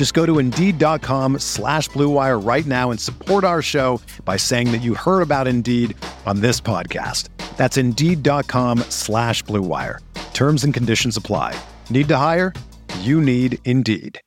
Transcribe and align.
Just 0.00 0.14
go 0.14 0.24
to 0.24 0.38
Indeed.com 0.38 1.40
slash 1.40 1.90
BlueWire 1.90 2.42
right 2.42 2.64
now 2.64 2.90
and 2.90 2.98
support 2.98 3.44
our 3.44 3.60
show 3.60 4.00
by 4.24 4.38
saying 4.38 4.72
that 4.72 4.78
you 4.78 4.94
heard 4.94 5.20
about 5.20 5.46
Indeed 5.46 5.94
on 6.24 6.40
this 6.40 6.58
podcast. 6.58 7.28
That's 7.58 7.76
Indeed.com 7.76 8.78
slash 8.88 9.44
BlueWire. 9.44 9.98
Terms 10.32 10.64
and 10.64 10.72
conditions 10.72 11.18
apply. 11.18 11.54
Need 11.90 12.08
to 12.08 12.16
hire? 12.16 12.54
You 13.00 13.20
need 13.20 13.58
Indeed. 13.66 14.18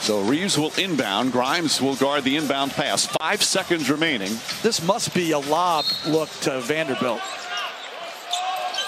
So 0.00 0.22
Reaves 0.24 0.58
will 0.58 0.72
inbound. 0.76 1.30
Grimes 1.30 1.80
will 1.80 1.94
guard 1.94 2.24
the 2.24 2.34
inbound 2.34 2.72
pass. 2.72 3.06
Five 3.06 3.40
seconds 3.44 3.88
remaining. 3.88 4.32
This 4.62 4.84
must 4.84 5.14
be 5.14 5.30
a 5.30 5.38
lob 5.38 5.84
look 6.08 6.28
to 6.40 6.58
Vanderbilt. 6.58 7.22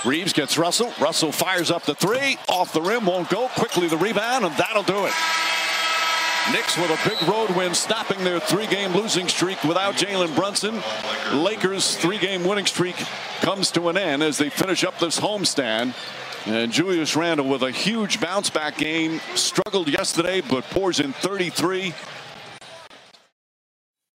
Reaves 0.07 0.33
gets 0.33 0.57
Russell. 0.57 0.93
Russell 1.01 1.33
fires 1.33 1.73
up 1.73 1.83
the 1.83 1.95
three. 1.95 2.39
Off 2.49 2.73
the 2.73 2.81
rim, 2.81 3.07
won't 3.07 3.29
go. 3.29 3.49
Quickley 3.49 3.89
the 3.89 3.97
rebound, 3.97 4.45
and 4.45 4.55
that'll 4.57 4.85
do 4.85 5.05
it. 5.05 5.13
Knicks 6.53 6.79
with 6.79 6.91
a 6.91 7.09
big 7.09 7.21
road 7.29 7.51
win, 7.57 7.75
stopping 7.75 8.23
their 8.23 8.39
three-game 8.39 8.93
losing 8.93 9.27
streak 9.27 9.65
without 9.65 9.95
Jalen 9.97 10.37
Brunson. 10.37 10.81
Lakers' 11.35 11.97
three-game 11.97 12.45
winning 12.45 12.67
streak 12.67 12.95
comes 13.41 13.73
to 13.73 13.89
an 13.89 13.97
end 13.97 14.23
as 14.23 14.39
they 14.39 14.49
finish 14.49 14.85
up 14.85 14.97
this 15.01 15.19
homestand. 15.19 15.93
And 16.47 16.71
Julius 16.71 17.17
Randle 17.17 17.49
with 17.49 17.63
a 17.63 17.73
huge 17.73 18.21
bounce 18.21 18.49
back 18.49 18.79
game. 18.79 19.21
Struggled 19.35 19.89
yesterday, 19.89 20.41
but 20.41 20.63
pours 20.71 21.01
in 21.01 21.15
33. 21.15 21.93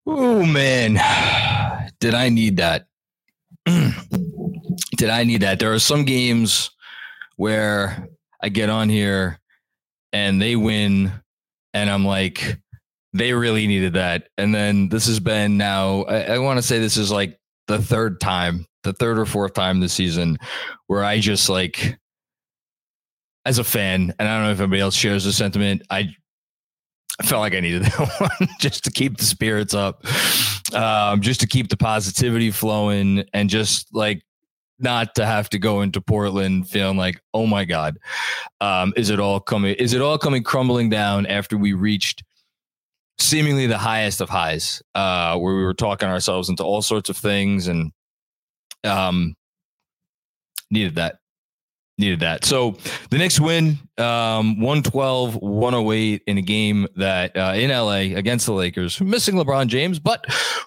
Oh, 0.06 0.46
man. 0.46 1.00
Did 1.98 2.14
I 2.14 2.28
need 2.28 2.58
that? 2.58 2.86
Did 4.96 5.10
I 5.10 5.24
need 5.24 5.42
that? 5.42 5.58
There 5.58 5.72
are 5.72 5.78
some 5.78 6.04
games 6.04 6.70
where 7.36 8.08
I 8.42 8.48
get 8.48 8.70
on 8.70 8.88
here 8.88 9.38
and 10.12 10.40
they 10.40 10.56
win, 10.56 11.12
and 11.72 11.90
I'm 11.90 12.04
like, 12.04 12.58
they 13.12 13.32
really 13.32 13.66
needed 13.66 13.94
that. 13.94 14.28
And 14.38 14.54
then 14.54 14.88
this 14.88 15.06
has 15.06 15.20
been 15.20 15.56
now, 15.56 16.02
I, 16.02 16.34
I 16.34 16.38
want 16.38 16.58
to 16.58 16.62
say 16.62 16.78
this 16.78 16.96
is 16.96 17.10
like 17.10 17.38
the 17.66 17.80
third 17.80 18.20
time, 18.20 18.66
the 18.82 18.92
third 18.92 19.18
or 19.18 19.26
fourth 19.26 19.54
time 19.54 19.80
this 19.80 19.92
season 19.92 20.38
where 20.86 21.04
I 21.04 21.20
just 21.20 21.48
like, 21.48 21.98
as 23.46 23.58
a 23.58 23.64
fan, 23.64 24.14
and 24.18 24.28
I 24.28 24.36
don't 24.36 24.44
know 24.44 24.52
if 24.52 24.60
anybody 24.60 24.82
else 24.82 24.94
shares 24.94 25.24
the 25.24 25.32
sentiment, 25.32 25.82
I 25.90 26.14
I 27.20 27.22
felt 27.22 27.40
like 27.40 27.54
I 27.54 27.60
needed 27.60 27.82
that 27.84 28.20
one 28.38 28.48
just 28.60 28.84
to 28.84 28.90
keep 28.90 29.18
the 29.18 29.24
spirits 29.24 29.74
up, 29.74 30.04
um, 30.74 31.20
just 31.20 31.40
to 31.40 31.46
keep 31.46 31.68
the 31.68 31.76
positivity 31.76 32.50
flowing, 32.50 33.24
and 33.32 33.50
just 33.50 33.94
like 33.94 34.22
not 34.80 35.14
to 35.16 35.26
have 35.26 35.48
to 35.50 35.58
go 35.58 35.82
into 35.82 36.00
Portland 36.00 36.68
feeling 36.68 36.96
like, 36.96 37.20
oh 37.34 37.46
my 37.46 37.64
God, 37.64 37.98
um, 38.60 38.92
is 38.96 39.10
it 39.10 39.20
all 39.20 39.40
coming? 39.40 39.74
Is 39.74 39.92
it 39.92 40.00
all 40.00 40.18
coming 40.18 40.42
crumbling 40.42 40.88
down 40.88 41.26
after 41.26 41.56
we 41.56 41.72
reached 41.72 42.24
seemingly 43.18 43.66
the 43.66 43.78
highest 43.78 44.20
of 44.20 44.28
highs, 44.28 44.82
uh, 44.94 45.36
where 45.38 45.54
we 45.54 45.62
were 45.62 45.74
talking 45.74 46.08
ourselves 46.08 46.48
into 46.48 46.64
all 46.64 46.82
sorts 46.82 47.10
of 47.10 47.16
things 47.16 47.68
and 47.68 47.92
um, 48.84 49.34
needed 50.70 50.94
that 50.96 51.20
needed 52.00 52.20
that. 52.20 52.44
So 52.44 52.76
the 53.10 53.18
next 53.18 53.38
win 53.38 53.78
um, 53.98 54.58
112 54.58 55.36
108 55.36 56.22
in 56.26 56.38
a 56.38 56.42
game 56.42 56.88
that 56.96 57.36
uh, 57.36 57.52
in 57.54 57.70
LA 57.70 58.16
against 58.16 58.46
the 58.46 58.52
Lakers, 58.52 59.00
missing 59.00 59.36
LeBron 59.36 59.68
James, 59.68 60.00
but 60.00 60.24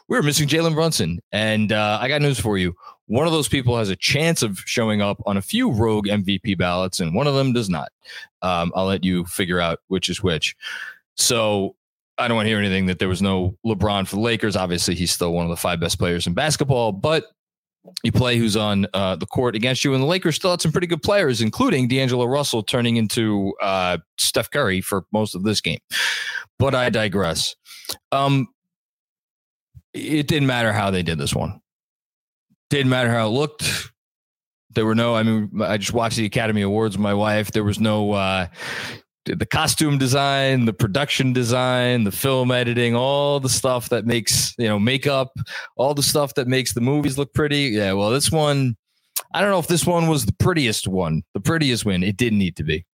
we 0.07 0.16
were 0.16 0.24
missing 0.24 0.47
Jalen 0.47 0.75
Brunson. 0.75 1.19
And 1.31 1.72
uh, 1.72 1.97
I 2.00 2.07
got 2.07 2.22
news 2.22 2.40
for 2.40 2.57
you. 2.57 2.75
One 3.07 3.27
of 3.27 3.33
those 3.33 3.49
people 3.49 3.77
has 3.77 3.89
a 3.89 3.95
chance 3.95 4.41
of 4.43 4.59
showing 4.65 5.01
up 5.01 5.21
on 5.25 5.37
a 5.37 5.41
few 5.41 5.71
rogue 5.71 6.07
MVP 6.07 6.57
ballots, 6.57 6.99
and 6.99 7.13
one 7.13 7.27
of 7.27 7.35
them 7.35 7.53
does 7.53 7.69
not. 7.69 7.91
Um, 8.41 8.71
I'll 8.75 8.85
let 8.85 9.03
you 9.03 9.25
figure 9.25 9.59
out 9.59 9.79
which 9.87 10.09
is 10.09 10.23
which. 10.23 10.55
So 11.15 11.75
I 12.17 12.27
don't 12.27 12.35
want 12.35 12.45
to 12.45 12.49
hear 12.49 12.59
anything 12.59 12.85
that 12.87 12.99
there 12.99 13.09
was 13.09 13.21
no 13.21 13.57
LeBron 13.65 14.07
for 14.07 14.15
the 14.15 14.21
Lakers. 14.21 14.55
Obviously, 14.55 14.95
he's 14.95 15.11
still 15.11 15.33
one 15.33 15.45
of 15.45 15.49
the 15.49 15.57
five 15.57 15.79
best 15.79 15.99
players 15.99 16.27
in 16.27 16.33
basketball, 16.33 16.91
but 16.91 17.25
you 18.03 18.11
play 18.11 18.37
who's 18.37 18.55
on 18.55 18.87
uh, 18.93 19.15
the 19.15 19.25
court 19.25 19.55
against 19.55 19.83
you. 19.83 19.93
And 19.93 20.01
the 20.01 20.07
Lakers 20.07 20.35
still 20.35 20.51
had 20.51 20.61
some 20.61 20.71
pretty 20.71 20.87
good 20.87 21.01
players, 21.01 21.41
including 21.41 21.87
D'Angelo 21.87 22.25
Russell 22.25 22.63
turning 22.63 22.97
into 22.97 23.53
uh, 23.61 23.97
Steph 24.17 24.49
Curry 24.49 24.79
for 24.81 25.05
most 25.11 25.35
of 25.35 25.43
this 25.43 25.59
game. 25.59 25.79
But 26.59 26.75
I 26.75 26.89
digress. 26.89 27.55
Um, 28.11 28.47
it 29.93 30.27
didn't 30.27 30.47
matter 30.47 30.71
how 30.71 30.91
they 30.91 31.03
did 31.03 31.17
this 31.17 31.35
one. 31.35 31.59
Didn't 32.73 32.89
matter 32.89 33.11
how 33.11 33.28
it 33.28 33.29
looked. 33.29 33.91
There 34.72 34.84
were 34.84 34.95
no, 34.95 35.16
I 35.16 35.22
mean, 35.22 35.61
I 35.61 35.78
just 35.78 35.94
watched 35.94 36.17
the 36.17 36.25
Academy 36.25 36.63
Awards 36.63 36.97
with 36.97 37.03
my 37.03 37.13
wife. 37.13 37.51
There 37.51 37.63
was 37.63 37.79
no, 37.79 38.13
uh, 38.13 38.47
the 39.25 39.45
costume 39.45 40.00
design, 40.00 40.66
the 40.66 40.73
production 40.73 41.33
design, 41.33 42.03
the 42.03 42.12
film 42.12 42.50
editing, 42.50 42.95
all 42.95 43.39
the 43.39 43.47
stuff 43.47 43.89
that 43.89 44.07
makes, 44.07 44.56
you 44.57 44.67
know, 44.67 44.79
makeup, 44.79 45.31
all 45.75 45.94
the 45.94 46.01
stuff 46.01 46.33
that 46.33 46.47
makes 46.47 46.73
the 46.73 46.81
movies 46.81 47.16
look 47.16 47.31
pretty. 47.35 47.66
Yeah, 47.66 47.94
well, 47.94 48.09
this 48.09 48.31
one, 48.31 48.75
I 49.35 49.41
don't 49.41 49.51
know 49.51 49.59
if 49.59 49.67
this 49.67 49.85
one 49.85 50.07
was 50.07 50.25
the 50.25 50.33
prettiest 50.33 50.88
one, 50.88 51.22
the 51.35 51.41
prettiest 51.41 51.85
win. 51.85 52.01
It 52.01 52.17
didn't 52.17 52.39
need 52.39 52.56
to 52.56 52.63
be. 52.63 52.88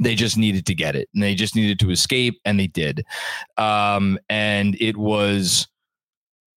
They 0.00 0.16
just 0.16 0.36
needed 0.36 0.66
to 0.66 0.74
get 0.74 0.94
it 0.96 1.08
and 1.14 1.22
they 1.22 1.34
just 1.34 1.56
needed 1.56 1.78
to 1.80 1.90
escape 1.90 2.38
and 2.44 2.60
they 2.60 2.66
did. 2.66 3.06
Um, 3.56 4.18
and 4.28 4.76
it 4.82 4.98
was 4.98 5.66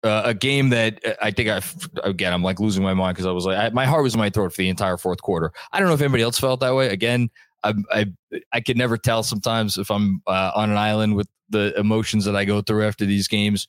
uh, 0.04 0.22
a 0.24 0.34
game 0.34 0.70
that 0.70 1.04
uh, 1.06 1.14
I 1.20 1.30
think 1.30 1.48
I, 1.48 1.60
again, 2.02 2.32
I'm 2.32 2.42
like 2.42 2.60
losing 2.60 2.82
my 2.82 2.94
mind 2.94 3.14
because 3.14 3.26
I 3.26 3.30
was 3.30 3.46
like, 3.46 3.58
I, 3.58 3.68
my 3.70 3.86
heart 3.86 4.02
was 4.02 4.14
in 4.14 4.20
my 4.20 4.30
throat 4.30 4.52
for 4.52 4.62
the 4.62 4.68
entire 4.68 4.96
fourth 4.96 5.22
quarter. 5.22 5.52
I 5.72 5.78
don't 5.78 5.88
know 5.88 5.94
if 5.94 6.00
anybody 6.00 6.22
else 6.22 6.38
felt 6.38 6.60
that 6.60 6.74
way. 6.74 6.88
Again, 6.88 7.30
I 7.62 7.74
I 7.90 8.06
I 8.52 8.60
can 8.60 8.76
never 8.76 8.96
tell 8.96 9.22
sometimes 9.22 9.78
if 9.78 9.90
I'm 9.90 10.22
uh, 10.26 10.52
on 10.54 10.70
an 10.70 10.76
island 10.76 11.14
with 11.14 11.28
the 11.50 11.78
emotions 11.78 12.24
that 12.24 12.34
I 12.34 12.44
go 12.44 12.62
through 12.62 12.86
after 12.86 13.04
these 13.04 13.28
games. 13.28 13.68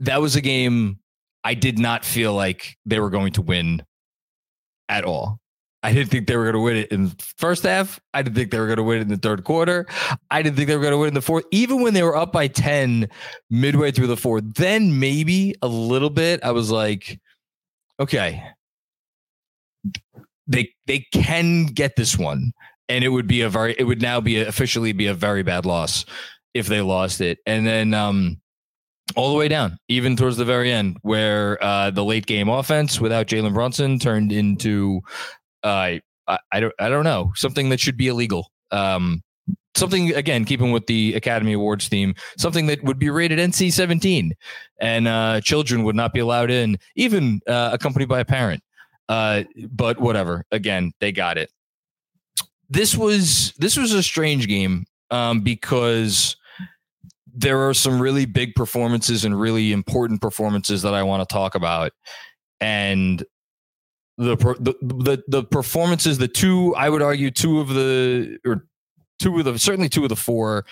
That 0.00 0.20
was 0.20 0.36
a 0.36 0.40
game 0.40 0.98
I 1.44 1.54
did 1.54 1.78
not 1.78 2.04
feel 2.04 2.34
like 2.34 2.76
they 2.84 3.00
were 3.00 3.10
going 3.10 3.32
to 3.34 3.42
win 3.42 3.82
at 4.88 5.04
all. 5.04 5.40
I 5.86 5.92
didn't 5.92 6.10
think 6.10 6.26
they 6.26 6.36
were 6.36 6.42
going 6.42 6.54
to 6.54 6.60
win 6.60 6.76
it 6.78 6.90
in 6.90 7.04
the 7.10 7.14
first 7.36 7.62
half. 7.62 8.00
I 8.12 8.20
didn't 8.22 8.34
think 8.34 8.50
they 8.50 8.58
were 8.58 8.66
going 8.66 8.78
to 8.78 8.82
win 8.82 8.98
it 8.98 9.02
in 9.02 9.08
the 9.08 9.18
third 9.18 9.44
quarter. 9.44 9.86
I 10.32 10.42
didn't 10.42 10.56
think 10.56 10.66
they 10.66 10.74
were 10.74 10.82
going 10.82 10.90
to 10.90 10.98
win 10.98 11.06
in 11.06 11.14
the 11.14 11.22
fourth. 11.22 11.44
Even 11.52 11.80
when 11.80 11.94
they 11.94 12.02
were 12.02 12.16
up 12.16 12.32
by 12.32 12.48
10 12.48 13.08
midway 13.50 13.92
through 13.92 14.08
the 14.08 14.16
fourth, 14.16 14.42
then 14.54 14.98
maybe 14.98 15.54
a 15.62 15.68
little 15.68 16.10
bit, 16.10 16.42
I 16.42 16.50
was 16.50 16.72
like, 16.72 17.20
okay, 18.00 18.42
they 20.48 20.72
they 20.86 21.06
can 21.12 21.66
get 21.66 21.94
this 21.94 22.18
one, 22.18 22.50
and 22.88 23.04
it 23.04 23.10
would 23.10 23.28
be 23.28 23.42
a 23.42 23.48
very 23.48 23.76
it 23.78 23.84
would 23.84 24.02
now 24.02 24.20
be 24.20 24.40
a, 24.40 24.48
officially 24.48 24.90
be 24.90 25.06
a 25.06 25.14
very 25.14 25.44
bad 25.44 25.66
loss 25.66 26.04
if 26.52 26.66
they 26.66 26.80
lost 26.80 27.20
it, 27.20 27.38
and 27.46 27.64
then 27.64 27.94
um 27.94 28.40
all 29.14 29.30
the 29.30 29.38
way 29.38 29.46
down, 29.46 29.78
even 29.88 30.16
towards 30.16 30.36
the 30.36 30.44
very 30.44 30.72
end, 30.72 30.98
where 31.02 31.62
uh, 31.62 31.92
the 31.92 32.04
late 32.04 32.26
game 32.26 32.48
offense 32.48 33.00
without 33.00 33.28
Jalen 33.28 33.54
Brunson 33.54 34.00
turned 34.00 34.32
into 34.32 35.00
I, 35.66 36.00
I 36.52 36.60
don't 36.60 36.74
I 36.78 36.88
don't 36.88 37.04
know 37.04 37.32
something 37.34 37.68
that 37.70 37.80
should 37.80 37.96
be 37.96 38.08
illegal. 38.08 38.50
Um, 38.70 39.22
something 39.74 40.14
again, 40.14 40.44
keeping 40.44 40.72
with 40.72 40.86
the 40.86 41.14
Academy 41.14 41.52
Awards 41.52 41.88
theme, 41.88 42.14
something 42.38 42.66
that 42.66 42.82
would 42.82 42.98
be 42.98 43.10
rated 43.10 43.38
NC 43.38 43.72
seventeen, 43.72 44.34
and 44.80 45.06
uh, 45.08 45.40
children 45.40 45.84
would 45.84 45.96
not 45.96 46.12
be 46.12 46.20
allowed 46.20 46.50
in, 46.50 46.78
even 46.96 47.40
uh, 47.46 47.70
accompanied 47.72 48.08
by 48.08 48.20
a 48.20 48.24
parent. 48.24 48.62
Uh, 49.08 49.44
but 49.70 50.00
whatever. 50.00 50.44
Again, 50.50 50.92
they 51.00 51.12
got 51.12 51.38
it. 51.38 51.50
This 52.68 52.96
was 52.96 53.52
this 53.58 53.76
was 53.76 53.92
a 53.92 54.02
strange 54.02 54.48
game 54.48 54.84
um, 55.10 55.42
because 55.42 56.36
there 57.32 57.68
are 57.68 57.74
some 57.74 58.00
really 58.00 58.24
big 58.24 58.54
performances 58.54 59.24
and 59.24 59.38
really 59.38 59.70
important 59.70 60.20
performances 60.20 60.82
that 60.82 60.94
I 60.94 61.02
want 61.02 61.26
to 61.26 61.32
talk 61.32 61.54
about. 61.54 61.92
And 62.60 63.22
the, 64.18 64.36
the 64.36 64.74
the 64.82 65.22
the 65.28 65.44
performances, 65.44 66.18
the 66.18 66.28
two 66.28 66.74
I 66.74 66.88
would 66.88 67.02
argue 67.02 67.30
two 67.30 67.60
of 67.60 67.68
the 67.68 68.38
or 68.46 68.66
two 69.18 69.38
of 69.38 69.44
the 69.44 69.58
certainly 69.58 69.88
two 69.88 70.02
of 70.04 70.08
the 70.08 70.16
four, 70.16 70.64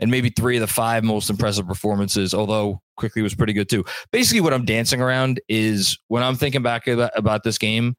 and 0.00 0.10
maybe 0.10 0.30
three 0.30 0.56
of 0.56 0.60
the 0.60 0.66
five 0.66 1.04
most 1.04 1.28
impressive 1.30 1.66
performances. 1.66 2.32
Although 2.34 2.80
Quickley 2.96 3.22
was 3.22 3.34
pretty 3.34 3.52
good 3.52 3.68
too. 3.68 3.84
Basically, 4.12 4.40
what 4.40 4.54
I'm 4.54 4.64
dancing 4.64 5.00
around 5.00 5.40
is 5.48 5.98
when 6.08 6.22
I'm 6.22 6.36
thinking 6.36 6.62
back 6.62 6.86
about, 6.86 7.10
about 7.14 7.42
this 7.42 7.58
game, 7.58 7.96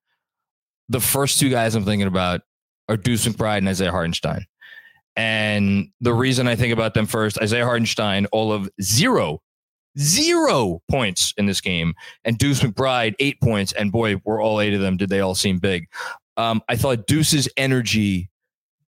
the 0.89 0.99
first 0.99 1.39
two 1.39 1.49
guys 1.49 1.75
I'm 1.75 1.85
thinking 1.85 2.07
about 2.07 2.41
are 2.89 2.97
Deuce 2.97 3.25
McBride 3.25 3.59
and 3.59 3.69
Isaiah 3.69 3.91
Hartenstein. 3.91 4.45
And 5.15 5.89
the 5.99 6.13
reason 6.13 6.47
I 6.47 6.55
think 6.55 6.73
about 6.73 6.93
them 6.93 7.07
first, 7.07 7.39
Isaiah 7.41 7.65
Hartenstein, 7.65 8.27
all 8.27 8.51
of 8.51 8.69
zero, 8.81 9.41
zero 9.99 10.81
points 10.89 11.33
in 11.37 11.45
this 11.45 11.61
game, 11.61 11.93
and 12.23 12.37
Deuce 12.37 12.61
McBride, 12.61 13.15
eight 13.19 13.39
points. 13.41 13.73
And 13.73 13.91
boy, 13.91 14.21
were 14.25 14.41
all 14.41 14.61
eight 14.61 14.73
of 14.73 14.81
them, 14.81 14.97
did 14.97 15.09
they 15.09 15.19
all 15.19 15.35
seem 15.35 15.59
big. 15.59 15.87
Um, 16.37 16.61
I 16.69 16.75
thought 16.75 17.07
Deuce's 17.07 17.49
energy 17.57 18.29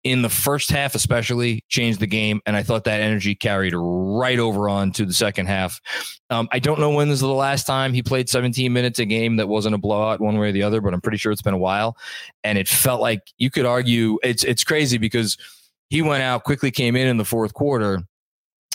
in 0.02 0.20
the 0.20 0.28
first 0.28 0.70
half, 0.70 0.94
especially, 0.94 1.64
changed 1.68 1.98
the 1.98 2.06
game. 2.06 2.40
And 2.44 2.56
I 2.56 2.62
thought 2.62 2.84
that 2.84 3.00
energy 3.00 3.34
carried 3.34 3.72
right 3.74 4.38
over 4.38 4.68
on 4.68 4.92
to 4.92 5.06
the 5.06 5.14
second 5.14 5.46
half. 5.46 5.80
Um, 6.28 6.46
I 6.52 6.58
don't 6.58 6.78
know 6.78 6.90
when 6.90 7.08
this 7.08 7.16
is 7.16 7.20
the 7.20 7.28
last 7.28 7.66
time 7.66 7.94
he 7.94 8.02
played 8.02 8.28
17 8.28 8.70
minutes 8.70 8.98
a 8.98 9.06
game 9.06 9.36
that 9.36 9.48
wasn't 9.48 9.74
a 9.74 9.78
blowout 9.78 10.20
one 10.20 10.38
way 10.38 10.50
or 10.50 10.52
the 10.52 10.62
other, 10.62 10.82
but 10.82 10.92
I'm 10.92 11.00
pretty 11.00 11.16
sure 11.16 11.32
it's 11.32 11.42
been 11.42 11.54
a 11.54 11.58
while. 11.58 11.96
And 12.42 12.58
it 12.58 12.68
felt 12.68 13.00
like 13.00 13.20
you 13.38 13.50
could 13.50 13.64
argue 13.64 14.18
it's 14.22 14.44
it's 14.44 14.64
crazy 14.64 14.98
because– 14.98 15.38
he 15.94 16.02
went 16.02 16.22
out 16.22 16.44
Quickley, 16.44 16.70
came 16.70 16.96
in 16.96 17.06
in 17.06 17.18
the 17.18 17.24
fourth 17.24 17.54
quarter, 17.54 18.02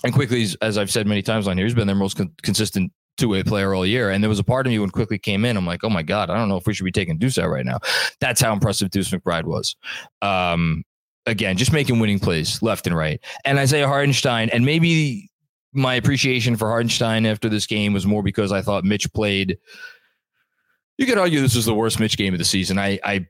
and 0.04 0.14
Quickley, 0.14 0.48
as 0.62 0.78
I've 0.78 0.92
said 0.92 1.08
many 1.08 1.22
times 1.22 1.48
on 1.48 1.58
here, 1.58 1.66
he's 1.66 1.76
been 1.76 1.88
their 1.88 1.96
most 1.96 2.18
con- 2.18 2.34
consistent 2.42 2.92
two 3.18 3.30
way 3.30 3.44
player 3.44 3.74
all 3.76 3.86
year. 3.86 4.10
And 4.10 4.24
there 4.24 4.30
was 4.30 4.40
a 4.40 4.44
part 4.44 4.66
of 4.66 4.72
me 4.72 4.80
when 4.80 4.90
Quickley 4.90 5.20
came 5.20 5.46
in, 5.46 5.58
I'm 5.58 5.66
like, 5.66 5.84
oh 5.84 5.90
my 5.90 6.04
god, 6.04 6.30
I 6.30 6.38
don't 6.38 6.50
know 6.50 6.58
if 6.58 6.66
we 6.66 6.74
should 6.74 6.86
be 6.86 6.92
taking 6.92 7.18
Deuce 7.18 7.38
out 7.38 7.50
right 7.50 7.66
now. 7.66 7.80
That's 8.20 8.42
how 8.42 8.54
impressive 8.54 8.90
Deuce 8.90 9.12
McBride 9.12 9.44
was. 9.44 9.76
Um, 10.22 10.84
again, 11.26 11.58
just 11.58 11.74
making 11.74 12.00
winning 12.00 12.20
plays 12.20 12.62
left 12.62 12.88
and 12.88 12.96
right. 12.96 13.20
And 13.46 13.60
Isaiah 13.60 13.88
Hartenstein, 13.88 14.50
and 14.50 14.66
maybe 14.66 15.30
my 15.74 15.96
appreciation 15.96 16.56
for 16.56 16.70
Hartenstein 16.70 17.26
after 17.26 17.50
this 17.50 17.68
game 17.68 17.94
was 17.94 18.06
more 18.06 18.24
because 18.24 18.52
I 18.52 18.62
thought 18.62 18.84
Mitch 18.84 19.12
played. 19.14 19.58
You 20.98 21.06
could 21.06 21.18
argue 21.18 21.42
this 21.42 21.56
was 21.56 21.66
the 21.66 21.76
worst 21.76 22.00
Mitch 22.00 22.18
game 22.18 22.34
of 22.34 22.40
the 22.40 22.46
season. 22.46 22.80
I, 22.80 23.00
I 23.04 23.28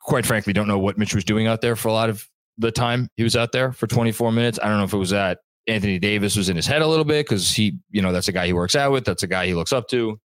quite 0.00 0.24
frankly 0.24 0.52
don't 0.52 0.68
know 0.68 0.78
what 0.78 0.96
Mitch 0.96 1.14
was 1.14 1.24
doing 1.24 1.46
out 1.46 1.60
there 1.60 1.76
for 1.76 1.88
a 1.88 1.92
lot 1.92 2.08
of 2.08 2.26
the 2.58 2.70
time 2.70 3.08
he 3.16 3.24
was 3.24 3.36
out 3.36 3.52
there 3.52 3.72
for 3.72 3.86
24 3.86 4.32
minutes. 4.32 4.58
I 4.62 4.68
don't 4.68 4.78
know 4.78 4.84
if 4.84 4.92
it 4.92 4.98
was 4.98 5.10
that 5.10 5.38
Anthony 5.66 5.98
Davis 5.98 6.36
was 6.36 6.48
in 6.48 6.56
his 6.56 6.66
head 6.66 6.82
a 6.82 6.86
little 6.86 7.04
bit 7.04 7.26
because 7.26 7.52
he, 7.52 7.78
you 7.90 8.02
know, 8.02 8.12
that's 8.12 8.28
a 8.28 8.32
guy 8.32 8.46
he 8.46 8.52
works 8.52 8.74
out 8.74 8.92
with. 8.92 9.04
That's 9.04 9.22
a 9.22 9.28
guy 9.28 9.46
he 9.46 9.54
looks 9.54 9.72
up 9.72 9.88
to. 9.88 10.20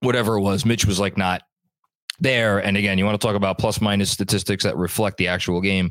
Whatever 0.00 0.36
it 0.36 0.42
was, 0.42 0.64
Mitch 0.64 0.86
was 0.86 1.00
like 1.00 1.16
not 1.16 1.42
there. 2.20 2.58
And 2.58 2.76
again, 2.76 2.98
you 2.98 3.04
want 3.04 3.20
to 3.20 3.24
talk 3.24 3.36
about 3.36 3.58
plus 3.58 3.80
minus 3.80 4.10
statistics 4.10 4.64
that 4.64 4.76
reflect 4.76 5.18
the 5.18 5.28
actual 5.28 5.60
game. 5.60 5.90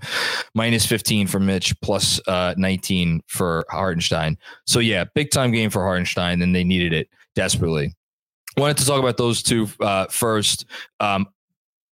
Minus 0.53 0.85
15 0.85 1.27
for 1.27 1.39
Mitch, 1.39 1.79
plus, 1.81 2.19
uh, 2.27 2.53
19 2.57 3.21
for 3.27 3.65
Hartenstein. 3.69 4.37
So 4.65 4.79
yeah, 4.79 5.05
big 5.15 5.31
time 5.31 5.51
game 5.51 5.69
for 5.69 5.83
Hartenstein, 5.83 6.41
and 6.41 6.55
they 6.55 6.63
needed 6.63 6.93
it 6.93 7.09
desperately. 7.35 7.95
Wanted 8.57 8.77
to 8.77 8.85
talk 8.85 8.99
about 8.99 9.17
those 9.17 9.43
two 9.43 9.67
uh, 9.79 10.07
first. 10.07 10.65
Um, 10.99 11.27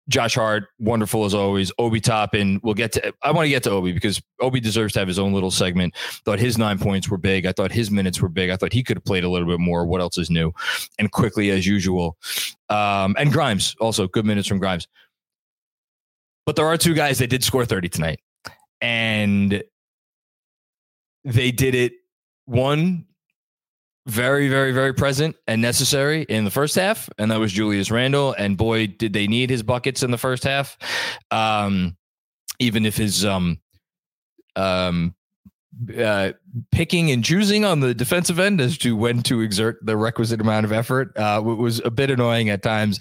Josh 0.09 0.35
Hart, 0.35 0.65
wonderful 0.79 1.25
as 1.25 1.33
always. 1.33 1.71
Obi 1.77 2.01
Toppin, 2.01 2.59
we'll 2.63 2.73
get 2.73 2.91
to. 2.93 3.13
I 3.21 3.31
want 3.31 3.45
to 3.45 3.49
get 3.49 3.63
to 3.63 3.71
Obi 3.71 3.91
because 3.93 4.21
Obi 4.39 4.59
deserves 4.59 4.93
to 4.93 4.99
have 4.99 5.07
his 5.07 5.19
own 5.19 5.31
little 5.31 5.51
segment. 5.51 5.95
Thought 6.25 6.39
his 6.39 6.57
nine 6.57 6.79
points 6.79 7.07
were 7.07 7.17
big. 7.17 7.45
I 7.45 7.51
thought 7.51 7.71
his 7.71 7.91
minutes 7.91 8.19
were 8.21 8.27
big. 8.27 8.49
I 8.49 8.57
thought 8.57 8.73
he 8.73 8.83
could 8.83 8.97
have 8.97 9.05
played 9.05 9.23
a 9.23 9.29
little 9.29 9.47
bit 9.47 9.59
more. 9.59 9.85
What 9.85 10.01
else 10.01 10.17
is 10.17 10.29
new? 10.29 10.51
And 10.99 11.11
Quickley 11.11 11.51
as 11.51 11.67
usual. 11.67 12.17
Um, 12.69 13.15
and 13.17 13.31
Grimes 13.31 13.75
also 13.79 14.07
good 14.07 14.25
minutes 14.25 14.47
from 14.47 14.59
Grimes. 14.59 14.87
But 16.45 16.55
there 16.55 16.65
are 16.65 16.77
two 16.77 16.95
guys 16.95 17.19
that 17.19 17.27
did 17.27 17.43
score 17.43 17.65
thirty 17.65 17.87
tonight, 17.87 18.19
and 18.81 19.63
they 21.23 21.51
did 21.51 21.75
it. 21.75 21.93
One 22.45 23.05
very, 24.07 24.49
very, 24.49 24.71
very 24.71 24.93
present 24.93 25.35
and 25.47 25.61
necessary 25.61 26.23
in 26.23 26.43
the 26.43 26.51
first 26.51 26.75
half, 26.75 27.09
and 27.17 27.31
that 27.31 27.39
was 27.39 27.51
Julius 27.51 27.91
Randle. 27.91 28.33
And 28.37 28.57
boy, 28.57 28.87
did 28.87 29.13
they 29.13 29.27
need 29.27 29.49
his 29.49 29.63
buckets 29.63 30.03
in 30.03 30.11
the 30.11 30.17
first 30.17 30.43
half. 30.43 30.77
Um, 31.29 31.97
even 32.59 32.85
if 32.85 32.97
his 32.97 33.25
um, 33.25 33.59
um, 34.55 35.15
uh, 35.97 36.33
picking 36.71 37.11
and 37.11 37.23
choosing 37.23 37.63
on 37.65 37.79
the 37.79 37.93
defensive 37.93 38.39
end 38.39 38.59
as 38.59 38.77
to 38.77 38.95
when 38.95 39.23
to 39.23 39.41
exert 39.41 39.77
the 39.83 39.95
requisite 39.95 40.41
amount 40.41 40.65
of 40.65 40.71
effort 40.71 41.15
uh, 41.17 41.41
was 41.43 41.79
a 41.85 41.89
bit 41.91 42.11
annoying 42.11 42.49
at 42.49 42.61
times. 42.61 42.99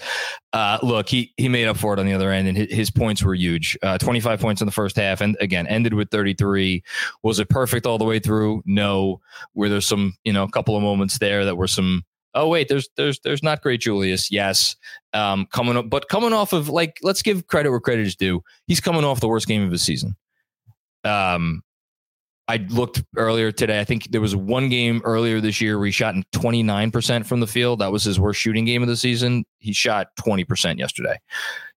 Uh, 0.53 0.79
look, 0.83 1.09
he 1.09 1.33
he 1.37 1.49
made 1.49 1.67
up 1.67 1.77
for 1.77 1.93
it 1.93 1.99
on 1.99 2.07
the 2.07 2.13
other 2.13 2.31
end, 2.31 2.49
and 2.49 2.57
his, 2.57 2.73
his 2.73 2.91
points 2.91 3.23
were 3.23 3.35
huge. 3.35 3.77
Uh, 3.83 3.99
Twenty 3.99 4.21
five 4.21 4.41
points 4.41 4.63
in 4.63 4.67
the 4.67 4.73
first 4.73 4.97
half, 4.97 5.21
and 5.21 5.37
again 5.41 5.67
ended 5.67 5.95
with 5.95 6.11
thirty 6.11 6.35
three. 6.35 6.83
Was 7.23 7.39
it 7.41 7.49
perfect 7.49 7.87
all 7.87 7.99
the 7.99 8.05
way 8.05 8.19
through? 8.19 8.63
No. 8.67 9.21
Were 9.55 9.69
there 9.69 9.81
some 9.81 10.17
you 10.25 10.33
know 10.33 10.45
a 10.45 10.51
couple 10.51 10.77
of 10.77 10.83
moments 10.83 11.19
there 11.19 11.45
that 11.45 11.57
were 11.57 11.69
some 11.69 12.05
oh 12.35 12.47
wait 12.49 12.69
there's 12.69 12.89
there's 12.97 13.19
there's 13.21 13.43
not 13.43 13.61
great 13.61 13.81
julius 13.81 14.31
yes 14.31 14.77
um 15.15 15.47
coming 15.53 15.77
up 15.77 15.91
but 15.91 16.09
coming 16.09 16.33
off 16.33 16.53
of 16.53 16.69
like 16.69 16.97
let's 17.03 17.23
give 17.23 17.49
credit 17.49 17.71
where 17.71 17.81
credit 17.81 18.07
is 18.07 18.15
due 18.15 18.41
he's 18.69 18.81
coming 18.81 19.03
off 19.03 19.19
the 19.19 19.27
worst 19.27 19.49
game 19.49 19.65
of 19.65 19.73
his 19.73 19.83
season 19.83 20.15
um 21.03 21.61
I 22.51 22.57
looked 22.69 23.05
earlier 23.17 23.53
today. 23.53 23.79
I 23.79 23.85
think 23.85 24.11
there 24.11 24.21
was 24.21 24.35
one 24.35 24.69
game 24.69 25.01
earlier 25.05 25.41
this 25.41 25.61
year 25.61 25.79
where 25.79 25.87
he 25.87 25.93
shot 25.93 26.17
in 26.17 26.25
29% 26.35 27.25
from 27.25 27.39
the 27.39 27.47
field. 27.47 27.79
That 27.79 27.93
was 27.93 28.03
his 28.03 28.19
worst 28.19 28.41
shooting 28.41 28.65
game 28.65 28.83
of 28.83 28.89
the 28.89 28.97
season. 28.97 29.45
He 29.61 29.73
shot 29.73 30.09
20% 30.19 30.77
yesterday. 30.77 31.17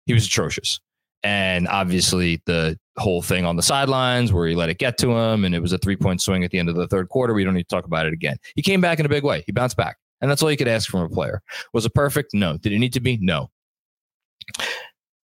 He 0.08 0.16
was 0.16 0.26
atrocious. 0.26 0.80
And 1.22 1.68
obviously, 1.68 2.42
the 2.48 2.80
whole 2.98 3.22
thing 3.22 3.46
on 3.46 3.56
the 3.56 3.62
sidelines 3.62 4.34
where 4.34 4.48
he 4.48 4.56
let 4.56 4.70
it 4.70 4.80
get 4.80 4.98
to 4.98 5.12
him 5.12 5.46
and 5.46 5.54
it 5.54 5.60
was 5.60 5.74
a 5.74 5.78
three 5.78 5.96
point 5.96 6.22
swing 6.22 6.44
at 6.44 6.50
the 6.50 6.58
end 6.58 6.70
of 6.70 6.76
the 6.76 6.88
third 6.88 7.08
quarter. 7.08 7.36
We 7.36 7.44
don't 7.44 7.54
need 7.54 7.70
to 7.70 7.76
talk 7.76 7.86
about 7.86 8.08
it 8.08 8.14
again. 8.14 8.38
He 8.56 8.64
came 8.64 8.82
back 8.82 9.00
in 9.00 9.06
a 9.06 9.10
big 9.10 9.24
way. 9.24 9.44
He 9.46 9.52
bounced 9.52 9.78
back. 9.78 9.98
And 10.22 10.32
that's 10.32 10.42
all 10.42 10.50
you 10.50 10.58
could 10.58 10.68
ask 10.68 10.90
from 10.90 11.02
a 11.02 11.10
player. 11.10 11.44
Was 11.74 11.86
it 11.86 11.94
perfect? 11.94 12.34
No. 12.34 12.58
Did 12.58 12.72
it 12.72 12.80
need 12.80 12.94
to 12.94 13.00
be? 13.00 13.20
No. 13.22 13.52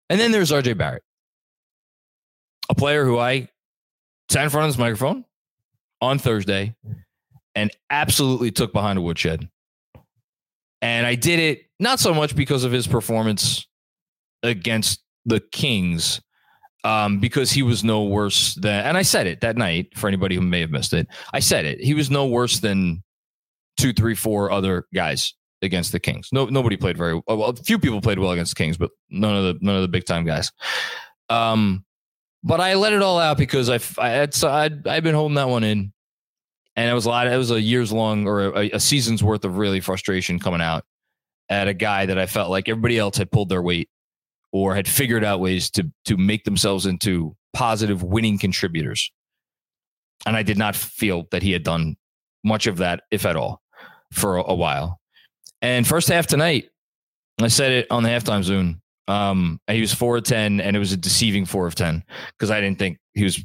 And 0.09 0.19
then 0.19 0.31
there's 0.31 0.51
RJ 0.51 0.75
Barrett, 0.75 1.03
a 2.67 2.73
player 2.73 3.05
who 3.05 3.19
I 3.19 3.47
sat 4.29 4.43
in 4.43 4.49
front 4.49 4.65
of 4.65 4.71
this 4.71 4.79
microphone 4.79 5.23
on 6.01 6.19
Thursday 6.19 6.75
and 7.55 7.71
absolutely 7.89 8.51
took 8.51 8.73
behind 8.73 8.97
a 8.97 9.01
woodshed. 9.01 9.49
And 10.81 11.07
I 11.07 11.15
did 11.15 11.39
it 11.39 11.65
not 11.79 11.99
so 11.99 12.13
much 12.13 12.35
because 12.35 12.63
of 12.63 12.71
his 12.71 12.85
performance 12.85 13.65
against 14.43 15.01
the 15.25 15.39
Kings, 15.39 16.21
um, 16.83 17.19
because 17.19 17.51
he 17.51 17.63
was 17.63 17.83
no 17.83 18.03
worse 18.03 18.53
than, 18.55 18.85
and 18.85 18.97
I 18.97 19.01
said 19.01 19.25
it 19.25 19.41
that 19.41 19.57
night 19.57 19.97
for 19.97 20.07
anybody 20.07 20.35
who 20.35 20.41
may 20.41 20.59
have 20.61 20.69
missed 20.69 20.93
it. 20.93 21.07
I 21.33 21.39
said 21.39 21.65
it. 21.65 21.79
He 21.79 21.93
was 21.93 22.11
no 22.11 22.27
worse 22.27 22.59
than 22.59 23.03
two, 23.77 23.93
three, 23.93 24.15
four 24.15 24.51
other 24.51 24.85
guys 24.93 25.33
against 25.61 25.91
the 25.91 25.99
Kings. 25.99 26.29
No, 26.31 26.45
nobody 26.45 26.77
played 26.77 26.97
very 26.97 27.19
well. 27.27 27.45
A 27.45 27.55
few 27.55 27.79
people 27.79 28.01
played 28.01 28.19
well 28.19 28.31
against 28.31 28.55
the 28.55 28.63
Kings, 28.63 28.77
but 28.77 28.91
none 29.09 29.35
of 29.35 29.43
the 29.43 29.65
none 29.65 29.75
of 29.75 29.81
the 29.81 29.87
big 29.87 30.05
time 30.05 30.25
guys. 30.25 30.51
Um, 31.29 31.83
but 32.45 32.61
I 32.61 32.75
let 32.75 32.93
it 32.93 33.01
all 33.01 33.17
out 33.17 33.37
because 33.37 33.69
I 33.69 33.79
I 33.97 34.27
I'd, 34.43 34.87
I'd 34.87 35.03
been 35.03 35.15
holding 35.15 35.35
that 35.35 35.49
one 35.49 35.63
in, 35.63 35.91
and 36.75 36.89
it 36.89 36.93
was 36.93 37.07
a 37.07 37.09
lot. 37.09 37.27
It 37.27 37.35
was 37.35 37.49
a 37.49 37.59
years 37.59 37.91
long 37.91 38.27
or 38.27 38.55
a, 38.55 38.69
a 38.69 38.79
season's 38.79 39.23
worth 39.23 39.43
of 39.43 39.57
really 39.57 39.81
frustration 39.81 40.37
coming 40.39 40.61
out 40.61 40.85
at 41.49 41.67
a 41.67 41.73
guy 41.73 42.05
that 42.05 42.19
I 42.19 42.27
felt 42.27 42.51
like 42.51 42.69
everybody 42.69 42.99
else 42.99 43.17
had 43.17 43.31
pulled 43.31 43.49
their 43.49 43.63
weight 43.63 43.89
or 44.53 44.75
had 44.75 44.87
figured 44.87 45.23
out 45.23 45.39
ways 45.39 45.71
to 45.71 45.91
to 46.05 46.17
make 46.17 46.43
themselves 46.43 46.85
into 46.85 47.35
positive 47.53 48.03
winning 48.03 48.37
contributors. 48.37 49.11
And 50.27 50.37
I 50.37 50.43
did 50.43 50.57
not 50.57 50.75
feel 50.75 51.27
that 51.31 51.41
he 51.41 51.51
had 51.51 51.63
done 51.63 51.97
much 52.43 52.67
of 52.67 52.77
that, 52.77 53.01
if 53.09 53.25
at 53.25 53.35
all, 53.35 53.61
for 54.13 54.37
a, 54.37 54.43
a 54.51 54.55
while. 54.55 54.99
And 55.63 55.87
first 55.87 56.09
half 56.09 56.27
tonight, 56.27 56.69
I 57.41 57.47
said 57.47 57.71
it 57.71 57.87
on 57.89 58.03
the 58.03 58.09
halftime 58.09 58.43
Zoom. 58.43 58.81
Um, 59.07 59.59
he 59.67 59.81
was 59.81 59.93
four 59.93 60.17
of 60.17 60.23
ten, 60.23 60.59
and 60.59 60.75
it 60.75 60.79
was 60.79 60.91
a 60.91 60.97
deceiving 60.97 61.45
four 61.45 61.67
of 61.67 61.75
ten 61.75 62.03
because 62.31 62.51
I 62.51 62.59
didn't 62.61 62.79
think 62.79 62.97
he 63.13 63.23
was. 63.23 63.43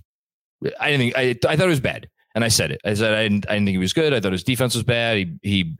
I 0.78 0.90
didn't 0.90 1.00
think 1.00 1.16
I. 1.16 1.52
I 1.52 1.56
thought 1.56 1.66
it 1.66 1.68
was 1.68 1.80
bad, 1.80 2.08
and 2.34 2.44
I 2.44 2.48
said 2.48 2.70
it. 2.70 2.80
I 2.84 2.94
said 2.94 3.14
I 3.14 3.22
didn't. 3.22 3.46
I 3.48 3.54
didn't 3.54 3.66
think 3.66 3.74
he 3.74 3.78
was 3.78 3.92
good. 3.92 4.14
I 4.14 4.20
thought 4.20 4.32
his 4.32 4.44
defense 4.44 4.74
was 4.74 4.84
bad. 4.84 5.18
He 5.18 5.38
he 5.42 5.78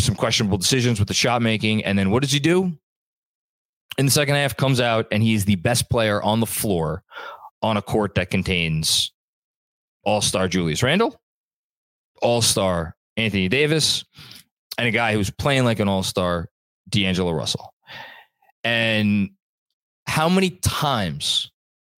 some 0.00 0.14
questionable 0.14 0.58
decisions 0.58 0.98
with 0.98 1.08
the 1.08 1.14
shot 1.14 1.42
making, 1.42 1.84
and 1.84 1.98
then 1.98 2.10
what 2.10 2.22
does 2.22 2.32
he 2.32 2.38
do? 2.38 2.72
In 3.98 4.04
the 4.04 4.12
second 4.12 4.34
half, 4.34 4.56
comes 4.56 4.80
out 4.80 5.06
and 5.10 5.22
he's 5.22 5.46
the 5.46 5.56
best 5.56 5.88
player 5.88 6.22
on 6.22 6.40
the 6.40 6.46
floor 6.46 7.02
on 7.62 7.76
a 7.76 7.82
court 7.82 8.14
that 8.16 8.30
contains 8.30 9.10
All 10.04 10.20
Star 10.20 10.48
Julius 10.48 10.82
Randle, 10.82 11.18
All 12.20 12.42
Star 12.42 12.94
Anthony 13.16 13.48
Davis, 13.48 14.04
and 14.78 14.86
a 14.86 14.90
guy 14.90 15.14
who's 15.14 15.30
playing 15.30 15.64
like 15.64 15.80
an 15.80 15.88
All 15.88 16.02
Star 16.02 16.48
D'Angelo 16.88 17.32
Russell. 17.32 17.72
And 18.66 19.30
how 20.08 20.28
many 20.28 20.50
times, 20.50 21.52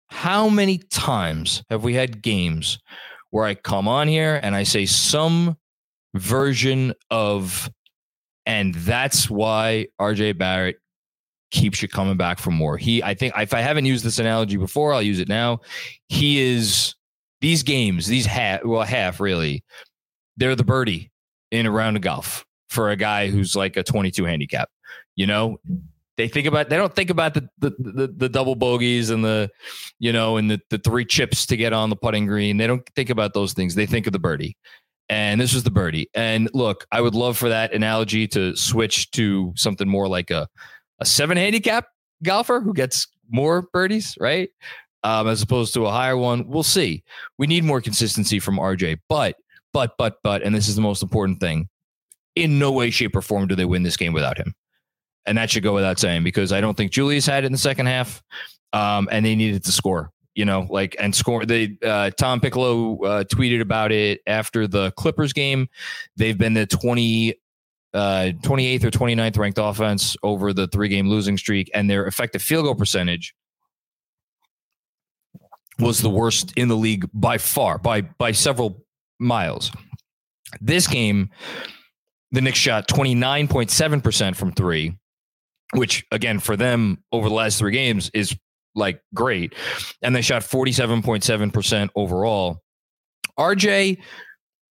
how 0.09 0.51
many 0.51 0.77
times 0.77 1.63
have 1.71 1.83
we 1.83 1.95
had 1.95 2.21
games 2.21 2.79
where 3.31 3.47
I 3.47 3.55
come 3.55 3.89
on 3.89 4.07
here 4.07 4.39
and 4.43 4.55
I 4.55 4.65
say 4.65 4.85
some 4.85 5.57
version 6.15 6.93
of, 7.11 7.71
and 8.45 8.75
that's 8.75 9.31
why 9.31 9.87
RJ 9.99 10.37
Barrett 10.37 10.77
keeps 11.51 11.81
you 11.81 11.89
coming 11.89 12.19
back 12.19 12.39
for 12.39 12.51
more. 12.51 12.77
He, 12.77 13.03
I 13.03 13.15
think, 13.15 13.33
if 13.39 13.55
I 13.55 13.63
haven't 13.63 13.87
used 13.87 14.05
this 14.05 14.19
analogy 14.19 14.59
before, 14.59 14.93
I'll 14.93 15.01
use 15.01 15.21
it 15.21 15.29
now. 15.29 15.61
He 16.11 16.39
is 16.39 16.95
these 17.41 17.63
games, 17.63 18.07
these 18.07 18.27
half, 18.27 18.63
well, 18.63 18.83
half 18.83 19.21
really, 19.21 19.65
they're 20.37 20.55
the 20.55 20.65
birdie 20.65 21.11
in 21.51 21.65
a 21.65 21.71
round 21.71 21.97
of 21.97 22.03
golf 22.03 22.45
for 22.69 22.91
a 22.91 22.97
guy 22.97 23.29
who's 23.29 23.57
like 23.57 23.79
a 23.79 23.83
22 23.83 24.27
handicap. 24.27 24.69
You 25.17 25.27
know, 25.27 25.61
they 26.19 26.29
think 26.29 26.47
about 26.47 26.69
they 26.69 26.77
don't 26.77 26.95
think 26.95 27.09
about 27.09 27.33
the 27.33 27.49
the, 27.59 27.71
the, 27.79 28.15
the 28.15 28.29
double 28.29 28.57
bogeys 28.57 29.09
and 29.09 29.25
the 29.25 29.49
you 30.01 30.13
know 30.13 30.37
and 30.37 30.51
the, 30.51 30.61
the 30.69 30.79
three 30.79 31.05
chips 31.05 31.47
to 31.47 31.57
get 31.57 31.73
on 31.73 31.89
the 31.89 31.97
putting 31.97 32.27
green. 32.27 32.59
They 32.59 32.67
don't 32.67 32.87
think 32.95 33.09
about 33.09 33.33
those 33.33 33.55
things. 33.55 33.75
They 33.75 33.87
think 33.87 34.07
of 34.07 34.13
the 34.13 34.19
birdie. 34.19 34.57
And 35.09 35.41
this 35.41 35.55
was 35.55 35.63
the 35.63 35.71
birdie. 35.71 36.11
And 36.13 36.51
look, 36.53 36.87
I 36.93 37.01
would 37.01 37.15
love 37.15 37.39
for 37.39 37.49
that 37.49 37.73
analogy 37.73 38.29
to 38.29 38.55
switch 38.57 39.11
to 39.13 39.55
something 39.57 39.89
more 39.89 40.09
like 40.09 40.31
a 40.31 40.49
a 40.99 41.07
seven 41.07 41.39
handicap 41.39 41.87
golfer 42.23 42.61
who 42.61 42.75
gets 42.75 43.07
more 43.31 43.63
birdies, 43.73 44.17
right? 44.21 44.51
Um, 45.05 45.29
as 45.29 45.41
opposed 45.41 45.73
to 45.75 45.87
a 45.87 45.91
higher 45.93 46.17
one. 46.17 46.49
We'll 46.49 46.65
see. 46.65 47.05
We 47.39 47.47
need 47.47 47.63
more 47.63 47.81
consistency 47.81 48.41
from 48.41 48.59
RJ, 48.59 48.99
but 49.09 49.37
but 49.73 49.93
but 49.97 50.17
but, 50.25 50.43
and 50.43 50.53
this 50.53 50.69
is 50.69 50.75
the 50.75 50.83
most 50.83 51.03
important 51.03 51.39
thing. 51.39 51.69
In 52.35 52.59
no 52.59 52.73
way, 52.73 52.91
shape, 52.91 53.15
or 53.15 53.23
form 53.23 53.47
do 53.47 53.55
they 53.55 53.65
win 53.65 53.85
this 53.85 53.97
game 53.97 54.13
without 54.13 54.37
him, 54.37 54.55
and 55.29 55.39
that 55.39 55.51
should 55.51 55.63
go 55.63 55.75
without 55.75 55.99
saying 55.99 56.25
because 56.25 56.53
I 56.53 56.61
don't 56.61 56.77
think 56.77 56.91
Julius 56.91 57.27
had 57.27 57.45
it 57.45 57.47
in 57.47 57.53
the 57.53 57.59
second 57.59 57.87
half, 57.87 58.23
um, 58.73 59.09
and 59.13 59.25
they 59.25 59.37
needed 59.37 59.65
to 59.65 59.73
score. 59.73 60.11
You 60.35 60.45
know, 60.45 60.67
like 60.71 60.97
and 61.01 61.15
score. 61.15 61.45
They 61.45 61.77
uh, 61.85 62.11
Tom 62.11 62.41
Piccolo 62.41 62.99
uh, 63.03 63.25
tweeted 63.25 63.61
about 63.61 63.93
it 63.93 64.21
after 64.27 64.67
the 64.67 64.93
Clippers 64.93 65.33
game. 65.33 65.69
They've 66.17 66.39
been 66.39 66.55
the 66.55 66.67
twenty 66.67 67.35
uh, 67.95 68.33
28th 68.43 68.85
or 68.85 68.91
29th 68.91 69.39
ranked 69.39 69.59
offense 69.61 70.17
over 70.23 70.53
the 70.53 70.67
three 70.69 70.89
game 70.89 71.09
losing 71.09 71.37
streak, 71.37 71.71
and 71.75 71.89
their 71.89 72.07
effective 72.07 72.43
field 72.43 72.65
goal 72.65 72.75
percentage 72.75 73.35
was 75.79 76.01
the 76.01 76.11
worst 76.11 76.53
in 76.57 76.69
the 76.69 76.77
league 76.77 77.09
by 77.15 77.39
far, 77.39 77.79
by 77.79 78.03
by 78.03 78.33
several 78.33 78.85
miles. 79.19 79.73
This 80.61 80.87
game, 80.87 81.31
the 82.33 82.41
Knicks 82.41 82.59
shot 82.59 82.89
29.7% 82.89 84.35
from 84.35 84.53
three, 84.53 84.97
which 85.75 86.07
again 86.11 86.39
for 86.39 86.57
them 86.57 87.03
over 87.13 87.29
the 87.29 87.35
last 87.35 87.59
three 87.59 87.73
games 87.73 88.11
is 88.15 88.37
like 88.75 89.03
great. 89.15 89.55
And 90.03 90.15
they 90.15 90.23
shot 90.23 90.43
47.7% 90.43 91.91
overall. 91.95 92.63
RJ 93.39 93.99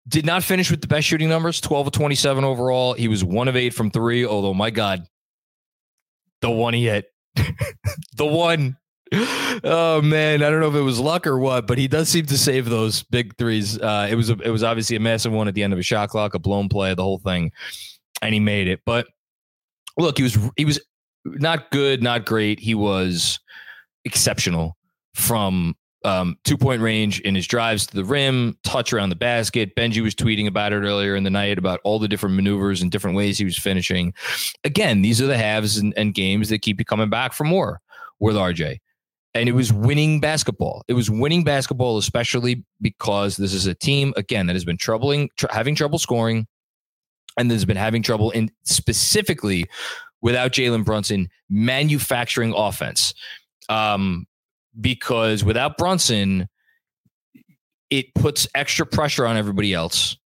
did 0.08 0.26
not 0.26 0.44
finish 0.44 0.70
with 0.72 0.82
the 0.82 0.88
best 0.88 1.08
shooting 1.08 1.30
numbers 1.30 1.60
12 1.62 1.88
of 1.88 1.94
27 1.94 2.44
overall. 2.44 2.94
He 2.94 3.08
was 3.08 3.24
one 3.24 3.48
of 3.48 3.56
eight 3.56 3.74
from 3.74 3.92
three, 3.92 4.26
although, 4.26 4.54
my 4.54 4.70
God, 4.70 5.06
the 6.42 6.52
one 6.52 6.74
he 6.74 6.86
hit, 6.86 7.06
the 8.16 8.26
one. 8.26 8.78
Oh 9.64 10.02
man, 10.02 10.42
I 10.42 10.50
don't 10.50 10.60
know 10.60 10.68
if 10.68 10.76
it 10.76 10.82
was 10.82 11.00
luck 11.00 11.28
or 11.28 11.38
what, 11.38 11.68
but 11.68 11.78
he 11.78 11.88
does 11.88 12.10
seem 12.10 12.26
to 12.26 12.38
save 12.38 12.66
those 12.66 13.04
big 13.04 13.38
threes. 13.38 13.80
Uh, 13.80 14.08
it 14.10 14.16
was 14.16 14.30
a, 14.32 14.34
it 14.40 14.50
was 14.50 14.64
obviously 14.64 14.96
a 14.96 15.00
massive 15.00 15.32
one 15.32 15.48
at 15.48 15.54
the 15.54 15.64
end 15.64 15.74
of 15.74 15.80
a 15.80 15.84
shot 15.84 16.10
clock, 16.10 16.34
a 16.34 16.40
blown 16.40 16.70
play, 16.70 16.94
the 16.96 17.04
whole 17.04 17.20
thing, 17.20 17.52
and 18.22 18.34
he 18.34 18.40
made 18.40 18.68
it. 18.68 18.82
But 18.84 19.08
look, 19.98 20.18
he 20.18 20.24
was 20.24 20.38
he 20.58 20.66
was 20.66 20.80
not 21.26 21.72
good, 21.72 22.04
not 22.04 22.26
great. 22.26 22.60
He 22.60 22.76
was 22.76 23.40
exceptional 24.06 24.78
from 25.14 25.76
um, 26.06 26.38
two 26.44 26.58
point 26.58 26.82
range 26.82 27.20
in 27.22 27.34
his 27.34 27.48
drives 27.48 27.88
to 27.88 27.96
the 27.96 28.06
rim, 28.06 28.58
touch 28.64 28.94
around 28.94 29.10
the 29.10 29.16
basket. 29.16 29.76
Benji 29.76 30.04
was 30.04 30.14
tweeting 30.14 30.48
about 30.48 30.72
it 30.72 30.78
earlier 30.78 31.16
in 31.16 31.24
the 31.24 31.30
night 31.30 31.58
about 31.58 31.80
all 31.84 31.98
the 31.98 32.08
different 32.08 32.36
maneuvers 32.36 32.82
and 32.82 32.92
different 32.92 33.18
ways 33.18 33.38
he 33.38 33.46
was 33.46 33.58
finishing. 33.58 34.14
Again, 34.64 35.02
these 35.02 35.20
are 35.22 35.26
the 35.26 35.38
halves 35.38 35.78
and, 35.78 35.94
and 35.98 36.14
games 36.14 36.50
that 36.50 36.62
keep 36.62 36.80
you 36.80 36.86
coming 36.86 37.10
back 37.10 37.34
for 37.34 37.44
more 37.44 37.82
with 38.20 38.36
RJ. 38.36 38.78
And 39.34 39.50
it 39.50 39.54
was 39.54 39.74
winning 39.74 40.22
basketball. 40.22 40.84
It 40.88 40.94
was 40.94 41.10
winning 41.10 41.44
basketball, 41.44 41.98
especially 41.98 42.64
because 42.80 43.36
this 43.36 43.54
is 43.54 43.66
a 43.66 43.74
team 43.74 44.14
again 44.16 44.46
that 44.46 44.54
has 44.54 44.64
been 44.64 44.78
troubling, 44.78 45.30
tr- 45.38 45.48
having 45.50 45.76
trouble 45.76 46.00
scoring, 46.00 46.48
and 47.38 47.52
has 47.52 47.66
been 47.66 47.78
having 47.78 48.02
trouble 48.02 48.32
in 48.32 48.52
specifically 48.64 49.68
without 50.22 50.52
Jalen 50.52 50.86
Brunson 50.86 51.30
manufacturing 51.50 52.54
offense. 52.56 53.14
Um, 53.70 54.26
because 54.80 55.44
without 55.44 55.78
Brunson, 55.78 56.48
it 57.90 58.14
puts 58.16 58.48
extra 58.56 58.86
pressure 58.86 59.26
on 59.26 59.38
everybody 59.38 59.74
else 59.74 60.18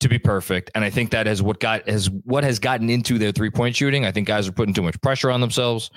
to 0.00 0.08
be 0.08 0.18
perfect. 0.18 0.70
And 0.74 0.84
I 0.84 0.90
think 0.90 1.10
that 1.10 1.26
is 1.26 1.42
what 1.42 1.60
got 1.60 1.88
has 1.88 2.10
what 2.10 2.44
has 2.44 2.58
gotten 2.58 2.90
into 2.90 3.18
their 3.18 3.32
three 3.32 3.50
point 3.50 3.76
shooting. 3.76 4.04
I 4.04 4.12
think 4.12 4.26
guys 4.26 4.48
are 4.48 4.52
putting 4.52 4.74
too 4.74 4.82
much 4.82 5.00
pressure 5.00 5.30
on 5.30 5.40
themselves. 5.40 5.90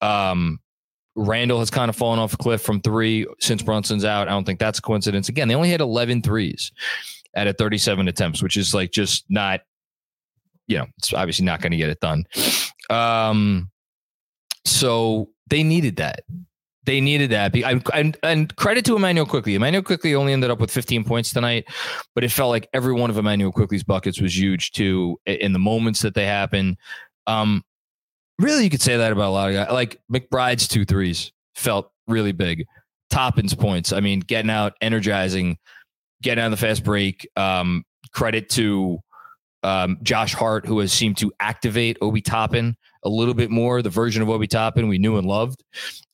Um, 0.00 0.58
Randle 1.16 1.60
has 1.60 1.70
kind 1.70 1.88
of 1.88 1.96
fallen 1.96 2.18
off 2.18 2.34
a 2.34 2.36
cliff 2.36 2.60
from 2.60 2.80
three 2.80 3.26
since 3.40 3.62
Brunson's 3.62 4.04
out. 4.04 4.28
I 4.28 4.32
don't 4.32 4.44
think 4.44 4.58
that's 4.58 4.78
a 4.78 4.82
coincidence. 4.82 5.28
Again, 5.28 5.48
they 5.48 5.54
only 5.54 5.70
had 5.70 5.80
11 5.80 6.22
threes 6.22 6.72
at 7.34 7.46
a 7.46 7.54
37 7.54 8.06
attempts, 8.08 8.42
which 8.42 8.56
is 8.56 8.74
like 8.74 8.92
just 8.92 9.24
not, 9.30 9.60
you 10.66 10.78
know, 10.78 10.86
it's 10.98 11.12
obviously 11.12 11.44
not 11.44 11.60
going 11.60 11.72
to 11.72 11.76
get 11.76 11.88
it 11.88 12.00
done. 12.00 12.24
Um, 12.90 13.70
so 14.64 15.30
they 15.48 15.62
needed 15.62 15.96
that. 15.96 16.20
They 16.84 17.00
needed 17.00 17.30
that. 17.30 17.52
I, 17.56 17.80
and, 17.94 18.16
and 18.22 18.54
credit 18.56 18.84
to 18.84 18.96
Immanuel 18.96 19.26
Quickley. 19.26 19.56
Immanuel 19.56 19.82
Quickley 19.82 20.14
only 20.14 20.32
ended 20.32 20.50
up 20.50 20.60
with 20.60 20.70
15 20.70 21.02
points 21.04 21.32
tonight, 21.32 21.64
but 22.14 22.22
it 22.22 22.30
felt 22.30 22.50
like 22.50 22.68
every 22.72 22.92
one 22.92 23.10
of 23.10 23.18
Immanuel 23.18 23.50
Quickley's 23.50 23.82
buckets 23.82 24.20
was 24.20 24.38
huge 24.38 24.70
too 24.70 25.18
in 25.26 25.52
the 25.52 25.58
moments 25.58 26.00
that 26.02 26.14
they 26.14 26.26
happened. 26.26 26.76
Um, 27.26 27.64
really, 28.38 28.64
you 28.64 28.70
could 28.70 28.82
say 28.82 28.96
that 28.96 29.10
about 29.10 29.30
a 29.30 29.30
lot 29.30 29.48
of 29.48 29.54
guys. 29.54 29.72
Like 29.72 30.00
McBride's 30.12 30.68
two 30.68 30.84
threes 30.84 31.32
felt 31.56 31.90
really 32.06 32.32
big. 32.32 32.66
Toppin's 33.10 33.54
points. 33.54 33.92
I 33.92 34.00
mean, 34.00 34.20
getting 34.20 34.50
out, 34.50 34.74
energizing, 34.80 35.58
getting 36.22 36.44
of 36.44 36.52
the 36.52 36.56
fast 36.56 36.84
break. 36.84 37.28
Um, 37.36 37.84
credit 38.12 38.48
to 38.50 38.98
um, 39.66 39.98
Josh 40.02 40.32
Hart, 40.32 40.64
who 40.64 40.78
has 40.78 40.92
seemed 40.92 41.16
to 41.18 41.32
activate 41.40 41.98
Obi 42.00 42.20
Toppin 42.20 42.76
a 43.02 43.08
little 43.08 43.34
bit 43.34 43.50
more, 43.50 43.82
the 43.82 43.90
version 43.90 44.22
of 44.22 44.30
Obi 44.30 44.46
Toppin 44.46 44.86
we 44.86 44.98
knew 44.98 45.16
and 45.16 45.26
loved. 45.26 45.64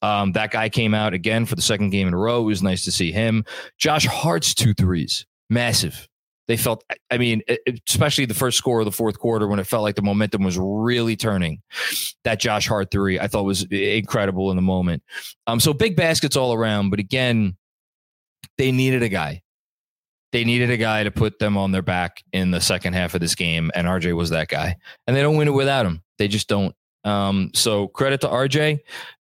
Um, 0.00 0.32
that 0.32 0.50
guy 0.50 0.70
came 0.70 0.94
out 0.94 1.12
again 1.12 1.44
for 1.44 1.54
the 1.54 1.62
second 1.62 1.90
game 1.90 2.08
in 2.08 2.14
a 2.14 2.18
row. 2.18 2.40
It 2.40 2.46
was 2.46 2.62
nice 2.62 2.84
to 2.86 2.92
see 2.92 3.12
him. 3.12 3.44
Josh 3.76 4.06
Hart's 4.06 4.54
two 4.54 4.72
threes, 4.72 5.26
massive. 5.50 6.08
They 6.48 6.56
felt, 6.56 6.82
I 7.10 7.18
mean, 7.18 7.42
especially 7.88 8.24
the 8.24 8.34
first 8.34 8.56
score 8.56 8.80
of 8.80 8.86
the 8.86 8.90
fourth 8.92 9.18
quarter 9.18 9.46
when 9.46 9.58
it 9.58 9.66
felt 9.66 9.82
like 9.82 9.96
the 9.96 10.02
momentum 10.02 10.42
was 10.42 10.58
really 10.58 11.14
turning. 11.14 11.60
That 12.24 12.40
Josh 12.40 12.66
Hart 12.66 12.90
three, 12.90 13.20
I 13.20 13.28
thought 13.28 13.44
was 13.44 13.64
incredible 13.70 14.50
in 14.50 14.56
the 14.56 14.62
moment. 14.62 15.02
Um, 15.46 15.60
so 15.60 15.74
big 15.74 15.94
baskets 15.94 16.36
all 16.36 16.54
around, 16.54 16.88
but 16.88 17.00
again, 17.00 17.56
they 18.56 18.72
needed 18.72 19.02
a 19.02 19.08
guy. 19.08 19.41
They 20.32 20.44
needed 20.44 20.70
a 20.70 20.76
guy 20.78 21.04
to 21.04 21.10
put 21.10 21.38
them 21.38 21.58
on 21.58 21.72
their 21.72 21.82
back 21.82 22.24
in 22.32 22.50
the 22.50 22.60
second 22.60 22.94
half 22.94 23.14
of 23.14 23.20
this 23.20 23.34
game, 23.34 23.70
and 23.74 23.86
RJ 23.86 24.16
was 24.16 24.30
that 24.30 24.48
guy. 24.48 24.76
And 25.06 25.14
they 25.14 25.20
don't 25.20 25.36
win 25.36 25.48
it 25.48 25.52
without 25.52 25.86
him. 25.86 26.02
They 26.18 26.28
just 26.28 26.48
don't. 26.48 26.74
Um, 27.04 27.50
so 27.52 27.88
credit 27.88 28.20
to 28.22 28.28
RJ. 28.28 28.78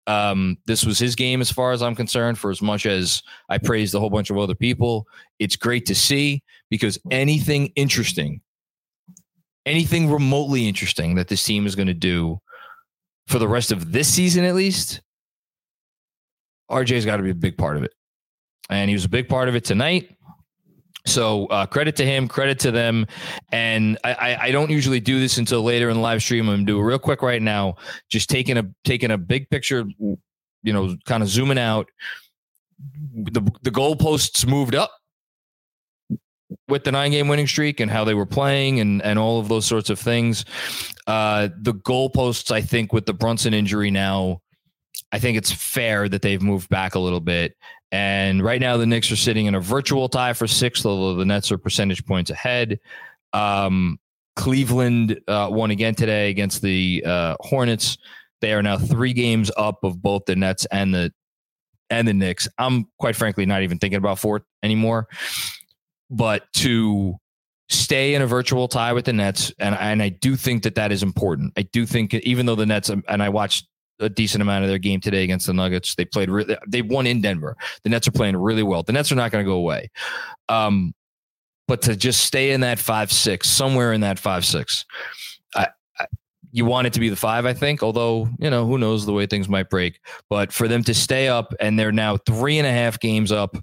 Um, 0.07 0.57
this 0.65 0.85
was 0.85 0.99
his 0.99 1.15
game 1.15 1.41
as 1.41 1.51
far 1.51 1.71
as 1.71 1.81
I'm 1.81 1.95
concerned, 1.95 2.37
for 2.37 2.49
as 2.49 2.61
much 2.61 2.85
as 2.85 3.23
I 3.49 3.57
praised 3.57 3.93
a 3.93 3.99
whole 3.99 4.09
bunch 4.09 4.29
of 4.29 4.37
other 4.37 4.55
people. 4.55 5.07
It's 5.39 5.55
great 5.55 5.85
to 5.87 5.95
see 5.95 6.43
because 6.69 6.97
anything 7.09 7.73
interesting, 7.75 8.39
anything 9.65 10.09
remotely 10.09 10.67
interesting 10.67 11.15
that 11.15 11.27
this 11.27 11.43
team 11.43 11.65
is 11.65 11.75
going 11.75 11.87
to 11.87 11.93
do 11.93 12.39
for 13.27 13.39
the 13.39 13.47
rest 13.47 13.71
of 13.71 13.91
this 13.91 14.13
season, 14.13 14.43
at 14.45 14.55
least, 14.55 15.01
RJ's 16.69 17.05
got 17.05 17.17
to 17.17 17.23
be 17.23 17.31
a 17.31 17.35
big 17.35 17.57
part 17.57 17.77
of 17.77 17.83
it. 17.83 17.93
And 18.69 18.89
he 18.89 18.95
was 18.95 19.05
a 19.05 19.09
big 19.09 19.27
part 19.27 19.49
of 19.49 19.55
it 19.55 19.65
tonight. 19.65 20.15
So 21.05 21.47
uh, 21.47 21.65
credit 21.65 21.95
to 21.97 22.05
him, 22.05 22.27
credit 22.27 22.59
to 22.59 22.71
them, 22.71 23.07
and 23.51 23.97
I, 24.03 24.37
I, 24.39 24.51
don't 24.51 24.69
usually 24.69 24.99
do 24.99 25.19
this 25.19 25.37
until 25.37 25.63
later 25.63 25.89
in 25.89 25.95
the 25.95 26.01
live 26.01 26.21
stream. 26.21 26.47
I'm 26.47 26.57
gonna 26.57 26.65
do 26.65 26.79
it 26.79 26.83
real 26.83 26.99
quick 26.99 27.23
right 27.23 27.41
now. 27.41 27.75
Just 28.09 28.29
taking 28.29 28.57
a 28.57 28.69
taking 28.83 29.09
a 29.09 29.17
big 29.17 29.49
picture, 29.49 29.85
you 29.99 30.73
know, 30.73 30.95
kind 31.05 31.23
of 31.23 31.29
zooming 31.29 31.57
out. 31.57 31.89
The 33.13 33.41
the 33.63 33.71
goalposts 33.71 34.47
moved 34.47 34.75
up 34.75 34.91
with 36.67 36.83
the 36.83 36.91
nine 36.91 37.11
game 37.11 37.27
winning 37.27 37.47
streak 37.47 37.79
and 37.79 37.89
how 37.89 38.03
they 38.03 38.13
were 38.13 38.25
playing 38.27 38.79
and 38.79 39.01
and 39.01 39.17
all 39.17 39.39
of 39.39 39.47
those 39.49 39.65
sorts 39.65 39.89
of 39.89 39.99
things. 39.99 40.45
Uh, 41.07 41.49
the 41.59 41.73
goalposts, 41.73 42.51
I 42.51 42.61
think, 42.61 42.93
with 42.93 43.07
the 43.07 43.13
Brunson 43.13 43.55
injury 43.55 43.89
now, 43.89 44.41
I 45.11 45.19
think 45.19 45.37
it's 45.37 45.51
fair 45.51 46.07
that 46.09 46.21
they've 46.21 46.41
moved 46.41 46.69
back 46.69 46.95
a 46.95 46.99
little 46.99 47.19
bit. 47.19 47.55
And 47.91 48.41
right 48.41 48.61
now, 48.61 48.77
the 48.77 48.85
Knicks 48.85 49.11
are 49.11 49.17
sitting 49.17 49.47
in 49.47 49.55
a 49.55 49.59
virtual 49.59 50.07
tie 50.07 50.33
for 50.33 50.47
sixth, 50.47 50.85
although 50.85 51.15
the 51.15 51.25
Nets 51.25 51.51
are 51.51 51.57
percentage 51.57 52.05
points 52.05 52.31
ahead. 52.31 52.79
Um, 53.33 53.99
Cleveland 54.37 55.19
uh, 55.27 55.49
won 55.51 55.71
again 55.71 55.93
today 55.93 56.29
against 56.29 56.61
the 56.61 57.03
uh, 57.05 57.35
Hornets. 57.41 57.97
They 58.39 58.53
are 58.53 58.63
now 58.63 58.77
three 58.77 59.13
games 59.13 59.51
up 59.57 59.83
of 59.83 60.01
both 60.01 60.23
the 60.25 60.35
Nets 60.35 60.65
and 60.71 60.93
the 60.93 61.11
and 61.89 62.07
the 62.07 62.13
Knicks. 62.13 62.47
I'm 62.57 62.87
quite 62.97 63.17
frankly 63.17 63.45
not 63.45 63.63
even 63.63 63.77
thinking 63.77 63.97
about 63.97 64.19
fourth 64.19 64.43
anymore. 64.63 65.07
but 66.11 66.51
to 66.53 67.15
stay 67.69 68.13
in 68.13 68.21
a 68.21 68.27
virtual 68.27 68.67
tie 68.67 68.93
with 68.93 69.05
the 69.05 69.13
Nets, 69.13 69.51
and 69.57 69.73
and 69.75 70.03
I 70.03 70.09
do 70.09 70.35
think 70.35 70.63
that 70.63 70.75
that 70.75 70.91
is 70.91 71.01
important. 71.01 71.53
I 71.57 71.63
do 71.63 71.85
think 71.85 72.13
even 72.13 72.45
though 72.45 72.55
the 72.55 72.65
Nets 72.65 72.89
and 72.89 73.23
I 73.23 73.29
watched 73.29 73.67
a 74.01 74.09
decent 74.09 74.41
amount 74.41 74.63
of 74.63 74.69
their 74.69 74.77
game 74.77 74.99
today 74.99 75.23
against 75.23 75.47
the 75.47 75.53
Nuggets, 75.53 75.95
they 75.95 76.05
played 76.05 76.29
really, 76.29 76.57
they 76.67 76.81
won 76.81 77.07
in 77.07 77.21
Denver. 77.21 77.55
The 77.83 77.89
Nets 77.89 78.07
are 78.07 78.11
playing 78.11 78.37
really 78.37 78.63
well. 78.63 78.83
The 78.83 78.93
Nets 78.93 79.11
are 79.11 79.15
not 79.15 79.31
going 79.31 79.43
to 79.45 79.49
go 79.49 79.55
away. 79.55 79.89
Um, 80.49 80.93
but 81.67 81.81
to 81.83 81.95
just 81.95 82.25
stay 82.25 82.51
in 82.51 82.61
that 82.61 82.79
five 82.79 83.11
six, 83.11 83.49
somewhere 83.49 83.93
in 83.93 84.01
that 84.01 84.19
five 84.19 84.45
six, 84.45 84.85
I, 85.55 85.67
I, 85.99 86.05
you 86.51 86.65
want 86.65 86.87
it 86.87 86.93
to 86.93 86.99
be 86.99 87.09
the 87.09 87.15
five, 87.15 87.45
I 87.45 87.53
think. 87.53 87.81
Although 87.81 88.27
you 88.39 88.49
know 88.49 88.65
who 88.65 88.77
knows 88.77 89.05
the 89.05 89.13
way 89.13 89.25
things 89.25 89.47
might 89.47 89.69
break, 89.69 89.99
but 90.29 90.51
for 90.51 90.67
them 90.67 90.83
to 90.83 90.93
stay 90.93 91.29
up 91.29 91.53
and 91.59 91.79
they're 91.79 91.93
now 91.93 92.17
three 92.17 92.57
and 92.57 92.67
a 92.67 92.71
half 92.71 92.99
games 92.99 93.31
up 93.31 93.55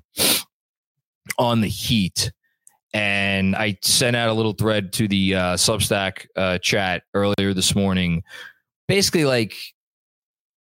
on 1.38 1.60
the 1.60 1.68
Heat 1.68 2.32
and 2.94 3.54
I 3.54 3.78
sent 3.82 4.16
out 4.16 4.28
a 4.28 4.32
little 4.32 4.52
thread 4.52 4.92
to 4.94 5.08
the 5.08 5.34
uh, 5.34 5.40
Substack 5.54 6.26
uh, 6.36 6.58
chat 6.58 7.02
earlier 7.14 7.52
this 7.52 7.74
morning. 7.74 8.22
Basically, 8.86 9.24
like 9.24 9.54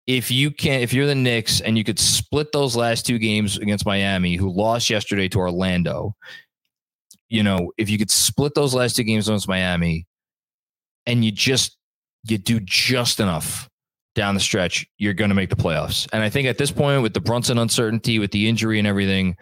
if 0.07 0.31
you 0.31 0.51
can, 0.51 0.79
if 0.79 0.93
you're 0.93 1.05
the 1.05 1.15
Knicks 1.15 1.59
and 1.59 1.77
you 1.77 1.83
could 1.83 1.99
split 1.99 2.53
those 2.53 2.77
last 2.77 3.05
two 3.05 3.19
games 3.19 3.57
against 3.57 3.85
Miami, 3.85 4.37
who 4.37 4.49
lost 4.49 4.89
yesterday 4.89 5.27
to 5.27 5.37
Orlando, 5.37 6.15
you 7.29 7.43
know, 7.43 7.73
if 7.77 7.89
you 7.89 7.97
could 7.97 8.09
split 8.09 8.55
those 8.55 8.73
last 8.73 8.95
two 8.95 9.03
games 9.03 9.27
against 9.27 9.49
Miami, 9.49 10.07
and 11.05 11.25
you 11.25 11.31
just 11.31 11.77
you 12.23 12.37
do 12.37 12.59
just 12.61 13.19
enough 13.19 13.69
down 14.15 14.33
the 14.33 14.39
stretch, 14.39 14.87
you're 14.97 15.13
going 15.13 15.29
to 15.29 15.35
make 15.35 15.49
the 15.49 15.55
playoffs. 15.55 16.07
And 16.11 16.23
I 16.23 16.29
think 16.29 16.47
at 16.47 16.57
this 16.57 16.71
point, 16.71 17.03
with 17.03 17.13
the 17.13 17.21
Brunson 17.21 17.57
uncertainty, 17.57 18.17
with 18.17 18.31
the 18.31 18.47
injury 18.47 18.79
and 18.79 18.87
everything, 18.87 19.35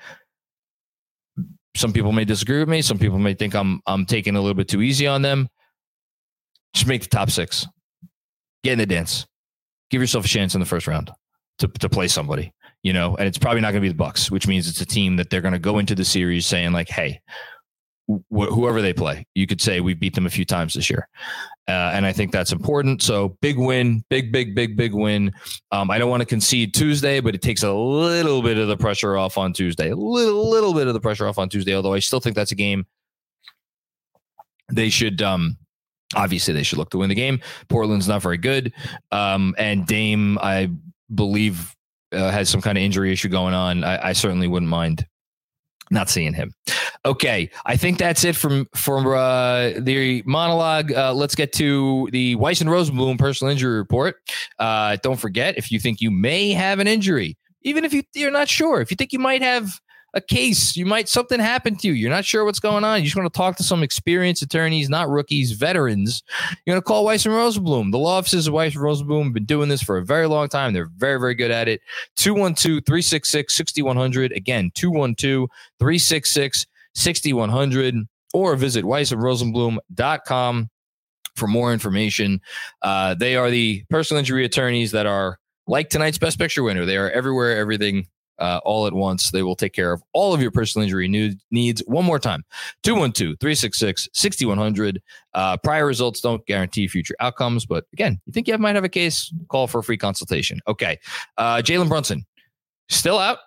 some 1.75 1.93
people 1.93 2.12
may 2.12 2.25
disagree 2.25 2.60
with 2.60 2.69
me. 2.69 2.81
Some 2.81 2.98
people 2.98 3.19
may 3.19 3.36
think 3.36 3.53
I'm 3.53 3.81
I'm 3.86 4.05
taking 4.05 4.36
a 4.36 4.41
little 4.41 4.55
bit 4.55 4.67
too 4.67 4.81
easy 4.81 5.05
on 5.05 5.22
them. 5.22 5.48
Just 6.74 6.88
make 6.88 7.03
the 7.03 7.10
top 7.10 7.29
six. 7.29 7.67
Get 8.63 8.74
in 8.74 8.79
the 8.79 8.86
dance. 8.88 9.27
Give 9.89 10.01
yourself 10.01 10.25
a 10.25 10.27
chance 10.27 10.56
in 10.56 10.60
the 10.60 10.65
first 10.65 10.88
round 10.88 11.12
to 11.60 11.68
to 11.68 11.89
play 11.89 12.08
somebody. 12.08 12.54
You 12.84 12.94
know, 12.94 13.15
and 13.15 13.27
it's 13.27 13.39
probably 13.39 13.62
not 13.62 13.72
going 13.72 13.82
to 13.82 13.88
be 13.88 13.89
the 13.89 13.96
Bucks, 13.96 14.30
which 14.30 14.48
means 14.48 14.68
it's 14.68 14.82
a 14.82 14.86
team 14.86 15.15
that 15.15 15.32
they're 15.32 15.42
going 15.42 15.54
to 15.54 15.60
go 15.60 15.80
into 15.80 15.96
the 15.96 16.06
series 16.06 16.46
saying 16.46 16.72
like, 16.72 16.88
"Hey, 16.88 17.20
wh- 18.08 18.50
whoever 18.50 18.82
they 18.82 18.94
play, 18.94 19.25
you 19.36 19.48
could 19.48 19.62
say 19.62 19.82
we 19.82 19.94
beat 19.94 20.15
them 20.15 20.25
a 20.25 20.30
few 20.30 20.46
times 20.46 20.74
this 20.74 20.89
year. 20.89 21.08
Uh, 21.68 21.92
and 21.94 22.06
I 22.06 22.13
think 22.13 22.32
that's 22.32 22.51
important. 22.51 23.01
So 23.01 23.38
big 23.42 23.58
win, 23.58 24.04
big, 24.10 24.32
big, 24.32 24.54
big, 24.54 24.77
big 24.77 24.94
win. 24.94 25.32
Um, 25.72 25.89
I 25.89 25.98
don't 25.98 26.10
want 26.10 26.22
to 26.22 26.27
concede 26.27 26.74
Tuesday, 26.74 27.20
but 27.20 27.34
it 27.34 27.42
takes 27.42 27.63
a 27.63 27.74
little 27.74 28.42
bit 28.42 28.58
of 28.58 28.68
the 28.68 28.77
pressure 28.77 29.18
off 29.18 29.38
on 29.38 29.54
Tuesday, 29.54 29.89
a 29.89 29.96
little, 29.96 30.50
little 30.50 30.74
bit 30.74 30.88
of 30.88 30.94
the 30.94 31.00
pressure 31.00 31.27
off 31.27 31.39
on 31.39 31.50
Tuesday. 31.50 31.75
Although 31.75 31.94
I 31.94 32.00
still 32.00 32.20
think 32.20 32.36
that's 32.36 32.51
a 32.51 32.56
game 32.56 32.86
they 34.72 34.89
should. 34.89 35.22
Um, 35.22 35.58
obviously, 36.15 36.53
they 36.53 36.63
should 36.63 36.77
look 36.77 36.89
to 36.91 36.98
win 36.98 37.10
the 37.10 37.15
game. 37.15 37.39
Portland's 37.69 38.07
not 38.07 38.22
very 38.22 38.38
good, 38.38 38.74
um, 39.12 39.53
and 39.57 39.86
Dame, 39.86 40.38
I 40.41 40.72
believe, 41.13 41.75
uh, 42.12 42.31
has 42.31 42.50
some 42.50 42.62
kind 42.62 42.77
of 42.77 42.84
injury 42.84 43.12
issue 43.12 43.29
going 43.29 43.53
on. 43.53 43.84
I, 43.84 44.10
I 44.10 44.13
certainly 44.13 44.48
wouldn't 44.48 44.69
mind 44.69 45.05
not 45.91 46.10
seeing 46.10 46.34
him. 46.34 46.53
Okay, 47.05 47.51
I 47.65 47.77
think 47.77 48.00
that's 48.00 48.24
it 48.24 48.36
from 48.36 48.67
from 48.74 49.05
uh, 49.05 49.72
the 49.77 50.24
monologue. 50.25 50.91
Uh, 50.91 51.13
let's 51.13 51.36
get 51.36 51.53
to 51.53 52.10
the 52.12 52.36
Weiss 52.36 52.62
and 52.62 52.69
Rosenblum 52.69 53.19
personal 53.19 53.51
injury 53.51 53.77
report. 53.77 54.15
Uh, 54.57 54.98
don't 55.03 55.19
forget, 55.19 55.57
if 55.57 55.72
you 55.72 55.79
think 55.79 56.01
you 56.01 56.10
may 56.10 56.51
have 56.51 56.79
an 56.79 56.88
injury, 56.88 57.38
even 57.62 57.86
if 57.86 57.93
you, 57.93 58.01
you're 58.15 58.31
not 58.31 58.50
sure, 58.50 58.81
if 58.81 58.89
you 58.89 58.95
think 58.95 59.13
you 59.13 59.19
might 59.19 59.43
have 59.43 59.79
a 60.15 60.22
case. 60.22 60.77
You 60.77 60.86
might 60.86 61.10
something 61.10 61.39
happen 61.39 61.75
to 61.75 61.88
you. 61.88 61.93
You're 61.93 62.10
not 62.10 62.25
sure 62.25 62.45
what's 62.45 62.60
going 62.60 62.86
on. 62.86 63.00
You 63.00 63.05
just 63.05 63.17
want 63.17 63.31
to 63.31 63.38
talk 63.38 63.57
to 63.57 63.63
some 63.63 63.84
experienced 63.84 64.41
attorneys, 64.41 64.89
not 64.89 65.10
rookies, 65.10 65.51
veterans. 65.51 66.24
You're 66.65 66.74
going 66.74 66.81
to 66.81 66.86
call 66.86 67.03
Weiss 67.03 67.25
and 67.25 67.36
Rosenblum. 67.36 67.91
The 67.91 68.00
law 68.00 68.17
offices 68.17 68.48
of 68.48 68.53
Weiss 68.53 68.74
and 68.74 68.84
Rosenblum 68.84 69.25
have 69.25 69.34
been 69.34 69.45
doing 69.45 69.67
this 69.67 69.84
for 69.84 69.98
a 69.98 70.05
very 70.05 70.28
long 70.28 70.47
time. 70.47 70.73
They're 70.73 70.89
very, 70.97 71.19
very 71.19 71.36
good 71.36 71.51
at 71.51 71.67
it. 71.67 71.82
212 72.15 72.86
366 72.86 73.54
6100. 73.54 74.32
Again, 74.32 74.71
212 74.73 75.49
366 75.80 76.65
6100. 76.93 77.95
Or 78.34 78.56
visit 78.56 78.84
weissandrosenblum.com 78.84 80.69
for 81.36 81.47
more 81.47 81.73
information. 81.73 82.41
Uh, 82.82 83.13
they 83.13 83.36
are 83.36 83.49
the 83.49 83.84
personal 83.89 84.19
injury 84.19 84.45
attorneys 84.45 84.91
that 84.91 85.06
are 85.06 85.39
like 85.67 85.89
tonight's 85.89 86.17
best 86.17 86.38
picture 86.38 86.63
winner. 86.63 86.86
They 86.86 86.97
are 86.97 87.10
everywhere, 87.12 87.58
everything 87.58 88.08
uh, 88.39 88.60
all 88.63 88.88
at 88.88 88.93
once. 88.93 89.32
They 89.32 89.43
will 89.43 89.56
take 89.56 89.74
care 89.74 89.91
of 89.91 90.04
all 90.13 90.34
of 90.34 90.41
your 90.41 90.52
personal 90.52 90.84
injury 90.84 91.08
needs. 91.52 91.84
One 91.88 92.06
more 92.06 92.19
time 92.19 92.43
212 92.84 93.38
366 93.39 94.10
6100. 94.13 95.02
Uh, 95.34 95.58
prior 95.58 95.86
results 95.86 96.21
don't 96.21 96.45
guarantee 96.45 96.88
future 96.88 97.15
outcomes, 97.19 97.65
but 97.65 97.86
again, 97.93 98.19
you 98.26 98.34
think 98.34 98.48
you 98.48 98.58
might 98.58 98.76
have 98.76 98.84
a 98.84 98.89
case, 98.89 99.34
call 99.50 99.67
for 99.67 99.80
a 99.80 99.84
free 99.84 99.98
consultation. 99.98 100.60
Okay. 100.67 101.00
Uh, 101.38 101.58
Jalen 101.58 101.89
Brunson, 101.89 102.26
still 102.89 103.19
out. 103.19 103.39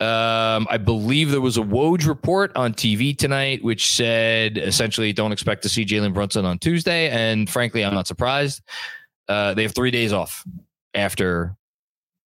Um, 0.00 0.68
I 0.70 0.76
believe 0.76 1.32
there 1.32 1.40
was 1.40 1.56
a 1.56 1.62
Woj 1.62 2.06
report 2.06 2.52
on 2.54 2.72
TV 2.72 3.18
tonight, 3.18 3.64
which 3.64 3.90
said 3.90 4.56
essentially 4.56 5.12
don't 5.12 5.32
expect 5.32 5.62
to 5.64 5.68
see 5.68 5.84
Jalen 5.84 6.14
Brunson 6.14 6.44
on 6.44 6.60
Tuesday. 6.60 7.10
And 7.10 7.50
frankly, 7.50 7.84
I'm 7.84 7.94
not 7.94 8.06
surprised. 8.06 8.62
Uh, 9.28 9.54
they 9.54 9.64
have 9.64 9.74
three 9.74 9.90
days 9.90 10.12
off 10.12 10.44
after 10.94 11.56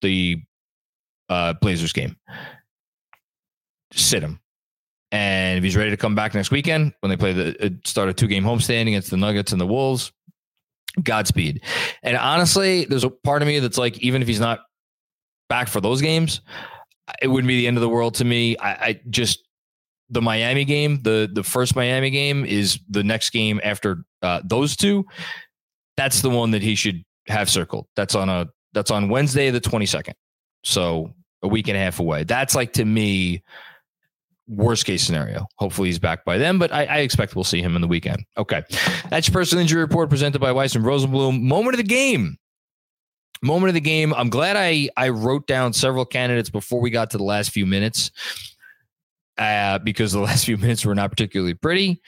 the 0.03 0.43
uh, 1.33 1.53
Blazers 1.55 1.93
game. 1.93 2.17
Sit 3.93 4.23
him. 4.23 4.41
And 5.11 5.59
if 5.59 5.65
he's 5.65 5.77
ready 5.77 5.91
to 5.91 5.97
come 5.97 6.15
back 6.15 6.35
next 6.35 6.51
weekend 6.51 6.95
when 7.01 7.11
they 7.11 7.17
play 7.17 7.33
the 7.33 7.67
uh, 7.67 7.71
start 7.85 8.09
a 8.09 8.15
two 8.15 8.27
game 8.27 8.45
homestand 8.45 8.89
against 8.89 9.11
the 9.11 9.17
Nuggets 9.17 9.53
and 9.53 9.61
the 9.61 9.67
Wolves, 9.67 10.13
Godspeed. 11.03 11.63
And 12.03 12.17
honestly, 12.17 12.85
there's 12.87 13.05
a 13.05 13.11
part 13.11 13.43
of 13.43 13.49
me 13.49 13.59
that's 13.59 13.79
like, 13.79 13.99
even 13.99 14.23
if 14.23 14.29
he's 14.29 14.41
not 14.41 14.61
back 15.49 15.69
for 15.69 15.81
those 15.81 16.01
games, 16.01 16.41
it 17.21 17.29
wouldn't 17.29 17.49
be 17.49 17.59
the 17.59 17.67
end 17.67 17.77
of 17.77 17.83
the 17.83 17.89
world 17.89 18.15
to 18.17 18.25
me. 18.25 18.57
I, 18.57 18.71
I 18.71 19.01
just 19.11 19.47
the 20.09 20.23
Miami 20.23 20.65
game, 20.65 21.01
the 21.03 21.29
the 21.33 21.43
first 21.43 21.77
Miami 21.77 22.11
game 22.11 22.45
is 22.45 22.79
the 22.89 23.03
next 23.03 23.31
game 23.31 23.61
after 23.63 24.05
uh, 24.23 24.41
those 24.45 24.77
two. 24.77 25.05
That's 25.97 26.23
the 26.23 26.31
one 26.31 26.53
that 26.53 26.63
he 26.63 26.75
should 26.75 27.05
have 27.29 27.51
circled. 27.51 27.87
That's 27.97 28.15
on 28.15 28.29
a 28.29 28.49
that's 28.73 28.91
on 28.91 29.11
Wednesday 29.11 29.51
the 29.51 29.61
twenty 29.61 29.87
second. 29.87 30.15
So 30.65 31.13
a 31.43 31.49
week 31.49 31.69
and 31.69 31.77
a 31.77 31.81
half 31.81 31.99
away. 32.01 32.25
That's 32.25 32.55
like 32.55 32.73
to 32.75 32.85
me 32.85 33.43
worst 34.49 34.85
case 34.85 35.03
scenario. 35.03 35.47
Hopefully 35.57 35.89
he's 35.89 35.99
back 35.99 36.25
by 36.25 36.39
then, 36.39 36.59
but 36.59 36.73
I, 36.73 36.85
I, 36.85 36.99
expect 36.99 37.35
we'll 37.35 37.45
see 37.45 37.63
him 37.63 37.75
in 37.77 37.83
the 37.83 37.89
weekend. 37.89 38.25
Okay. 38.37 38.63
That's 39.09 39.29
your 39.29 39.33
personal 39.33 39.63
injury 39.63 39.81
report 39.81 40.11
presented 40.11 40.41
by 40.41 40.53
Weiss 40.53 40.75
and 40.75 40.85
Rosenblum. 40.85 41.41
Moment 41.41 41.75
of 41.75 41.79
the 41.79 41.85
game. 41.85 42.37
Moment 43.43 43.69
of 43.69 43.75
the 43.75 43.81
game. 43.81 44.15
I'm 44.15 44.31
glad 44.31 44.57
I 44.57 44.89
I 44.97 45.09
wrote 45.09 45.47
down 45.47 45.73
several 45.73 46.05
candidates 46.05 46.51
before 46.51 46.81
we 46.81 46.91
got 46.91 47.11
to 47.11 47.19
the 47.19 47.25
last 47.25 47.51
few 47.51 47.67
minutes. 47.67 48.11
Uh, 49.39 49.79
because 49.79 50.13
the 50.13 50.21
last 50.21 50.45
few 50.45 50.57
minutes 50.57 50.85
were 50.85 50.95
not 50.95 51.11
particularly 51.11 51.55
pretty. 51.55 52.01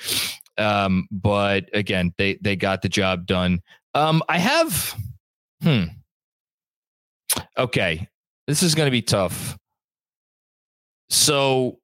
Um, 0.58 1.08
but 1.10 1.68
again, 1.72 2.14
they 2.18 2.38
they 2.40 2.54
got 2.54 2.82
the 2.82 2.88
job 2.88 3.26
done. 3.26 3.62
Um, 3.94 4.22
I 4.28 4.38
have 4.38 4.94
hmm. 5.62 5.84
Okay. 7.58 8.08
This 8.46 8.62
is 8.62 8.74
going 8.74 8.86
to 8.86 8.90
be 8.90 9.02
tough. 9.02 9.56
So 11.08 11.78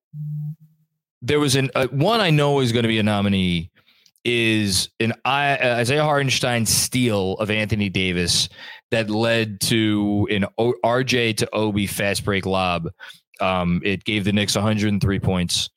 there 1.23 1.40
was 1.40 1.57
an 1.57 1.70
uh, 1.75 1.87
one 1.88 2.20
I 2.20 2.31
know 2.31 2.61
is 2.61 2.73
going 2.73 2.83
to 2.83 2.88
be 2.88 2.99
a 2.99 3.03
nominee 3.03 3.70
is 4.25 4.90
an 5.01 5.12
uh, 5.25 5.57
Isaiah 5.62 6.05
Hartenstein 6.05 6.66
steal 6.66 7.35
of 7.35 7.51
Anthony 7.51 7.88
Davis 7.88 8.49
that 8.90 9.09
led 9.09 9.61
to 9.62 10.29
an 10.31 10.44
o, 10.59 10.75
RJ 10.85 11.38
to 11.38 11.55
Obi 11.55 11.87
fast 11.87 12.25
break 12.25 12.44
lob. 12.44 12.90
Um, 13.40 13.81
it 13.85 14.05
gave 14.05 14.25
the 14.25 14.33
Knicks 14.33 14.55
103 14.55 15.20
points, 15.20 15.70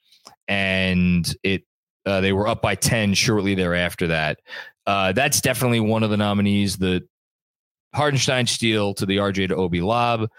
and 0.48 1.34
it 1.43 1.63
uh, 2.06 2.19
they 2.19 2.34
were 2.34 2.48
up 2.48 2.62
by 2.62 2.76
10 2.76 3.13
shortly 3.13 3.56
thereafter. 3.56 4.08
That 4.08 4.39
uh, 4.86 5.13
that's 5.13 5.39
definitely 5.39 5.80
one 5.80 6.04
of 6.04 6.10
the 6.10 6.17
nominees. 6.17 6.78
The 6.78 7.08
Hartenstein 7.96 8.48
steal 8.48 8.93
to 8.96 9.06
the 9.06 9.17
RJ 9.17 9.50
to 9.50 9.56
Obi 9.56 9.80
lob 9.80 10.30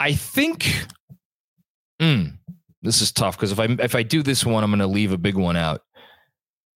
I 0.00 0.14
think 0.14 0.86
mm, 2.00 2.32
this 2.82 3.02
is 3.02 3.12
tough 3.12 3.36
because 3.36 3.52
if 3.52 3.60
I 3.60 3.64
if 3.64 3.94
I 3.94 4.02
do 4.02 4.22
this 4.22 4.44
one, 4.44 4.64
I'm 4.64 4.70
going 4.70 4.78
to 4.80 4.86
leave 4.86 5.12
a 5.12 5.18
big 5.18 5.36
one 5.36 5.56
out. 5.56 5.82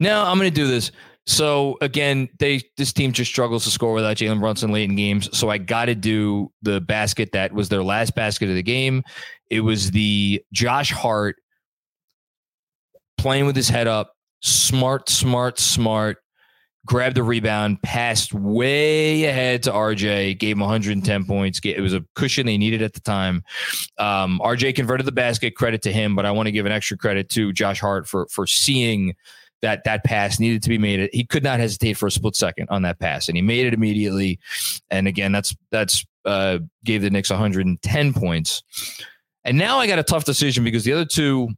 No, 0.01 0.23
I'm 0.23 0.39
going 0.39 0.51
to 0.51 0.55
do 0.55 0.67
this. 0.67 0.93
So 1.27 1.79
again, 1.81 2.29
they 2.39 2.61
this 2.77 2.93
team 2.93 3.13
just 3.13 3.31
struggles 3.31 3.65
to 3.65 3.71
score 3.71 3.95
without 3.95 4.19
Jalen 4.19 4.41
Brunson 4.41 4.73
late 4.73 4.91
in 4.91 4.97
games. 4.97 5.37
So 5.37 5.49
I 5.49 5.57
got 5.57 5.87
to 5.87 5.95
do 5.95 6.53
the 6.61 6.81
basket 6.83 7.31
that 7.33 7.53
was 7.53 7.71
their 7.71 7.83
last 7.83 8.15
basket 8.15 8.51
of 8.51 8.55
the 8.57 8.63
game. 8.63 9.03
It 9.51 9.61
was 9.61 9.91
the 9.91 10.43
Josh 10.53 10.91
Hart 10.91 11.37
playing 13.17 13.47
with 13.47 13.57
his 13.57 13.71
head 13.71 13.87
up, 13.87 14.13
smart, 14.43 15.09
smart, 15.09 15.59
smart, 15.59 16.19
grabbed 16.87 17.17
the 17.17 17.23
rebound, 17.23 17.81
passed 17.83 18.35
way 18.35 19.25
ahead 19.25 19.63
to 19.65 19.71
RJ, 19.71 20.39
gave 20.39 20.57
him 20.57 20.61
110 20.61 21.25
points. 21.25 21.61
It 21.65 21.81
was 21.81 21.95
a 21.95 22.05
cushion 22.15 22.47
they 22.47 22.59
needed 22.59 22.83
at 22.83 22.93
the 22.93 23.01
time. 23.01 23.43
Um, 23.99 24.41
RJ 24.43 24.75
converted 24.75 25.07
the 25.07 25.13
basket. 25.13 25.57
Credit 25.57 25.83
to 25.83 25.93
him, 25.93 26.15
but 26.15 26.27
I 26.27 26.31
want 26.31 26.47
to 26.47 26.53
give 26.53 26.67
an 26.67 26.73
extra 26.73 26.97
credit 26.97 27.29
to 27.31 27.53
Josh 27.53 27.81
Hart 27.81 28.07
for 28.07 28.27
for 28.31 28.47
seeing 28.47 29.15
that 29.63 29.85
that 29.85 30.05
pass 30.05 30.39
needed 30.39 30.63
to 30.63 30.69
be 30.69 30.79
made. 30.79 31.09
He 31.13 31.25
could 31.25 31.43
not 31.43 31.59
hesitate 31.59 31.95
for 31.95 32.07
a 32.07 32.11
split 32.11 32.37
second 32.37 32.69
on 32.71 32.83
that 32.83 32.99
pass, 32.99 33.29
and 33.29 33.37
he 33.37 33.43
made 33.43 33.67
it 33.67 33.75
immediately. 33.75 34.39
And 34.91 35.09
again, 35.09 35.33
that's 35.33 35.55
that's 35.71 36.05
uh, 36.25 36.59
gave 36.85 37.03
the 37.03 37.11
Knicks 37.11 37.31
110 37.31 38.13
points. 38.13 38.63
And 39.45 39.59
now 39.59 39.79
I 39.79 39.87
got 39.87 39.99
a 39.99 40.03
tough 40.03 40.25
decision 40.25 40.65
because 40.65 40.85
the 40.85 40.93
other 40.93 41.05
two, 41.05 41.49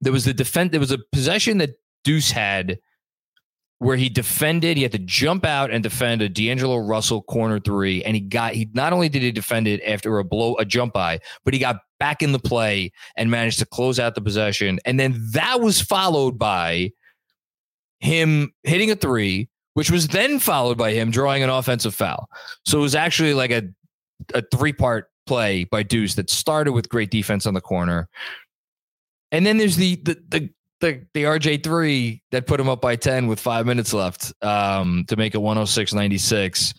there 0.00 0.12
was 0.12 0.24
the 0.24 0.34
defense. 0.34 0.70
There 0.70 0.80
was 0.80 0.90
a 0.90 0.98
possession 1.12 1.58
that 1.58 1.78
Deuce 2.02 2.30
had 2.30 2.78
where 3.84 3.96
he 3.96 4.08
defended. 4.08 4.78
He 4.78 4.82
had 4.82 4.92
to 4.92 4.98
jump 4.98 5.44
out 5.44 5.70
and 5.70 5.82
defend 5.82 6.22
a 6.22 6.28
D'Angelo 6.30 6.78
Russell 6.78 7.20
corner 7.20 7.60
three, 7.60 8.02
and 8.02 8.16
he 8.16 8.20
got. 8.20 8.54
He 8.54 8.66
not 8.72 8.94
only 8.94 9.10
did 9.10 9.20
he 9.20 9.30
defend 9.30 9.68
it 9.68 9.82
after 9.82 10.18
a 10.18 10.24
blow, 10.24 10.56
a 10.56 10.64
jump 10.64 10.94
by, 10.94 11.20
but 11.44 11.52
he 11.52 11.60
got 11.60 11.76
back 12.00 12.22
in 12.22 12.32
the 12.32 12.38
play 12.38 12.90
and 13.18 13.30
managed 13.30 13.58
to 13.58 13.66
close 13.66 14.00
out 14.00 14.14
the 14.14 14.22
possession. 14.22 14.80
And 14.86 14.98
then 14.98 15.22
that 15.32 15.60
was 15.60 15.82
followed 15.82 16.38
by 16.38 16.92
him 18.00 18.54
hitting 18.62 18.90
a 18.90 18.96
three, 18.96 19.50
which 19.74 19.90
was 19.90 20.08
then 20.08 20.38
followed 20.38 20.78
by 20.78 20.92
him 20.92 21.10
drawing 21.10 21.42
an 21.42 21.50
offensive 21.50 21.94
foul. 21.94 22.30
So 22.64 22.78
it 22.78 22.82
was 22.82 22.94
actually 22.94 23.34
like 23.34 23.50
a 23.50 23.64
a 24.32 24.42
three 24.50 24.72
part 24.72 25.10
play 25.26 25.64
by 25.64 25.82
Deuce 25.82 26.14
that 26.14 26.30
started 26.30 26.72
with 26.72 26.88
great 26.88 27.10
defense 27.10 27.44
on 27.44 27.52
the 27.52 27.60
corner. 27.60 28.08
And 29.30 29.44
then 29.44 29.58
there's 29.58 29.76
the 29.76 29.96
the 29.96 30.16
the 30.28 30.50
the, 30.84 31.06
the 31.14 31.24
RJ 31.24 31.64
three 31.64 32.22
that 32.30 32.46
put 32.46 32.60
him 32.60 32.68
up 32.68 32.80
by 32.82 32.94
10 32.94 33.26
with 33.26 33.40
five 33.40 33.64
minutes 33.64 33.94
left 33.94 34.32
um, 34.42 35.04
to 35.08 35.16
make 35.16 35.34
it 35.34 35.38
106 35.38 35.94
96. 35.94 36.74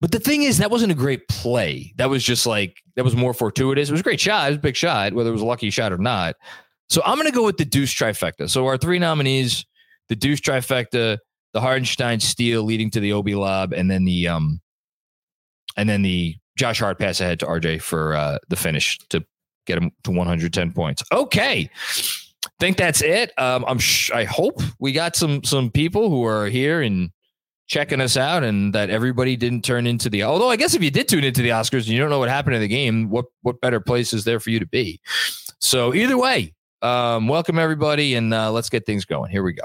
But 0.00 0.12
the 0.12 0.20
thing 0.20 0.42
is, 0.42 0.58
that 0.58 0.70
wasn't 0.70 0.92
a 0.92 0.94
great 0.94 1.28
play. 1.28 1.92
That 1.96 2.10
was 2.10 2.24
just 2.24 2.46
like, 2.46 2.78
that 2.96 3.04
was 3.04 3.14
more 3.14 3.34
fortuitous. 3.34 3.88
It 3.88 3.92
was 3.92 4.00
a 4.00 4.04
great 4.04 4.20
shot. 4.20 4.46
It 4.46 4.50
was 4.50 4.56
a 4.58 4.60
big 4.60 4.76
shot, 4.76 5.12
whether 5.12 5.28
it 5.28 5.32
was 5.32 5.42
a 5.42 5.46
lucky 5.46 5.70
shot 5.70 5.92
or 5.92 5.98
not. 5.98 6.36
So 6.88 7.02
I'm 7.04 7.16
going 7.16 7.28
to 7.28 7.34
go 7.34 7.44
with 7.44 7.56
the 7.56 7.64
Deuce 7.64 7.92
trifecta. 7.92 8.48
So 8.48 8.66
our 8.66 8.78
three 8.78 8.98
nominees, 8.98 9.64
the 10.08 10.16
Deuce 10.16 10.40
trifecta, 10.40 11.18
the 11.52 11.60
Hartenstein 11.60 12.20
steal 12.20 12.62
leading 12.62 12.90
to 12.90 13.00
the 13.00 13.12
Obi 13.12 13.34
lob, 13.34 13.72
and 13.72 13.90
then 13.90 14.04
the 14.04 14.28
um, 14.28 14.60
and 15.76 15.88
then 15.88 16.02
the 16.02 16.36
Josh 16.56 16.80
Hart 16.80 16.98
pass 16.98 17.20
ahead 17.20 17.40
to 17.40 17.46
RJ 17.46 17.80
for 17.80 18.14
uh, 18.14 18.38
the 18.48 18.56
finish 18.56 18.98
to 19.08 19.24
get 19.66 19.78
him 19.78 19.90
to 20.04 20.10
110 20.10 20.72
points. 20.72 21.02
Okay, 21.10 21.70
think 22.58 22.76
that's 22.76 23.02
it. 23.02 23.32
Um, 23.38 23.64
I'm 23.66 23.78
sh- 23.78 24.10
I 24.10 24.24
hope 24.24 24.60
we 24.78 24.92
got 24.92 25.16
some 25.16 25.42
some 25.44 25.70
people 25.70 26.08
who 26.08 26.24
are 26.24 26.46
here 26.46 26.82
and 26.82 27.10
checking 27.66 28.00
us 28.00 28.16
out, 28.16 28.44
and 28.44 28.74
that 28.74 28.90
everybody 28.90 29.36
didn't 29.36 29.62
turn 29.62 29.86
into 29.86 30.08
the. 30.08 30.22
Although 30.22 30.50
I 30.50 30.56
guess 30.56 30.74
if 30.74 30.82
you 30.82 30.90
did 30.90 31.08
tune 31.08 31.24
into 31.24 31.42
the 31.42 31.50
Oscars 31.50 31.80
and 31.80 31.88
you 31.88 31.98
don't 31.98 32.10
know 32.10 32.18
what 32.18 32.28
happened 32.28 32.56
in 32.56 32.62
the 32.62 32.68
game, 32.68 33.10
what 33.10 33.26
what 33.42 33.60
better 33.60 33.80
place 33.80 34.12
is 34.12 34.24
there 34.24 34.40
for 34.40 34.50
you 34.50 34.58
to 34.60 34.66
be? 34.66 35.00
So 35.58 35.94
either 35.94 36.18
way, 36.18 36.54
um, 36.82 37.28
welcome 37.28 37.58
everybody, 37.58 38.14
and 38.14 38.32
uh, 38.32 38.52
let's 38.52 38.68
get 38.68 38.86
things 38.86 39.04
going. 39.04 39.30
Here 39.30 39.42
we 39.42 39.52
go. 39.52 39.64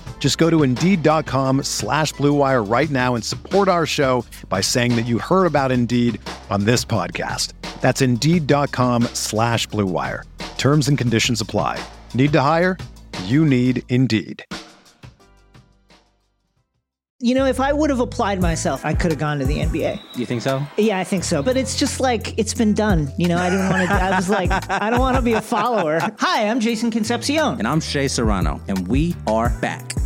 Just 0.21 0.37
go 0.37 0.51
to 0.51 0.61
Indeed.com 0.61 1.63
slash 1.63 2.13
BlueWire 2.13 2.71
right 2.71 2.89
now 2.91 3.15
and 3.15 3.25
support 3.25 3.67
our 3.67 3.87
show 3.87 4.23
by 4.49 4.61
saying 4.61 4.95
that 4.95 5.07
you 5.07 5.17
heard 5.17 5.47
about 5.47 5.71
Indeed 5.71 6.21
on 6.51 6.65
this 6.65 6.85
podcast. 6.85 7.53
That's 7.81 8.03
Indeed.com 8.03 9.03
slash 9.15 9.67
BlueWire. 9.69 10.23
Terms 10.59 10.87
and 10.87 10.97
conditions 10.97 11.41
apply. 11.41 11.83
Need 12.13 12.33
to 12.33 12.39
hire? 12.39 12.77
You 13.25 13.43
need 13.45 13.81
Indeed. 13.89 14.45
You 17.23 17.35
know, 17.35 17.45
if 17.45 17.59
I 17.59 17.73
would 17.73 17.89
have 17.89 17.99
applied 17.99 18.41
myself, 18.41 18.85
I 18.85 18.93
could 18.93 19.11
have 19.11 19.19
gone 19.19 19.39
to 19.39 19.45
the 19.45 19.57
NBA. 19.57 19.99
You 20.15 20.25
think 20.27 20.43
so? 20.43 20.61
Yeah, 20.77 20.99
I 20.99 21.03
think 21.03 21.23
so. 21.23 21.41
But 21.41 21.55
it's 21.57 21.77
just 21.77 21.99
like 21.99 22.37
it's 22.37 22.53
been 22.53 22.73
done. 22.73 23.11
You 23.17 23.27
know, 23.27 23.37
I 23.37 23.49
didn't 23.49 23.69
want 23.69 23.87
to. 23.87 23.93
I 23.93 24.15
was 24.15 24.29
like, 24.29 24.51
I 24.69 24.89
don't 24.91 24.99
want 24.99 25.17
to 25.17 25.21
be 25.23 25.33
a 25.33 25.41
follower. 25.41 25.99
Hi, 26.19 26.47
I'm 26.47 26.59
Jason 26.59 26.89
Concepcion. 26.91 27.57
And 27.59 27.67
I'm 27.67 27.79
Shea 27.79 28.07
Serrano, 28.07 28.59
and 28.67 28.87
we 28.87 29.15
are 29.27 29.49
back. 29.61 30.00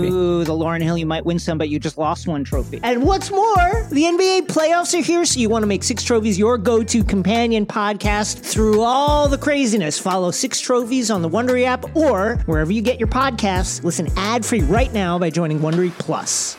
Trophy. 0.00 0.14
Ooh, 0.14 0.44
the 0.44 0.52
Lauryn 0.52 0.82
Hill, 0.82 0.98
you 0.98 1.06
might 1.06 1.24
win 1.24 1.38
some, 1.38 1.58
but 1.58 1.68
you 1.68 1.78
just 1.78 1.98
lost 1.98 2.26
one 2.26 2.44
trophy. 2.44 2.80
And 2.82 3.02
what's 3.04 3.30
more, 3.30 3.86
the 3.90 4.04
NBA 4.04 4.46
playoffs 4.46 4.98
are 4.98 5.02
here, 5.02 5.24
so 5.24 5.40
you 5.40 5.48
want 5.48 5.62
to 5.62 5.66
make 5.66 5.82
Six 5.82 6.02
Trophies 6.04 6.38
your 6.38 6.58
go 6.58 6.82
to 6.82 7.04
companion 7.04 7.66
podcast 7.66 8.40
through 8.40 8.82
all 8.82 9.28
the 9.28 9.38
craziness. 9.38 9.98
Follow 9.98 10.30
Six 10.30 10.60
Trophies 10.60 11.10
on 11.10 11.22
the 11.22 11.28
Wondery 11.28 11.64
app 11.64 11.96
or 11.96 12.36
wherever 12.46 12.72
you 12.72 12.82
get 12.82 12.98
your 12.98 13.08
podcasts. 13.08 13.82
Listen 13.82 14.08
ad 14.16 14.44
free 14.44 14.62
right 14.62 14.92
now 14.92 15.18
by 15.18 15.30
joining 15.30 15.58
Wondery 15.60 15.90
Plus. 15.98 16.56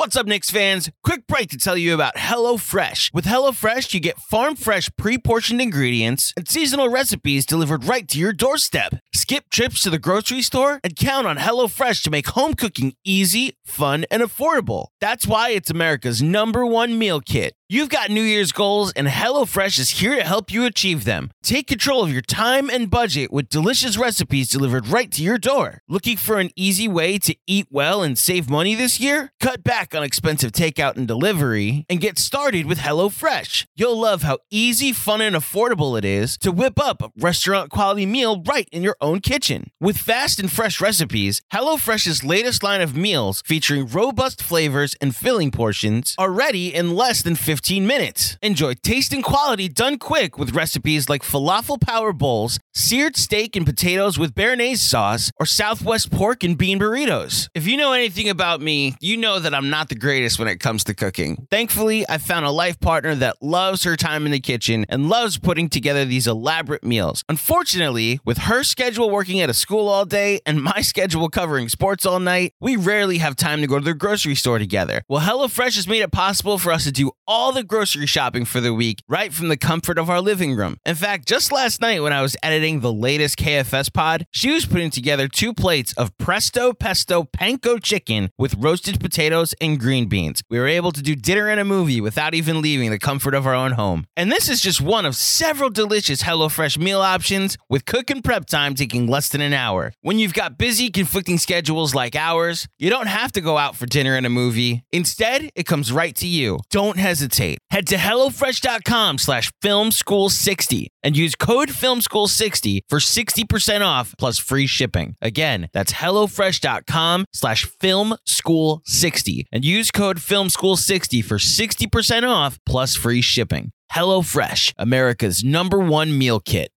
What's 0.00 0.16
up, 0.16 0.24
Knicks 0.24 0.48
fans? 0.48 0.90
Quick 1.04 1.26
break 1.26 1.50
to 1.50 1.58
tell 1.58 1.76
you 1.76 1.92
about 1.92 2.16
HelloFresh. 2.16 3.12
With 3.12 3.26
HelloFresh, 3.26 3.92
you 3.92 4.00
get 4.00 4.16
farm 4.16 4.56
fresh, 4.56 4.88
pre 4.96 5.18
portioned 5.18 5.60
ingredients 5.60 6.32
and 6.38 6.48
seasonal 6.48 6.88
recipes 6.88 7.44
delivered 7.44 7.84
right 7.84 8.08
to 8.08 8.18
your 8.18 8.32
doorstep. 8.32 8.94
Skip 9.12 9.50
trips 9.50 9.82
to 9.82 9.90
the 9.90 9.98
grocery 9.98 10.40
store 10.40 10.80
and 10.82 10.96
count 10.96 11.26
on 11.26 11.36
HelloFresh 11.36 12.02
to 12.04 12.10
make 12.10 12.28
home 12.28 12.54
cooking 12.54 12.94
easy, 13.04 13.58
fun, 13.66 14.06
and 14.10 14.22
affordable. 14.22 14.86
That's 15.02 15.26
why 15.26 15.50
it's 15.50 15.68
America's 15.68 16.22
number 16.22 16.64
one 16.64 16.98
meal 16.98 17.20
kit. 17.20 17.52
You've 17.72 17.88
got 17.88 18.10
New 18.10 18.24
Year's 18.24 18.50
goals, 18.50 18.90
and 18.94 19.06
HelloFresh 19.06 19.78
is 19.78 19.90
here 19.90 20.16
to 20.16 20.24
help 20.24 20.50
you 20.50 20.64
achieve 20.64 21.04
them. 21.04 21.30
Take 21.40 21.68
control 21.68 22.02
of 22.02 22.10
your 22.10 22.20
time 22.20 22.68
and 22.68 22.90
budget 22.90 23.32
with 23.32 23.48
delicious 23.48 23.96
recipes 23.96 24.48
delivered 24.48 24.88
right 24.88 25.08
to 25.12 25.22
your 25.22 25.38
door. 25.38 25.78
Looking 25.86 26.16
for 26.16 26.40
an 26.40 26.50
easy 26.56 26.88
way 26.88 27.16
to 27.18 27.36
eat 27.46 27.68
well 27.70 28.02
and 28.02 28.18
save 28.18 28.50
money 28.50 28.74
this 28.74 28.98
year? 28.98 29.30
Cut 29.38 29.62
back 29.62 29.94
on 29.94 30.02
expensive 30.02 30.50
takeout 30.50 30.96
and 30.96 31.06
delivery 31.06 31.86
and 31.88 32.00
get 32.00 32.18
started 32.18 32.66
with 32.66 32.78
HelloFresh. 32.78 33.66
You'll 33.76 34.00
love 34.00 34.22
how 34.22 34.38
easy, 34.50 34.92
fun, 34.92 35.20
and 35.20 35.36
affordable 35.36 35.96
it 35.96 36.04
is 36.04 36.36
to 36.38 36.50
whip 36.50 36.76
up 36.76 37.00
a 37.02 37.12
restaurant 37.20 37.70
quality 37.70 38.04
meal 38.04 38.42
right 38.44 38.68
in 38.72 38.82
your 38.82 38.96
own 39.00 39.20
kitchen. 39.20 39.70
With 39.80 39.96
fast 39.96 40.40
and 40.40 40.50
fresh 40.50 40.80
recipes, 40.80 41.40
HelloFresh's 41.54 42.24
latest 42.24 42.64
line 42.64 42.80
of 42.80 42.96
meals 42.96 43.44
featuring 43.46 43.86
robust 43.86 44.42
flavors 44.42 44.96
and 45.00 45.14
filling 45.14 45.52
portions 45.52 46.16
are 46.18 46.32
ready 46.32 46.74
in 46.74 46.96
less 46.96 47.22
than 47.22 47.36
15 47.36 47.59
15 47.60 47.86
minutes. 47.86 48.38
Enjoy 48.40 48.72
taste 48.72 49.12
and 49.12 49.22
quality 49.22 49.68
done 49.68 49.98
quick 49.98 50.38
with 50.38 50.54
recipes 50.54 51.10
like 51.10 51.22
falafel 51.22 51.78
power 51.78 52.10
bowls, 52.10 52.58
seared 52.72 53.18
steak 53.18 53.54
and 53.54 53.66
potatoes 53.66 54.18
with 54.18 54.34
béarnaise 54.34 54.78
sauce, 54.78 55.30
or 55.38 55.44
Southwest 55.44 56.10
pork 56.10 56.42
and 56.42 56.56
bean 56.56 56.78
burritos. 56.78 57.50
If 57.54 57.66
you 57.66 57.76
know 57.76 57.92
anything 57.92 58.30
about 58.30 58.62
me, 58.62 58.94
you 58.98 59.18
know 59.18 59.38
that 59.38 59.54
I'm 59.54 59.68
not 59.68 59.90
the 59.90 59.94
greatest 59.94 60.38
when 60.38 60.48
it 60.48 60.58
comes 60.58 60.84
to 60.84 60.94
cooking. 60.94 61.46
Thankfully, 61.50 62.08
I 62.08 62.16
found 62.16 62.46
a 62.46 62.50
life 62.50 62.80
partner 62.80 63.14
that 63.16 63.36
loves 63.42 63.84
her 63.84 63.94
time 63.94 64.24
in 64.24 64.32
the 64.32 64.40
kitchen 64.40 64.86
and 64.88 65.10
loves 65.10 65.38
putting 65.38 65.68
together 65.68 66.06
these 66.06 66.26
elaborate 66.26 66.82
meals. 66.82 67.24
Unfortunately, 67.28 68.20
with 68.24 68.38
her 68.38 68.62
schedule 68.62 69.10
working 69.10 69.42
at 69.42 69.50
a 69.50 69.54
school 69.54 69.86
all 69.86 70.06
day 70.06 70.40
and 70.46 70.62
my 70.62 70.80
schedule 70.92 71.28
covering 71.28 71.68
sports 71.68 72.06
all 72.06 72.20
night, 72.20 72.54
we 72.58 72.76
rarely 72.76 73.18
have 73.18 73.36
time 73.36 73.60
to 73.60 73.66
go 73.66 73.78
to 73.78 73.84
the 73.84 73.92
grocery 73.92 74.34
store 74.34 74.58
together. 74.58 75.02
Well, 75.10 75.20
HelloFresh 75.20 75.76
has 75.76 75.86
made 75.86 76.00
it 76.00 76.10
possible 76.10 76.56
for 76.56 76.72
us 76.72 76.84
to 76.84 76.90
do 76.90 77.10
all 77.26 77.49
all 77.50 77.56
the 77.56 77.64
grocery 77.64 78.06
shopping 78.06 78.44
for 78.44 78.60
the 78.60 78.72
week 78.72 79.02
right 79.08 79.32
from 79.32 79.48
the 79.48 79.56
comfort 79.56 79.98
of 79.98 80.08
our 80.08 80.20
living 80.20 80.54
room. 80.54 80.76
In 80.86 80.94
fact, 80.94 81.26
just 81.26 81.50
last 81.50 81.80
night 81.80 82.00
when 82.00 82.12
I 82.12 82.22
was 82.22 82.36
editing 82.44 82.78
the 82.78 82.92
latest 82.92 83.38
KFS 83.38 83.92
pod, 83.92 84.24
she 84.30 84.52
was 84.52 84.66
putting 84.66 84.88
together 84.88 85.26
two 85.26 85.52
plates 85.52 85.92
of 85.94 86.16
presto 86.16 86.72
pesto 86.72 87.24
panko 87.24 87.82
chicken 87.82 88.30
with 88.38 88.54
roasted 88.54 89.00
potatoes 89.00 89.52
and 89.60 89.80
green 89.80 90.08
beans. 90.08 90.44
We 90.48 90.60
were 90.60 90.68
able 90.68 90.92
to 90.92 91.02
do 91.02 91.16
dinner 91.16 91.48
and 91.48 91.58
a 91.58 91.64
movie 91.64 92.00
without 92.00 92.34
even 92.34 92.62
leaving 92.62 92.92
the 92.92 93.00
comfort 93.00 93.34
of 93.34 93.48
our 93.48 93.54
own 93.54 93.72
home. 93.72 94.06
And 94.16 94.30
this 94.30 94.48
is 94.48 94.60
just 94.60 94.80
one 94.80 95.04
of 95.04 95.16
several 95.16 95.70
delicious 95.70 96.22
HelloFresh 96.22 96.78
meal 96.78 97.00
options 97.00 97.58
with 97.68 97.84
cook 97.84 98.10
and 98.10 98.22
prep 98.22 98.46
time 98.46 98.76
taking 98.76 99.08
less 99.08 99.28
than 99.28 99.40
an 99.40 99.54
hour. 99.54 99.92
When 100.02 100.20
you've 100.20 100.34
got 100.34 100.56
busy, 100.56 100.88
conflicting 100.88 101.38
schedules 101.38 101.96
like 101.96 102.14
ours, 102.14 102.68
you 102.78 102.90
don't 102.90 103.08
have 103.08 103.32
to 103.32 103.40
go 103.40 103.58
out 103.58 103.74
for 103.74 103.86
dinner 103.86 104.14
and 104.14 104.24
a 104.24 104.30
movie. 104.30 104.84
Instead, 104.92 105.50
it 105.56 105.66
comes 105.66 105.90
right 105.90 106.14
to 106.14 106.28
you. 106.28 106.60
Don't 106.70 106.96
hesitate 106.96 107.39
Head 107.40 107.86
to 107.88 107.96
HelloFresh.com 107.96 109.18
slash 109.18 109.50
FilmSchool60 109.62 110.88
and 111.02 111.16
use 111.16 111.34
code 111.34 111.70
FilmSchool60 111.70 112.80
for 112.88 112.98
60% 112.98 113.86
off 113.86 114.14
plus 114.18 114.38
free 114.38 114.66
shipping. 114.66 115.14
Again, 115.20 115.68
that's 115.72 115.92
HelloFresh.com 115.94 117.24
slash 117.32 117.66
FilmSchool60 117.66 119.44
and 119.52 119.64
use 119.64 119.90
code 119.90 120.18
FilmSchool60 120.18 121.24
for 121.24 121.38
60% 121.38 122.28
off 122.28 122.58
plus 122.66 122.96
free 122.96 123.22
shipping. 123.22 123.72
HelloFresh, 123.92 124.74
America's 124.78 125.42
number 125.42 125.78
one 125.78 126.16
meal 126.16 126.40
kit. 126.40 126.70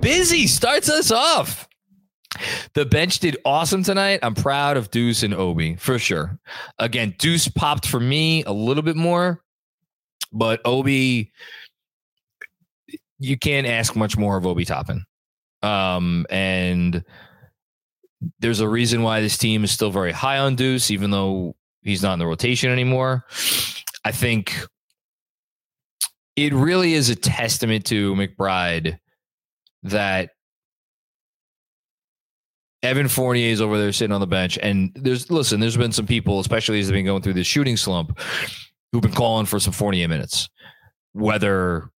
Busy 0.00 0.46
starts 0.46 0.88
us 0.88 1.10
off. 1.10 1.68
The 2.74 2.84
bench 2.84 3.18
did 3.18 3.36
awesome 3.44 3.82
tonight. 3.82 4.20
I'm 4.22 4.34
proud 4.34 4.76
of 4.76 4.90
Deuce 4.90 5.22
and 5.22 5.34
Obi 5.34 5.76
for 5.76 5.98
sure. 5.98 6.38
Again, 6.78 7.14
Deuce 7.18 7.48
popped 7.48 7.86
for 7.86 8.00
me 8.00 8.44
a 8.44 8.52
little 8.52 8.82
bit 8.82 8.96
more, 8.96 9.42
but 10.32 10.60
Obi, 10.64 11.32
you 13.18 13.38
can't 13.38 13.66
ask 13.66 13.96
much 13.96 14.16
more 14.16 14.36
of 14.36 14.46
Obi 14.46 14.64
Toppin. 14.64 15.04
Um, 15.62 16.26
and 16.30 17.04
there's 18.38 18.60
a 18.60 18.68
reason 18.68 19.02
why 19.02 19.20
this 19.20 19.38
team 19.38 19.64
is 19.64 19.70
still 19.70 19.90
very 19.90 20.12
high 20.12 20.38
on 20.38 20.56
Deuce, 20.56 20.90
even 20.90 21.10
though 21.10 21.56
he's 21.82 22.02
not 22.02 22.14
in 22.14 22.18
the 22.18 22.26
rotation 22.26 22.70
anymore. 22.70 23.26
I 24.04 24.12
think 24.12 24.56
it 26.36 26.52
really 26.54 26.94
is 26.94 27.10
a 27.10 27.16
testament 27.16 27.84
to 27.86 28.14
McBride 28.14 28.98
that 29.82 30.30
Evan 32.82 33.08
Fournier 33.08 33.50
is 33.50 33.60
over 33.60 33.78
there 33.78 33.92
sitting 33.92 34.12
on 34.12 34.20
the 34.20 34.26
bench. 34.26 34.58
And 34.62 34.92
there's, 34.94 35.30
listen, 35.30 35.60
there's 35.60 35.76
been 35.76 35.92
some 35.92 36.06
people, 36.06 36.40
especially 36.40 36.80
as 36.80 36.86
they've 36.86 36.94
been 36.94 37.04
going 37.04 37.22
through 37.22 37.34
this 37.34 37.46
shooting 37.46 37.76
slump, 37.76 38.18
who've 38.92 39.02
been 39.02 39.12
calling 39.12 39.46
for 39.46 39.60
some 39.60 39.72
Fournier 39.72 40.08
minutes, 40.08 40.48
whether 41.12 41.90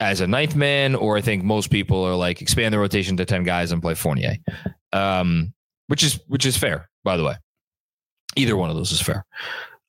as 0.00 0.20
a 0.20 0.26
ninth 0.26 0.56
man 0.56 0.94
or 0.94 1.16
I 1.18 1.20
think 1.20 1.44
most 1.44 1.70
people 1.70 2.02
are 2.04 2.14
like 2.14 2.40
expand 2.40 2.72
the 2.72 2.78
rotation 2.78 3.16
to 3.18 3.26
10 3.26 3.44
guys 3.44 3.70
and 3.70 3.82
play 3.82 3.94
Fournier, 3.94 4.36
um, 4.92 5.52
which 5.88 6.02
is, 6.02 6.18
which 6.26 6.46
is 6.46 6.56
fair, 6.56 6.88
by 7.04 7.16
the 7.16 7.24
way. 7.24 7.36
Either 8.36 8.56
one 8.56 8.70
of 8.70 8.76
those 8.76 8.92
is 8.92 9.02
fair. 9.02 9.26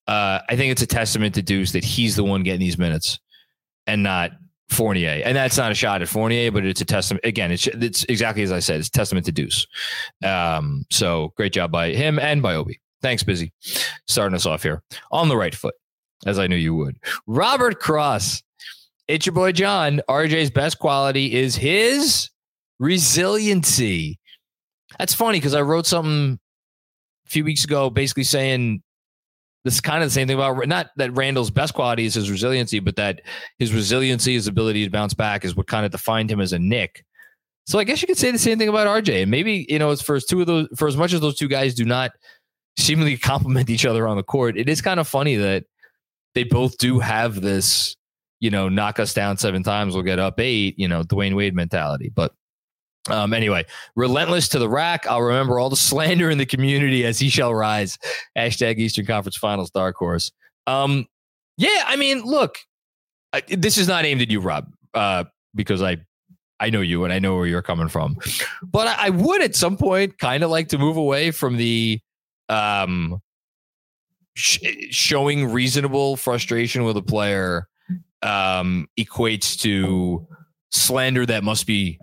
Uh, 0.08 0.40
I 0.50 0.56
think 0.58 0.72
it's 0.72 0.82
a 0.82 0.88
testament 0.88 1.36
to 1.36 1.42
Deuce 1.42 1.72
that 1.72 1.86
he's 1.86 2.16
the 2.16 2.24
one 2.24 2.44
getting 2.44 2.60
these 2.60 2.78
minutes 2.78 3.20
and 3.88 4.04
not 4.04 4.32
Fournier, 4.72 5.22
and 5.26 5.36
that's 5.36 5.58
not 5.58 5.72
a 5.72 5.76
shot 5.76 6.02
at 6.02 6.08
Fournier, 6.08 6.52
but 6.52 6.66
it's 6.66 6.82
a 6.82 6.86
testament. 6.86 7.26
Again, 7.26 7.52
it's 7.52 7.68
it's 7.68 8.04
exactly 8.06 8.44
as 8.44 8.52
I 8.52 8.60
said. 8.60 8.80
It's 8.80 8.90
testament 8.90 9.26
to 9.26 9.32
Deuce. 9.32 9.68
Um, 10.24 10.86
so 10.90 11.34
great 11.36 11.54
job 11.54 11.72
by 11.72 11.92
him 11.92 12.18
and 12.20 12.42
by 12.42 12.56
Obi. 12.56 12.80
Thanks, 13.02 13.24
Busy, 13.24 13.52
starting 14.08 14.36
us 14.36 14.46
off 14.46 14.64
here 14.64 14.84
on 15.12 15.28
the 15.28 15.36
right 15.36 15.54
foot, 15.54 15.76
as 16.26 16.40
I 16.40 16.48
knew 16.48 16.56
you 16.56 16.76
would. 16.76 16.98
Robert 17.28 17.80
Cross, 17.80 18.44
it's 19.08 19.26
your 19.26 19.34
boy 19.34 19.52
John. 19.52 20.02
RJ's 20.08 20.52
best 20.52 20.80
quality 20.80 21.34
is 21.34 21.56
his 21.56 22.30
resiliency. 22.80 24.20
That's 25.00 25.14
funny 25.14 25.40
because 25.40 25.56
I 25.56 25.62
wrote 25.62 25.86
something 25.86 26.40
a 27.26 27.30
few 27.30 27.44
weeks 27.44 27.64
ago, 27.64 27.90
basically 27.90 28.24
saying 28.24 28.84
this 29.64 29.76
is 29.76 29.82
kind 29.82 30.04
of 30.04 30.08
the 30.08 30.14
same 30.14 30.28
thing 30.28 30.38
about 30.38 30.68
not 30.68 30.88
that 30.98 31.16
Randle's 31.16 31.52
best 31.52 31.74
quality 31.74 32.06
is 32.06 32.16
his 32.16 32.32
resiliency, 32.32 32.80
but 32.80 32.96
that 32.96 33.22
his 33.60 33.74
resiliency, 33.74 34.34
his 34.34 34.48
ability 34.48 34.84
to 34.86 34.90
bounce 34.90 35.14
back, 35.14 35.46
is 35.46 35.56
what 35.56 35.68
kind 35.68 35.86
of 35.86 35.92
defined 35.92 36.32
him 36.32 36.42
as 36.42 36.54
a 36.54 36.60
Knick. 36.60 37.04
So 37.68 37.78
I 37.78 37.84
guess 37.84 38.02
you 38.02 38.08
could 38.08 38.18
say 38.18 38.32
the 38.32 38.40
same 38.40 38.58
thing 38.58 38.70
about 38.70 38.88
RJ. 38.88 39.28
Maybe 39.28 39.66
you 39.70 39.78
know, 39.78 39.92
it's 39.92 40.02
for 40.02 40.16
as 40.16 40.26
two 40.26 40.42
of 40.42 40.48
those, 40.48 40.68
for 40.76 40.88
as 40.88 40.98
much 40.98 41.14
as 41.14 41.22
those 41.22 41.38
two 41.38 41.48
guys 41.48 41.76
do 41.76 41.86
not 41.86 42.12
seemingly 42.78 43.18
complement 43.18 43.70
each 43.70 43.86
other 43.86 44.08
on 44.08 44.18
the 44.18 44.24
court, 44.24 44.58
it 44.58 44.68
is 44.68 44.82
kind 44.82 45.00
of 45.00 45.08
funny 45.08 45.36
that 45.36 45.66
they 46.34 46.44
both 46.44 46.78
do 46.78 47.00
have 47.00 47.42
this, 47.42 47.96
you 48.40 48.50
know, 48.50 48.68
knock 48.68 49.00
us 49.00 49.14
down 49.14 49.38
seven 49.38 49.62
times, 49.62 49.94
we'll 49.94 50.04
get 50.04 50.18
up 50.18 50.40
eight, 50.40 50.78
you 50.80 50.88
know, 50.88 51.04
Dwyane 51.04 51.36
Wade 51.36 51.54
mentality. 51.54 52.12
But 52.14 52.34
um, 53.10 53.34
anyway, 53.34 53.66
relentless 53.96 54.48
to 54.50 54.60
the 54.60 54.70
rack. 54.70 55.08
I'll 55.08 55.22
remember 55.22 55.60
all 55.60 55.70
the 55.70 55.76
slander 55.78 56.30
in 56.30 56.38
the 56.38 56.46
community 56.46 57.06
as 57.06 57.20
he 57.20 57.30
shall 57.30 57.54
rise. 57.54 57.98
Hashtag 58.38 58.78
Eastern 58.78 59.06
Conference 59.06 59.38
Finals 59.38 59.72
dark 59.72 59.96
horse. 59.96 60.32
Um, 60.68 61.08
yeah, 61.58 61.84
I 61.86 61.96
mean, 61.96 62.22
look, 62.22 62.58
I, 63.34 63.42
this 63.48 63.78
is 63.78 63.88
not 63.88 64.06
aimed 64.06 64.22
at 64.22 64.30
you, 64.30 64.40
Rob, 64.40 64.72
uh, 64.94 65.26
because 65.56 65.82
I 65.82 65.98
I 66.60 66.70
know 66.70 66.82
you 66.82 67.04
and 67.04 67.12
I 67.12 67.20
know 67.20 67.36
where 67.36 67.48
you're 67.48 67.64
coming 67.64 67.88
from. 67.88 68.18
But 68.64 68.88
I, 68.88 69.08
I 69.08 69.10
would 69.10 69.42
at 69.42 69.56
some 69.56 69.78
point 69.78 70.20
kind 70.20 70.44
of 70.44 70.52
like 70.52 70.70
to 70.70 70.78
move 70.78 70.96
away 70.96 71.32
from 71.32 71.58
the 71.58 72.00
um, 72.50 73.20
sh- 74.36 74.60
showing 74.92 75.52
reasonable 75.52 76.18
frustration 76.18 76.84
with 76.84 76.98
a 76.98 77.02
player 77.02 77.68
um, 78.22 78.88
equates 79.00 79.60
to 79.62 80.28
slander 80.70 81.26
that 81.26 81.44
must 81.44 81.66
be 81.66 82.00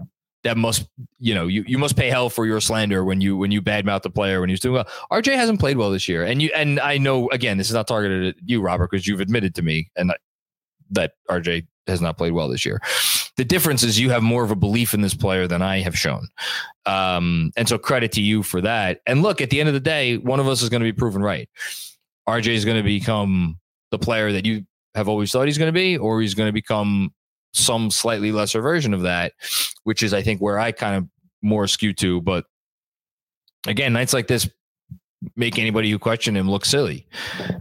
that 0.49 0.57
must 0.57 0.89
you 1.19 1.35
know 1.35 1.47
you, 1.47 1.63
you 1.67 1.79
must 1.79 1.97
pay 1.97 2.09
hell 2.09 2.31
for 2.31 2.47
your 2.47 2.61
slander 2.61 3.05
when 3.05 3.21
you 3.21 3.37
when 3.37 3.51
you 3.51 3.61
badmouth 3.61 4.03
the 4.03 4.11
player 4.11 4.41
when 4.41 4.49
he's 4.49 4.61
doing 4.61 4.75
well. 4.75 4.89
RJ 5.13 5.35
hasn't 5.35 5.61
played 5.61 5.77
well 5.77 5.91
this 5.91 6.09
year, 6.09 6.25
and 6.25 6.41
you 6.41 6.51
and 6.55 6.81
I 6.81 6.99
know 6.99 7.29
again 7.31 7.59
this 7.59 7.69
is 7.69 7.75
not 7.75 7.87
targeted 7.87 8.27
at 8.29 8.35
you, 8.45 8.61
Robert, 8.61 8.91
because 8.91 9.07
you've 9.07 9.21
admitted 9.21 9.55
to 9.57 9.63
me 9.63 9.91
and 9.97 10.13
that 10.91 11.13
RJ 11.31 11.67
has 11.87 12.01
not 12.01 12.17
played 12.17 12.33
well 12.33 12.49
this 12.49 12.65
year. 12.65 12.81
The 13.37 13.45
difference 13.45 13.83
is 13.83 14.01
you 14.01 14.11
have 14.11 14.23
more 14.23 14.43
of 14.43 14.51
a 14.51 14.57
belief 14.57 14.95
in 14.95 15.01
this 15.01 15.15
player 15.15 15.47
than 15.47 15.63
I 15.63 15.81
have 15.81 15.97
shown, 15.97 16.27
um, 16.87 17.53
and 17.57 17.69
so 17.69 17.79
credit 17.79 18.13
to 18.13 18.23
you 18.23 18.43
for 18.43 18.61
that. 18.63 19.01
And 19.07 19.23
look, 19.23 19.41
at 19.41 19.51
the 19.51 19.61
end 19.61 19.69
of 19.69 19.75
the 19.75 19.81
day, 19.81 20.17
one 20.17 20.41
of 20.41 20.49
us 20.49 20.63
is 20.63 20.71
going 20.71 20.81
to 20.81 20.91
be 20.91 20.93
proven 20.93 21.23
right. 21.23 21.49
RJ 22.29 22.49
is 22.49 22.65
going 22.65 22.79
to 22.79 22.83
become 22.83 23.59
the 23.91 23.99
player 23.99 24.33
that 24.33 24.45
you 24.45 24.65
have 24.95 25.09
always 25.09 25.31
thought 25.31 25.47
he's 25.47 25.59
going 25.59 25.73
to 25.73 25.79
be, 25.79 25.97
or 25.97 26.21
he's 26.21 26.35
going 26.35 26.49
to 26.49 26.53
become 26.53 27.13
some 27.53 27.91
slightly 27.91 28.33
lesser 28.33 28.61
version 28.61 28.95
of 28.95 29.03
that, 29.03 29.33
which 29.85 30.03
is 30.03 30.15
I 30.15 30.23
think 30.23 30.41
where 30.41 30.59
I 30.59 30.73
kind 30.73 30.97
of 30.97 31.09
more 31.43 31.67
skew 31.67 31.93
to. 31.95 32.21
But 32.21 32.45
again, 33.67 33.93
nights 33.93 34.13
like 34.13 34.27
this 34.27 34.49
make 35.37 35.59
anybody 35.59 35.91
who 35.91 35.99
questioned 35.99 36.37
him 36.37 36.51
look 36.51 36.65
silly 36.65 37.07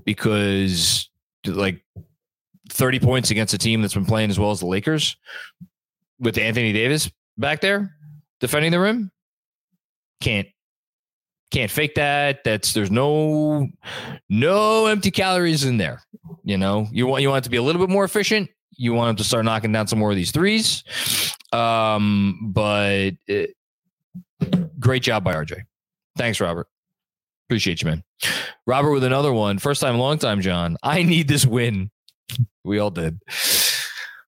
because 0.05 1.09
like 1.45 1.83
30 2.69 2.99
points 2.99 3.31
against 3.31 3.53
a 3.53 3.57
team 3.57 3.81
that's 3.81 3.93
been 3.93 4.05
playing 4.05 4.29
as 4.29 4.39
well 4.39 4.51
as 4.51 4.59
the 4.59 4.65
Lakers 4.65 5.17
with 6.19 6.37
Anthony 6.37 6.73
Davis 6.73 7.09
back 7.37 7.61
there 7.61 7.95
defending 8.39 8.71
the 8.71 8.79
rim 8.79 9.11
can't 10.21 10.47
can't 11.51 11.71
fake 11.71 11.95
that 11.95 12.43
that's 12.43 12.73
there's 12.73 12.91
no 12.91 13.67
no 14.29 14.87
empty 14.87 15.11
calories 15.11 15.63
in 15.63 15.77
there 15.77 16.01
you 16.43 16.57
know 16.57 16.87
you 16.91 17.07
want 17.07 17.21
you 17.21 17.29
want 17.29 17.43
it 17.43 17.45
to 17.45 17.49
be 17.49 17.57
a 17.57 17.63
little 17.63 17.81
bit 17.81 17.91
more 17.91 18.03
efficient 18.03 18.49
you 18.77 18.93
want 18.93 19.09
him 19.09 19.15
to 19.17 19.23
start 19.23 19.45
knocking 19.45 19.71
down 19.71 19.87
some 19.87 19.99
more 19.99 20.09
of 20.11 20.15
these 20.15 20.31
threes 20.31 20.83
um 21.53 22.51
but 22.53 23.11
it, 23.27 23.55
great 24.79 25.03
job 25.03 25.23
by 25.23 25.33
RJ 25.33 25.61
thanks 26.17 26.39
Robert 26.39 26.67
appreciate 27.47 27.81
you 27.81 27.87
man 27.87 28.03
Robert 28.65 28.91
with 28.91 29.03
another 29.03 29.33
one 29.33 29.57
first 29.57 29.81
time 29.81 29.97
long 29.97 30.17
time 30.17 30.41
John 30.41 30.77
I 30.83 31.03
need 31.03 31.27
this 31.27 31.45
win 31.45 31.91
we 32.63 32.79
all 32.79 32.91
did 32.91 33.19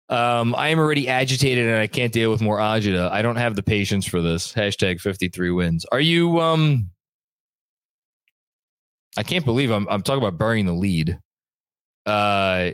um, 0.09 0.55
I 0.55 0.69
am 0.69 0.79
already 0.79 1.07
agitated 1.07 1.67
and 1.67 1.77
I 1.77 1.85
can't 1.85 2.11
deal 2.11 2.31
with 2.31 2.41
more 2.41 2.57
agita. 2.57 3.11
I 3.11 3.21
don't 3.21 3.35
have 3.35 3.55
the 3.55 3.61
patience 3.61 4.07
for 4.07 4.21
this. 4.21 4.51
Hashtag 4.51 4.99
53 4.99 5.51
wins. 5.51 5.85
Are 5.91 5.99
you 5.99 6.39
um 6.39 6.89
I 9.17 9.23
can't 9.23 9.45
believe 9.45 9.69
I'm 9.69 9.87
I'm 9.87 10.01
talking 10.01 10.23
about 10.23 10.39
burying 10.39 10.65
the 10.65 10.73
lead. 10.73 11.19
Uh 12.05 12.71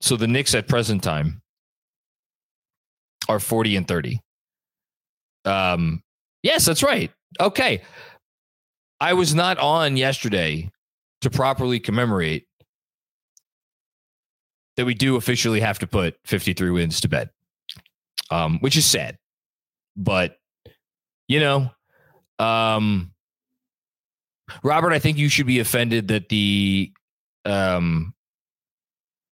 so 0.00 0.16
the 0.16 0.28
Knicks 0.28 0.54
at 0.54 0.68
present 0.68 1.02
time 1.02 1.42
are 3.28 3.40
40 3.40 3.76
and 3.76 3.88
30. 3.88 4.20
Um 5.44 6.02
yes, 6.42 6.64
that's 6.64 6.82
right. 6.82 7.10
Okay. 7.40 7.82
I 9.00 9.12
was 9.12 9.34
not 9.34 9.58
on 9.58 9.96
yesterday 9.96 10.70
to 11.20 11.30
properly 11.30 11.80
commemorate 11.80 12.46
that 14.76 14.86
we 14.86 14.94
do 14.94 15.16
officially 15.16 15.60
have 15.60 15.78
to 15.80 15.86
put 15.86 16.16
53 16.24 16.70
wins 16.70 17.00
to 17.00 17.08
bed, 17.08 17.30
um, 18.30 18.58
which 18.60 18.76
is 18.76 18.86
sad. 18.86 19.18
But, 19.96 20.36
you 21.26 21.40
know, 21.40 21.70
um, 22.38 23.10
Robert, 24.62 24.92
I 24.92 25.00
think 25.00 25.18
you 25.18 25.28
should 25.28 25.46
be 25.46 25.58
offended 25.58 26.08
that 26.08 26.28
the 26.28 26.92
um, 27.44 28.14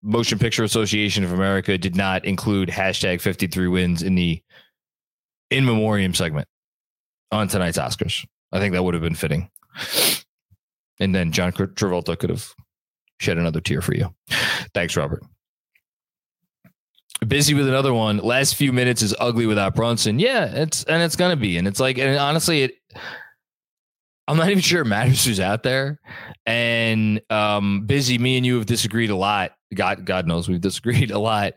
Motion 0.01 0.39
Picture 0.39 0.63
Association 0.63 1.23
of 1.23 1.33
America 1.33 1.77
did 1.77 1.95
not 1.95 2.23
include 2.25 2.69
hashtag 2.69 3.21
53 3.21 3.67
wins 3.67 4.01
in 4.01 4.15
the 4.15 4.41
in 5.49 5.65
memoriam 5.65 6.13
segment 6.13 6.47
on 7.31 7.47
tonight's 7.47 7.77
Oscars. 7.77 8.25
I 8.51 8.59
think 8.59 8.73
that 8.73 8.83
would 8.83 8.93
have 8.93 9.03
been 9.03 9.15
fitting. 9.15 9.49
And 10.99 11.13
then 11.15 11.31
John 11.31 11.51
Travolta 11.51 12.17
could 12.17 12.29
have 12.29 12.53
shed 13.19 13.38
another 13.38 13.62
tear 13.62 13.81
for 13.81 13.95
you. 13.95 14.13
Thanks, 14.73 14.95
Robert. 14.95 15.23
Busy 17.27 17.53
with 17.53 17.67
another 17.67 17.93
one. 17.93 18.17
Last 18.17 18.55
few 18.55 18.71
minutes 18.71 19.01
is 19.01 19.13
ugly 19.19 19.45
without 19.45 19.75
Brunson. 19.75 20.19
Yeah, 20.19 20.45
it's 20.45 20.85
and 20.85 21.03
it's 21.03 21.17
gonna 21.17 21.35
be. 21.35 21.57
And 21.57 21.67
it's 21.67 21.79
like, 21.79 21.97
and 21.97 22.17
honestly, 22.17 22.63
it 22.63 22.75
I'm 24.29 24.37
not 24.37 24.49
even 24.51 24.61
sure 24.61 24.83
it 24.83 24.85
matters 24.85 25.25
who's 25.25 25.39
out 25.39 25.63
there. 25.63 25.99
And 26.45 27.19
um, 27.31 27.87
busy, 27.87 28.19
me 28.19 28.37
and 28.37 28.45
you 28.45 28.57
have 28.57 28.67
disagreed 28.67 29.09
a 29.09 29.15
lot. 29.15 29.53
God, 29.73 30.05
God 30.05 30.27
knows 30.27 30.47
we've 30.47 30.61
disagreed 30.61 31.09
a 31.11 31.17
lot 31.17 31.53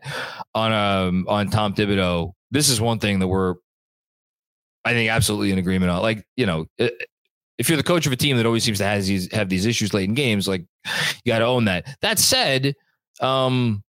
on 0.55 0.71
um 0.73 1.25
on 1.27 1.49
Tom 1.51 1.75
Thibodeau. 1.75 2.33
This 2.49 2.69
is 2.69 2.81
one 2.81 2.97
thing 2.97 3.19
that 3.19 3.27
we're, 3.27 3.55
I 4.83 4.93
think, 4.93 5.11
absolutely 5.11 5.51
in 5.51 5.59
agreement 5.59 5.91
on. 5.91 6.01
Like, 6.01 6.25
you 6.35 6.47
know, 6.47 6.65
if 6.79 7.69
you're 7.69 7.77
the 7.77 7.83
coach 7.83 8.07
of 8.07 8.11
a 8.11 8.15
team 8.15 8.37
that 8.37 8.45
always 8.47 8.63
seems 8.63 8.79
to 8.79 8.85
have 8.85 9.05
these 9.05 9.31
have 9.31 9.49
these 9.49 9.67
issues 9.67 9.93
late 9.93 10.09
in 10.09 10.15
games, 10.15 10.47
like 10.47 10.65
you 11.23 11.31
got 11.31 11.39
to 11.39 11.45
own 11.45 11.65
that. 11.65 11.95
That 12.01 12.17
said, 12.17 12.73
um, 13.21 13.83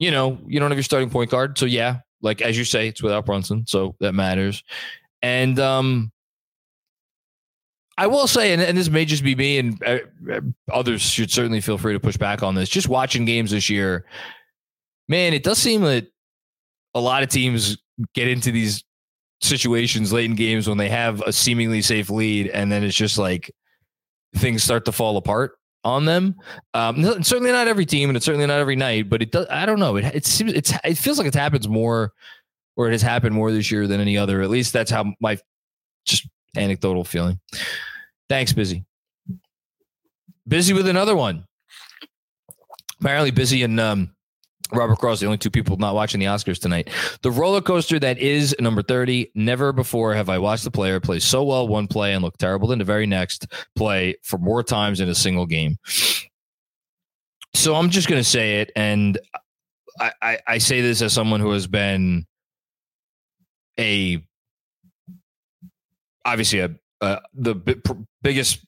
you 0.00 0.10
know, 0.10 0.40
you 0.48 0.58
don't 0.58 0.72
have 0.72 0.78
your 0.78 0.82
starting 0.82 1.10
point 1.10 1.30
guard. 1.30 1.56
So 1.56 1.66
yeah, 1.66 1.98
like 2.22 2.42
as 2.42 2.58
you 2.58 2.64
say, 2.64 2.88
it's 2.88 3.04
without 3.04 3.24
Brunson, 3.24 3.66
so 3.68 3.94
that 4.00 4.14
matters. 4.14 4.64
And 5.22 5.60
um 5.60 6.10
I 7.96 8.06
will 8.06 8.26
say, 8.26 8.52
and, 8.52 8.60
and 8.60 8.76
this 8.76 8.90
may 8.90 9.04
just 9.04 9.22
be 9.22 9.34
me, 9.34 9.58
and 9.58 9.82
uh, 9.84 9.98
uh, 10.32 10.40
others 10.72 11.02
should 11.02 11.30
certainly 11.30 11.60
feel 11.60 11.78
free 11.78 11.92
to 11.92 12.00
push 12.00 12.16
back 12.16 12.42
on 12.42 12.54
this. 12.54 12.68
Just 12.68 12.88
watching 12.88 13.24
games 13.24 13.52
this 13.52 13.70
year, 13.70 14.04
man, 15.08 15.32
it 15.32 15.44
does 15.44 15.58
seem 15.58 15.82
that 15.82 16.08
a 16.94 17.00
lot 17.00 17.22
of 17.22 17.28
teams 17.28 17.78
get 18.14 18.28
into 18.28 18.50
these 18.50 18.82
situations 19.40 20.12
late 20.12 20.24
in 20.24 20.34
games 20.34 20.68
when 20.68 20.78
they 20.78 20.88
have 20.88 21.20
a 21.22 21.32
seemingly 21.32 21.82
safe 21.82 22.10
lead, 22.10 22.48
and 22.48 22.70
then 22.70 22.82
it's 22.82 22.96
just 22.96 23.18
like 23.18 23.54
things 24.36 24.64
start 24.64 24.84
to 24.86 24.92
fall 24.92 25.16
apart 25.16 25.56
on 25.84 26.04
them. 26.04 26.34
Um, 26.72 27.22
certainly 27.22 27.52
not 27.52 27.68
every 27.68 27.86
team, 27.86 28.10
and 28.10 28.16
it's 28.16 28.26
certainly 28.26 28.46
not 28.46 28.58
every 28.58 28.76
night. 28.76 29.08
But 29.08 29.22
it 29.22 29.30
does. 29.30 29.46
I 29.50 29.66
don't 29.66 29.78
know. 29.78 29.96
It 29.96 30.04
it 30.06 30.26
seems 30.26 30.52
it's 30.52 30.72
it 30.82 30.98
feels 30.98 31.18
like 31.18 31.28
it 31.28 31.34
happens 31.34 31.68
more, 31.68 32.12
or 32.76 32.88
it 32.88 32.92
has 32.92 33.02
happened 33.02 33.34
more 33.34 33.52
this 33.52 33.70
year 33.70 33.86
than 33.86 34.00
any 34.00 34.18
other. 34.18 34.42
At 34.42 34.50
least 34.50 34.72
that's 34.72 34.90
how 34.90 35.12
my 35.20 35.38
just 36.04 36.28
anecdotal 36.56 37.04
feeling. 37.04 37.40
Thanks, 38.28 38.52
busy. 38.52 38.84
Busy 40.46 40.72
with 40.72 40.88
another 40.88 41.16
one. 41.16 41.46
Apparently 43.00 43.30
busy 43.30 43.62
and 43.62 43.78
um, 43.80 44.14
Robert 44.72 44.98
Cross, 44.98 45.20
the 45.20 45.26
only 45.26 45.38
two 45.38 45.50
people 45.50 45.76
not 45.76 45.94
watching 45.94 46.20
the 46.20 46.26
Oscars 46.26 46.60
tonight. 46.60 46.88
The 47.22 47.30
roller 47.30 47.60
coaster 47.60 47.98
that 47.98 48.18
is 48.18 48.54
number 48.60 48.82
30. 48.82 49.30
Never 49.34 49.72
before 49.72 50.14
have 50.14 50.28
I 50.28 50.38
watched 50.38 50.64
the 50.64 50.70
player 50.70 51.00
play 51.00 51.18
so 51.18 51.44
well 51.44 51.68
one 51.68 51.86
play 51.86 52.14
and 52.14 52.22
look 52.22 52.36
terrible 52.38 52.72
in 52.72 52.78
the 52.78 52.84
very 52.84 53.06
next 53.06 53.46
play 53.76 54.16
for 54.22 54.38
more 54.38 54.62
times 54.62 55.00
in 55.00 55.08
a 55.08 55.14
single 55.14 55.46
game. 55.46 55.76
So 57.54 57.74
I'm 57.74 57.90
just 57.90 58.08
going 58.08 58.20
to 58.20 58.28
say 58.28 58.60
it. 58.60 58.72
And 58.74 59.18
I, 60.00 60.12
I, 60.20 60.38
I 60.46 60.58
say 60.58 60.80
this 60.80 61.02
as 61.02 61.12
someone 61.12 61.40
who 61.40 61.50
has 61.50 61.66
been 61.66 62.26
a 63.78 64.24
obviously 66.24 66.60
a, 66.60 66.70
uh, 67.00 67.20
the 67.34 67.54
b- 67.54 67.80
biggest 68.22 68.64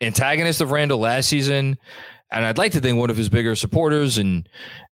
antagonist 0.00 0.60
of 0.60 0.70
Randle 0.70 0.98
last 0.98 1.28
season, 1.28 1.78
and 2.30 2.44
I'd 2.44 2.58
like 2.58 2.72
to 2.72 2.80
think 2.80 2.98
one 2.98 3.10
of 3.10 3.16
his 3.16 3.28
bigger 3.28 3.56
supporters 3.56 4.18
and 4.18 4.48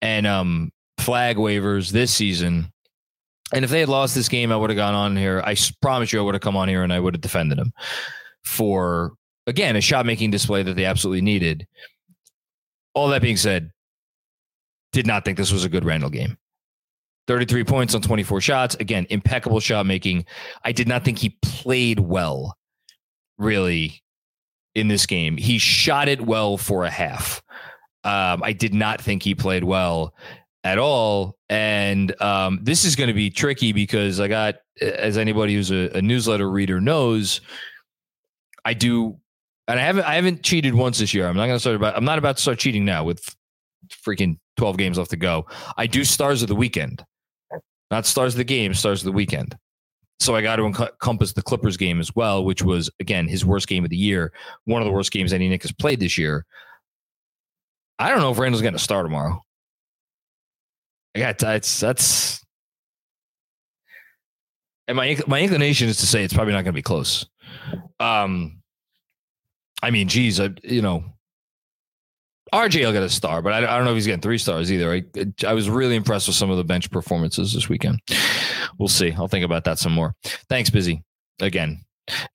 and 0.01 0.27
um, 0.27 0.71
flag 0.97 1.37
waivers 1.37 1.91
this 1.91 2.13
season. 2.13 2.71
And 3.53 3.65
if 3.65 3.71
they 3.71 3.81
had 3.81 3.89
lost 3.89 4.15
this 4.15 4.29
game, 4.29 4.51
I 4.51 4.55
would 4.55 4.69
have 4.69 4.77
gone 4.77 4.93
on 4.93 5.17
here. 5.17 5.41
I 5.45 5.55
promise 5.81 6.13
you, 6.13 6.19
I 6.19 6.23
would 6.23 6.35
have 6.35 6.41
come 6.41 6.55
on 6.55 6.69
here 6.69 6.83
and 6.83 6.93
I 6.93 6.99
would 6.99 7.15
have 7.15 7.21
defended 7.21 7.57
him 7.57 7.73
for 8.43 9.13
again 9.45 9.75
a 9.75 9.81
shot 9.81 10.05
making 10.05 10.31
display 10.31 10.63
that 10.63 10.75
they 10.75 10.85
absolutely 10.85 11.21
needed. 11.21 11.67
All 12.93 13.09
that 13.09 13.21
being 13.21 13.37
said, 13.37 13.71
did 14.91 15.07
not 15.07 15.23
think 15.23 15.37
this 15.37 15.51
was 15.51 15.63
a 15.63 15.69
good 15.69 15.85
Randle 15.85 16.09
game. 16.09 16.37
33 17.31 17.63
points 17.63 17.95
on 17.95 18.01
24 18.01 18.41
shots. 18.41 18.75
Again, 18.81 19.07
impeccable 19.09 19.61
shot 19.61 19.85
making. 19.85 20.25
I 20.65 20.73
did 20.73 20.85
not 20.85 21.05
think 21.05 21.17
he 21.17 21.37
played 21.41 21.97
well, 21.97 22.57
really, 23.37 24.03
in 24.75 24.89
this 24.89 25.05
game. 25.05 25.37
He 25.37 25.57
shot 25.57 26.09
it 26.09 26.19
well 26.19 26.57
for 26.57 26.83
a 26.83 26.89
half. 26.89 27.41
Um, 28.03 28.43
I 28.43 28.51
did 28.51 28.73
not 28.73 28.99
think 28.99 29.23
he 29.23 29.33
played 29.33 29.63
well 29.63 30.13
at 30.65 30.77
all. 30.77 31.37
And 31.47 32.21
um, 32.21 32.59
this 32.63 32.83
is 32.83 32.97
going 32.97 33.07
to 33.07 33.13
be 33.13 33.29
tricky 33.29 33.71
because 33.71 34.19
I 34.19 34.27
got, 34.27 34.55
as 34.81 35.17
anybody 35.17 35.55
who's 35.55 35.71
a, 35.71 35.89
a 35.95 36.01
newsletter 36.01 36.51
reader 36.51 36.81
knows, 36.81 37.39
I 38.65 38.73
do, 38.73 39.17
and 39.69 39.79
I 39.79 39.83
haven't 39.83 40.03
I 40.03 40.15
haven't 40.15 40.43
cheated 40.43 40.73
once 40.73 40.99
this 40.99 41.13
year. 41.13 41.29
I'm 41.29 41.37
not 41.37 41.45
going 41.45 41.55
to 41.55 41.61
start 41.61 41.77
about. 41.77 41.95
I'm 41.95 42.03
not 42.03 42.17
about 42.17 42.35
to 42.35 42.41
start 42.41 42.59
cheating 42.59 42.83
now 42.83 43.05
with 43.05 43.33
freaking 44.05 44.37
12 44.57 44.75
games 44.75 44.97
left 44.97 45.11
to 45.11 45.17
go. 45.17 45.45
I 45.77 45.87
do 45.87 46.03
stars 46.03 46.41
of 46.41 46.49
the 46.49 46.55
weekend. 46.55 47.05
Not 47.91 48.05
stars 48.05 48.33
of 48.33 48.37
the 48.37 48.43
game, 48.45 48.73
stars 48.73 49.01
of 49.01 49.05
the 49.05 49.11
weekend. 49.11 49.55
So 50.21 50.35
I 50.35 50.41
got 50.41 50.57
to 50.57 50.65
encompass 50.65 51.33
the 51.33 51.41
Clippers 51.41 51.77
game 51.77 51.99
as 51.99 52.15
well, 52.15 52.45
which 52.45 52.63
was 52.63 52.89
again 52.99 53.27
his 53.27 53.45
worst 53.45 53.67
game 53.67 53.83
of 53.83 53.89
the 53.89 53.97
year, 53.97 54.31
one 54.65 54.81
of 54.81 54.85
the 54.85 54.91
worst 54.91 55.11
games 55.11 55.33
any 55.33 55.49
Knick 55.49 55.63
has 55.63 55.71
played 55.71 55.99
this 55.99 56.17
year. 56.17 56.45
I 57.99 58.09
don't 58.09 58.19
know 58.19 58.31
if 58.31 58.39
Randle's 58.39 58.61
going 58.61 58.73
to 58.73 58.79
start 58.79 59.05
tomorrow. 59.05 59.43
I 61.15 61.19
got 61.19 61.39
that's 61.39 61.79
that's, 61.79 62.45
and 64.87 64.95
my 64.95 65.17
my 65.27 65.41
inclination 65.41 65.89
is 65.89 65.97
to 65.97 66.07
say 66.07 66.23
it's 66.23 66.33
probably 66.33 66.53
not 66.53 66.63
going 66.63 66.73
to 66.73 66.77
be 66.77 66.81
close. 66.81 67.25
Um, 67.99 68.61
I 69.83 69.91
mean, 69.91 70.07
geez, 70.07 70.39
I, 70.39 70.51
you 70.63 70.81
know, 70.81 71.03
RJ 72.53 72.85
will 72.85 72.91
get 72.91 73.03
a 73.03 73.09
star, 73.09 73.41
but 73.41 73.53
I, 73.53 73.57
I, 73.59 73.77
don't 73.77 73.85
know 73.85 73.91
if 73.91 73.95
he's 73.95 74.05
getting 74.05 74.21
three 74.21 74.37
stars 74.37 74.71
either. 74.71 74.91
I, 74.91 75.03
I 75.47 75.53
was 75.53 75.69
really 75.69 75.95
impressed 75.95 76.27
with 76.27 76.35
some 76.35 76.49
of 76.49 76.57
the 76.57 76.65
bench 76.65 76.91
performances 76.91 77.53
this 77.53 77.69
weekend. 77.69 78.01
We'll 78.77 78.89
see. 78.89 79.13
I'll 79.13 79.29
think 79.29 79.45
about 79.45 79.63
that 79.65 79.79
some 79.79 79.93
more. 79.93 80.15
Thanks, 80.49 80.69
Busy. 80.69 81.03
Again. 81.39 81.83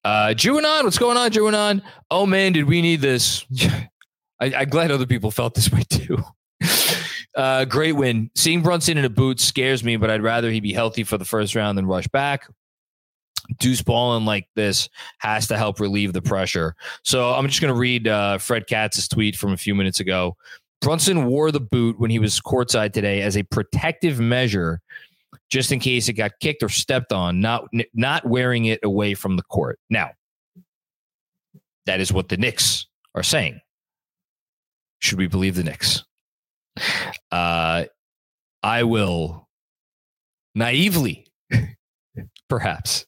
Uh 0.05 0.29
Juanon, 0.29 0.85
what's 0.85 0.99
going 0.99 1.17
on, 1.17 1.31
Juanon? 1.31 1.83
Oh 2.11 2.25
man, 2.25 2.53
did 2.53 2.64
we 2.64 2.81
need 2.81 3.01
this? 3.01 3.45
I, 4.41 4.55
I'm 4.55 4.69
glad 4.69 4.91
other 4.91 5.07
people 5.07 5.31
felt 5.31 5.55
this 5.55 5.71
way 5.71 5.83
too. 5.83 6.19
uh, 7.37 7.64
great 7.64 7.93
win. 7.93 8.31
Seeing 8.35 8.62
Brunson 8.62 8.99
in 8.99 9.05
a 9.05 9.11
boot 9.11 9.41
scares 9.41 9.83
me, 9.83 9.97
but 9.97 10.11
I'd 10.11 10.23
rather 10.23 10.51
he 10.51 10.61
be 10.61 10.73
healthy 10.73 11.05
for 11.05 11.19
the 11.19 11.25
first 11.25 11.55
round 11.55 11.77
than 11.77 11.87
rush 11.87 12.09
back. 12.09 12.49
Deuce 13.59 13.82
balling 13.82 14.24
like 14.24 14.49
this 14.55 14.88
has 15.18 15.47
to 15.49 15.57
help 15.57 15.80
relieve 15.80 16.12
the 16.12 16.22
pressure. 16.22 16.74
So 17.03 17.32
I'm 17.32 17.47
just 17.49 17.61
going 17.61 17.72
to 17.72 17.78
read 17.78 18.09
uh, 18.09 18.38
Fred 18.38 18.66
Katz's 18.66 19.09
tweet 19.09 19.36
from 19.36 19.53
a 19.53 19.57
few 19.57 19.74
minutes 19.74 20.01
ago. 20.01 20.36
Brunson 20.80 21.26
wore 21.26 21.51
the 21.51 21.61
boot 21.61 21.99
when 21.99 22.11
he 22.11 22.18
was 22.18 22.40
courtside 22.40 22.92
today 22.92 23.22
as 23.22 23.36
a 23.36 23.42
protective 23.44 24.20
measure, 24.20 24.80
just 25.49 25.72
in 25.72 25.80
case 25.80 26.09
it 26.09 26.14
got 26.14 26.32
kicked 26.40 26.62
or 26.62 26.68
stepped 26.68 27.12
on, 27.12 27.40
not 27.40 27.66
not 27.94 28.26
wearing 28.26 28.66
it 28.66 28.80
away 28.82 29.14
from 29.14 29.36
the 29.36 29.42
court. 29.44 29.78
Now, 29.90 30.11
that 31.86 32.01
is 32.01 32.12
what 32.12 32.28
the 32.28 32.36
Knicks 32.36 32.86
are 33.14 33.22
saying. 33.22 33.61
Should 34.99 35.18
we 35.18 35.28
believe 35.28 35.55
the 35.55 35.64
Knicks? 35.64 36.05
Uh, 37.30 37.84
I 38.62 38.82
will 38.82 39.49
naively, 40.55 41.26
perhaps, 42.49 43.05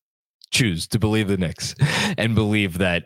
choose 0.59 0.89
to 0.89 0.99
believe 0.99 1.29
the 1.29 1.37
Knicks 1.37 1.75
and 2.19 2.35
believe 2.35 2.79
that 2.79 3.05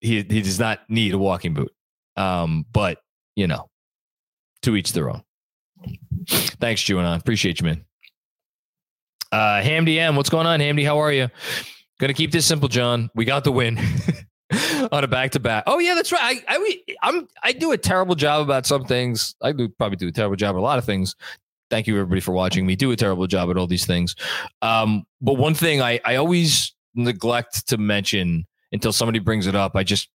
he 0.00 0.16
he 0.22 0.42
does 0.42 0.60
not 0.60 0.80
need 0.88 1.12
a 1.12 1.18
walking 1.18 1.54
boot. 1.54 1.72
Um, 2.16 2.64
but 2.72 2.98
you 3.36 3.46
know, 3.46 3.68
to 4.62 4.76
each 4.76 4.92
their 4.92 5.10
own. 5.10 5.22
Thanks, 6.28 6.82
Juanon. 6.82 7.18
Appreciate 7.18 7.60
you, 7.60 7.66
man. 7.66 7.84
Uh, 9.30 9.60
Hamdy 9.60 9.98
M, 9.98 10.16
what's 10.16 10.30
going 10.30 10.46
on, 10.46 10.60
Hamdy? 10.60 10.84
How 10.84 10.98
are 10.98 11.12
you? 11.12 11.28
Gonna 12.00 12.14
keep 12.14 12.32
this 12.32 12.46
simple, 12.46 12.68
John. 12.68 13.10
We 13.14 13.24
got 13.24 13.44
the 13.44 13.52
win 13.52 13.78
on 14.92 15.04
a 15.04 15.08
back 15.08 15.32
to 15.32 15.40
back. 15.40 15.64
Oh 15.66 15.78
yeah, 15.78 15.94
that's 15.94 16.12
right. 16.12 16.42
I, 16.48 16.56
I 16.56 16.94
I'm 17.02 17.28
I 17.42 17.52
do 17.52 17.72
a 17.72 17.78
terrible 17.78 18.14
job 18.14 18.40
about 18.42 18.66
some 18.66 18.84
things. 18.84 19.34
I 19.42 19.52
do 19.52 19.68
probably 19.68 19.96
do 19.96 20.08
a 20.08 20.12
terrible 20.12 20.36
job 20.36 20.56
a 20.56 20.58
lot 20.58 20.78
of 20.78 20.84
things. 20.84 21.16
Thank 21.70 21.86
you 21.86 21.94
everybody 21.94 22.20
for 22.20 22.32
watching 22.32 22.66
me 22.66 22.76
do 22.76 22.90
a 22.90 22.96
terrible 22.96 23.26
job 23.26 23.50
at 23.50 23.56
all 23.56 23.66
these 23.66 23.86
things. 23.86 24.14
Um, 24.62 25.04
but 25.20 25.34
one 25.34 25.54
thing 25.54 25.82
I 25.82 26.00
I 26.04 26.16
always 26.16 26.74
neglect 26.94 27.68
to 27.68 27.78
mention 27.78 28.46
until 28.72 28.92
somebody 28.92 29.18
brings 29.18 29.46
it 29.46 29.54
up. 29.54 29.76
I 29.76 29.82
just 29.82 30.08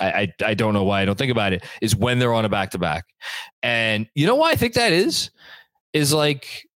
I, 0.00 0.10
I, 0.10 0.28
I 0.46 0.54
don't 0.54 0.74
know 0.74 0.84
why 0.84 1.02
I 1.02 1.04
don't 1.04 1.16
think 1.16 1.30
about 1.30 1.52
it 1.52 1.64
is 1.80 1.94
when 1.94 2.18
they're 2.18 2.34
on 2.34 2.44
a 2.44 2.48
back 2.48 2.70
to 2.70 2.78
back. 2.78 3.04
And 3.62 4.08
you 4.14 4.26
know 4.26 4.34
why 4.34 4.50
I 4.50 4.56
think 4.56 4.74
that 4.74 4.92
is? 4.92 5.30
Is 5.92 6.12
like, 6.12 6.68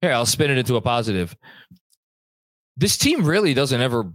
here, 0.00 0.12
I'll 0.12 0.26
spin 0.26 0.50
it 0.50 0.58
into 0.58 0.76
a 0.76 0.80
positive. 0.80 1.36
This 2.76 2.96
team 2.96 3.24
really 3.24 3.54
doesn't 3.54 3.80
ever 3.80 4.12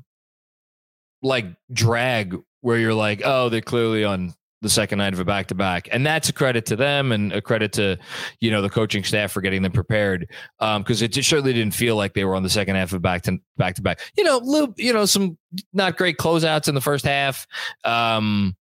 like 1.21 1.45
drag 1.71 2.37
where 2.61 2.77
you're 2.77 2.93
like, 2.93 3.21
oh, 3.23 3.49
they're 3.49 3.61
clearly 3.61 4.03
on 4.03 4.33
the 4.61 4.69
second 4.69 4.99
night 4.99 5.13
of 5.13 5.19
a 5.19 5.25
back 5.25 5.47
to 5.47 5.55
back, 5.55 5.89
and 5.91 6.05
that's 6.05 6.29
a 6.29 6.33
credit 6.33 6.65
to 6.67 6.75
them 6.75 7.11
and 7.11 7.33
a 7.33 7.41
credit 7.41 7.73
to 7.73 7.97
you 8.39 8.51
know 8.51 8.61
the 8.61 8.69
coaching 8.69 9.03
staff 9.03 9.31
for 9.31 9.41
getting 9.41 9.63
them 9.63 9.71
prepared 9.71 10.27
because 10.59 11.01
um, 11.01 11.05
it 11.05 11.13
certainly 11.15 11.53
didn't 11.53 11.73
feel 11.73 11.95
like 11.95 12.13
they 12.13 12.25
were 12.25 12.35
on 12.35 12.43
the 12.43 12.49
second 12.49 12.75
half 12.75 12.93
of 12.93 13.01
back 13.01 13.23
to 13.23 13.39
back 13.57 13.75
to 13.75 13.81
back. 13.81 13.99
You 14.15 14.23
know, 14.23 14.37
little 14.37 14.73
you 14.77 14.93
know 14.93 15.05
some 15.05 15.37
not 15.73 15.97
great 15.97 16.17
closeouts 16.17 16.67
in 16.67 16.75
the 16.75 16.81
first 16.81 17.05
half. 17.05 17.47
Um, 17.83 18.55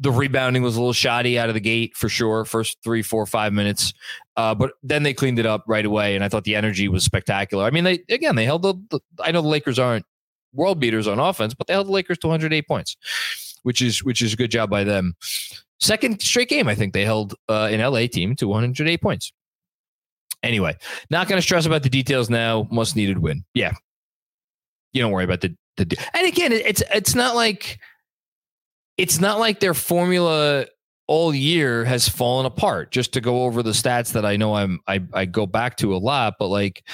the 0.00 0.10
rebounding 0.10 0.62
was 0.62 0.76
a 0.76 0.80
little 0.80 0.94
shoddy 0.94 1.38
out 1.38 1.50
of 1.50 1.54
the 1.54 1.60
gate 1.60 1.94
for 1.94 2.08
sure. 2.08 2.44
First 2.44 2.78
three, 2.82 3.02
four, 3.02 3.26
five 3.26 3.52
minutes, 3.52 3.92
uh, 4.36 4.54
but 4.54 4.72
then 4.82 5.02
they 5.02 5.12
cleaned 5.14 5.38
it 5.38 5.46
up 5.46 5.62
right 5.68 5.84
away, 5.84 6.16
and 6.16 6.24
I 6.24 6.28
thought 6.28 6.44
the 6.44 6.56
energy 6.56 6.88
was 6.88 7.04
spectacular. 7.04 7.64
I 7.64 7.70
mean, 7.70 7.84
they 7.84 8.00
again 8.08 8.34
they 8.34 8.44
held 8.44 8.62
the, 8.62 8.74
the 8.90 9.00
I 9.22 9.30
know 9.30 9.42
the 9.42 9.48
Lakers 9.48 9.78
aren't 9.78 10.06
world 10.52 10.80
beaters 10.80 11.06
on 11.06 11.20
offense, 11.20 11.54
but 11.54 11.68
they 11.68 11.74
held 11.74 11.86
the 11.86 11.92
Lakers 11.92 12.18
to 12.18 12.26
108 12.26 12.66
points 12.66 12.96
which 13.62 13.82
is 13.82 14.02
which 14.04 14.22
is 14.22 14.32
a 14.32 14.36
good 14.36 14.50
job 14.50 14.70
by 14.70 14.84
them. 14.84 15.14
Second 15.78 16.20
straight 16.20 16.48
game, 16.48 16.68
I 16.68 16.74
think 16.74 16.92
they 16.92 17.04
held 17.04 17.34
uh, 17.48 17.68
an 17.70 17.80
LA 17.80 18.06
team 18.06 18.36
to 18.36 18.48
108 18.48 19.00
points. 19.00 19.32
Anyway, 20.42 20.76
not 21.10 21.28
going 21.28 21.38
to 21.38 21.42
stress 21.42 21.66
about 21.66 21.82
the 21.82 21.88
details 21.88 22.30
now. 22.30 22.68
Must 22.70 22.96
needed 22.96 23.18
win. 23.18 23.44
Yeah, 23.54 23.72
you 24.92 25.02
don't 25.02 25.12
worry 25.12 25.24
about 25.24 25.40
the 25.40 25.54
the. 25.76 25.96
And 26.14 26.26
again, 26.26 26.52
it's 26.52 26.82
it's 26.92 27.14
not 27.14 27.34
like 27.34 27.78
it's 28.96 29.20
not 29.20 29.38
like 29.38 29.60
their 29.60 29.74
formula 29.74 30.66
all 31.06 31.34
year 31.34 31.84
has 31.84 32.08
fallen 32.08 32.46
apart. 32.46 32.92
Just 32.92 33.12
to 33.14 33.20
go 33.20 33.42
over 33.42 33.62
the 33.62 33.72
stats 33.72 34.12
that 34.12 34.24
I 34.24 34.36
know 34.36 34.54
I'm 34.54 34.80
I, 34.86 35.02
I 35.12 35.24
go 35.24 35.44
back 35.44 35.76
to 35.78 35.94
a 35.94 35.98
lot, 35.98 36.36
but 36.38 36.46
like 36.46 36.84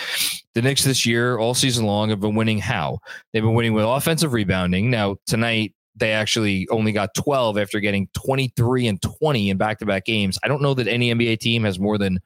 the 0.54 0.62
Knicks 0.62 0.84
this 0.84 1.04
year, 1.04 1.36
all 1.38 1.52
season 1.52 1.84
long, 1.84 2.08
have 2.08 2.20
been 2.20 2.34
winning 2.34 2.58
how? 2.58 2.98
They've 3.32 3.42
been 3.42 3.54
winning 3.54 3.74
with 3.74 3.84
offensive 3.84 4.32
rebounding. 4.32 4.90
Now 4.90 5.16
tonight 5.26 5.74
they 5.96 6.12
actually 6.12 6.68
only 6.70 6.92
got 6.92 7.14
12 7.14 7.58
after 7.58 7.80
getting 7.80 8.08
23 8.14 8.86
and 8.86 9.02
20 9.02 9.50
in 9.50 9.56
back 9.56 9.78
to 9.78 9.86
back 9.86 10.04
games. 10.04 10.38
I 10.42 10.48
don't 10.48 10.62
know 10.62 10.74
that 10.74 10.86
any 10.86 11.12
NBA 11.12 11.40
team 11.40 11.64
has 11.64 11.78
more 11.80 11.98
than 11.98 12.20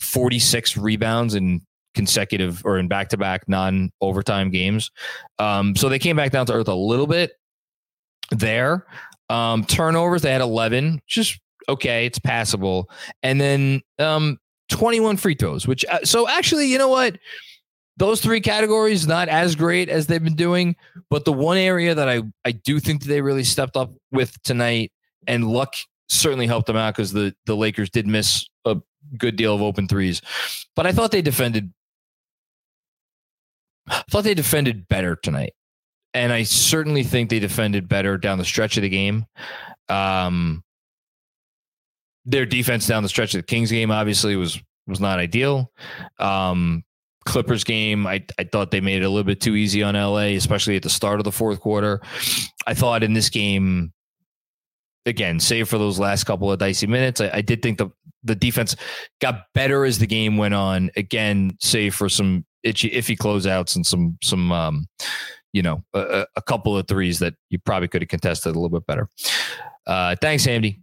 46 0.00 0.76
rebounds 0.76 1.34
in 1.34 1.62
consecutive 1.94 2.64
or 2.64 2.78
in 2.78 2.88
back 2.88 3.08
to 3.10 3.16
back 3.16 3.48
non 3.48 3.90
overtime 4.00 4.50
games. 4.50 4.90
Um, 5.38 5.74
so 5.74 5.88
they 5.88 5.98
came 5.98 6.16
back 6.16 6.32
down 6.32 6.46
to 6.46 6.52
earth 6.52 6.68
a 6.68 6.74
little 6.74 7.06
bit 7.06 7.32
there. 8.30 8.86
Um, 9.30 9.64
turnovers, 9.64 10.22
they 10.22 10.32
had 10.32 10.42
11, 10.42 11.00
just 11.06 11.40
okay, 11.68 12.04
it's 12.06 12.18
passable. 12.18 12.90
And 13.22 13.40
then 13.40 13.80
um, 13.98 14.38
21 14.68 15.16
free 15.16 15.34
throws, 15.34 15.66
which, 15.66 15.84
uh, 15.86 16.04
so 16.04 16.28
actually, 16.28 16.66
you 16.66 16.76
know 16.76 16.88
what? 16.88 17.18
Those 17.96 18.20
three 18.20 18.40
categories 18.40 19.06
not 19.06 19.28
as 19.28 19.54
great 19.54 19.88
as 19.88 20.06
they've 20.06 20.22
been 20.22 20.34
doing, 20.34 20.76
but 21.10 21.24
the 21.24 21.32
one 21.32 21.56
area 21.56 21.94
that 21.94 22.08
I 22.08 22.22
I 22.44 22.52
do 22.52 22.80
think 22.80 23.04
they 23.04 23.20
really 23.20 23.44
stepped 23.44 23.76
up 23.76 23.92
with 24.10 24.40
tonight, 24.42 24.92
and 25.26 25.46
luck 25.46 25.74
certainly 26.08 26.46
helped 26.46 26.66
them 26.66 26.76
out 26.76 26.94
because 26.94 27.12
the 27.12 27.34
the 27.46 27.56
Lakers 27.56 27.90
did 27.90 28.06
miss 28.06 28.46
a 28.64 28.76
good 29.18 29.36
deal 29.36 29.54
of 29.54 29.62
open 29.62 29.88
threes, 29.88 30.22
but 30.74 30.86
I 30.86 30.92
thought 30.92 31.10
they 31.10 31.22
defended. 31.22 31.72
I 33.88 34.02
thought 34.10 34.24
they 34.24 34.34
defended 34.34 34.88
better 34.88 35.16
tonight, 35.16 35.54
and 36.14 36.32
I 36.32 36.44
certainly 36.44 37.02
think 37.02 37.30
they 37.30 37.40
defended 37.40 37.88
better 37.88 38.16
down 38.16 38.38
the 38.38 38.44
stretch 38.44 38.76
of 38.76 38.82
the 38.82 38.88
game. 38.88 39.26
Um, 39.88 40.62
their 42.24 42.46
defense 42.46 42.86
down 42.86 43.02
the 43.02 43.08
stretch 43.08 43.34
of 43.34 43.40
the 43.40 43.46
Kings 43.46 43.70
game 43.70 43.90
obviously 43.90 44.36
was 44.36 44.60
was 44.86 45.00
not 45.00 45.18
ideal. 45.18 45.70
Um, 46.18 46.84
Clippers 47.24 47.64
game, 47.64 48.06
I, 48.06 48.24
I 48.38 48.44
thought 48.44 48.70
they 48.70 48.80
made 48.80 49.02
it 49.02 49.04
a 49.04 49.08
little 49.08 49.24
bit 49.24 49.40
too 49.40 49.56
easy 49.56 49.82
on 49.82 49.94
LA, 49.94 50.34
especially 50.36 50.76
at 50.76 50.82
the 50.82 50.90
start 50.90 51.20
of 51.20 51.24
the 51.24 51.32
fourth 51.32 51.60
quarter. 51.60 52.00
I 52.66 52.74
thought 52.74 53.02
in 53.02 53.12
this 53.12 53.30
game, 53.30 53.92
again, 55.06 55.40
save 55.40 55.68
for 55.68 55.78
those 55.78 55.98
last 55.98 56.24
couple 56.24 56.50
of 56.50 56.58
dicey 56.58 56.86
minutes, 56.86 57.20
I, 57.20 57.30
I 57.34 57.40
did 57.40 57.62
think 57.62 57.78
the 57.78 57.90
the 58.24 58.34
defense 58.34 58.76
got 59.20 59.46
better 59.52 59.84
as 59.84 59.98
the 59.98 60.06
game 60.06 60.36
went 60.36 60.54
on. 60.54 60.90
Again, 60.96 61.56
save 61.60 61.94
for 61.94 62.08
some 62.08 62.44
itchy, 62.62 62.90
iffy 62.90 63.16
closeouts 63.16 63.76
and 63.76 63.86
some 63.86 64.16
some 64.22 64.52
um, 64.52 64.86
you 65.52 65.62
know 65.62 65.82
a, 65.94 66.26
a 66.36 66.42
couple 66.42 66.76
of 66.76 66.86
threes 66.86 67.18
that 67.18 67.34
you 67.50 67.58
probably 67.58 67.88
could 67.88 68.02
have 68.02 68.08
contested 68.08 68.54
a 68.54 68.58
little 68.58 68.68
bit 68.68 68.86
better. 68.86 69.08
Uh, 69.86 70.16
thanks, 70.20 70.46
Andy. 70.46 70.80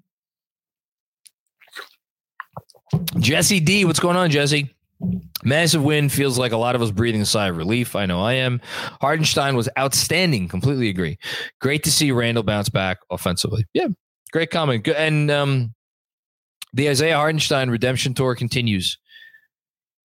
Jesse 3.19 3.59
D, 3.59 3.85
what's 3.85 3.99
going 3.99 4.17
on, 4.17 4.29
Jesse? 4.31 4.73
Massive 5.43 5.81
win 5.81 6.09
feels 6.09 6.37
like 6.37 6.51
a 6.51 6.57
lot 6.57 6.75
of 6.75 6.81
us 6.81 6.91
breathing 6.91 7.21
a 7.21 7.25
sigh 7.25 7.47
of 7.47 7.55
relief. 7.55 7.95
I 7.95 8.05
know 8.05 8.21
I 8.21 8.33
am. 8.33 8.59
Hartenstein 8.99 9.55
was 9.55 9.69
outstanding. 9.77 10.49
Completely 10.49 10.89
agree. 10.89 11.17
Great 11.61 11.83
to 11.83 11.91
see 11.91 12.11
Randle 12.11 12.43
bounce 12.43 12.67
back 12.67 12.99
offensively. 13.09 13.65
Yeah, 13.73 13.87
great 14.33 14.51
comment. 14.51 14.85
And 14.89 15.31
um, 15.31 15.73
the 16.73 16.89
Isaiah 16.89 17.15
Hartenstein 17.15 17.69
redemption 17.69 18.13
tour 18.13 18.35
continues. 18.35 18.97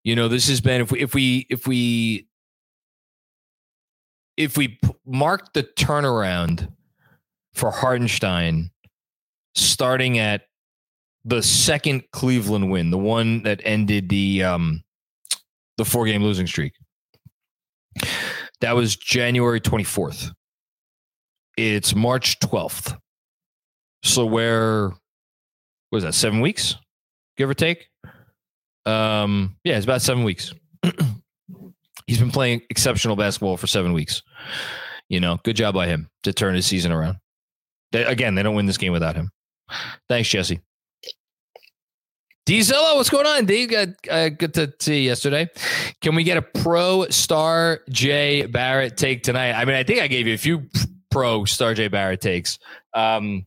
You 0.05 0.15
know, 0.15 0.29
this 0.29 0.49
has 0.49 0.61
been 0.61 0.81
if 0.81 0.93
we 0.93 1.01
if 1.01 1.15
we 1.15 1.47
if 1.51 1.67
we 1.67 2.29
if 4.37 4.57
we 4.57 4.79
mark 5.05 5.55
the 5.55 5.65
turnaround 5.65 6.71
for 7.53 7.73
Hartenstein 7.73 8.71
starting 9.57 10.19
at 10.19 10.43
the 11.25 11.43
second 11.43 12.05
Cleveland 12.13 12.71
win, 12.71 12.91
the 12.91 12.99
one 12.99 13.43
that 13.43 13.61
ended 13.65 14.09
the 14.09 14.45
um 14.45 14.84
the 15.77 15.85
four 15.85 16.07
game 16.07 16.23
losing 16.23 16.47
streak. 16.47 16.73
That 18.61 18.75
was 18.75 18.97
January 18.97 19.61
24th. 19.61 20.31
It's 21.57 21.95
March 21.95 22.39
12th. 22.41 22.97
So 24.03 24.27
where 24.27 24.93
was 25.93 26.03
that? 26.03 26.15
Seven 26.15 26.41
weeks, 26.41 26.77
give 27.37 27.49
or 27.49 27.55
take. 27.55 27.89
Um, 28.87 29.57
yeah, 29.65 29.77
it's 29.77 29.85
about 29.85 30.03
seven 30.03 30.25
weeks. 30.25 30.53
He's 32.07 32.19
been 32.19 32.31
playing 32.31 32.63
exceptional 32.69 33.17
basketball 33.17 33.57
for 33.57 33.67
seven 33.67 33.93
weeks. 33.93 34.23
You 35.09 35.21
know, 35.21 35.39
good 35.43 35.57
job 35.57 35.75
by 35.75 35.87
him 35.87 36.11
to 36.25 36.33
turn 36.33 36.55
his 36.55 36.67
season 36.67 36.93
around. 36.93 37.17
They, 37.93 38.05
again, 38.05 38.35
they 38.35 38.43
don't 38.43 38.55
win 38.55 38.67
this 38.67 38.77
game 38.77 38.93
without 38.93 39.17
him. 39.17 39.31
Thanks, 40.09 40.29
Jesse. 40.29 40.61
Dzilla, 42.47 42.95
what's 42.97 43.09
going 43.09 43.27
on? 43.27 43.47
D, 43.47 43.67
good, 43.67 43.97
uh, 44.11 44.29
good 44.29 44.53
to 44.55 44.73
see 44.79 44.99
you 44.99 45.09
yesterday. 45.09 45.49
Can 46.03 46.15
we 46.15 46.25
get 46.25 46.37
a 46.37 46.43
pro 46.43 47.07
star 47.09 47.81
J 47.89 48.45
Barrett 48.45 48.99
take 48.99 49.23
tonight? 49.23 49.53
I 49.53 49.65
mean, 49.65 49.77
I 49.77 49.83
think 49.83 50.01
I 50.01 50.09
gave 50.09 50.27
you 50.27 50.35
a 50.35 50.39
few 50.39 50.69
pro 51.11 51.47
star 51.47 51.73
J 51.73 51.89
Barrett 51.89 52.21
takes. 52.21 52.59
Um, 52.93 53.47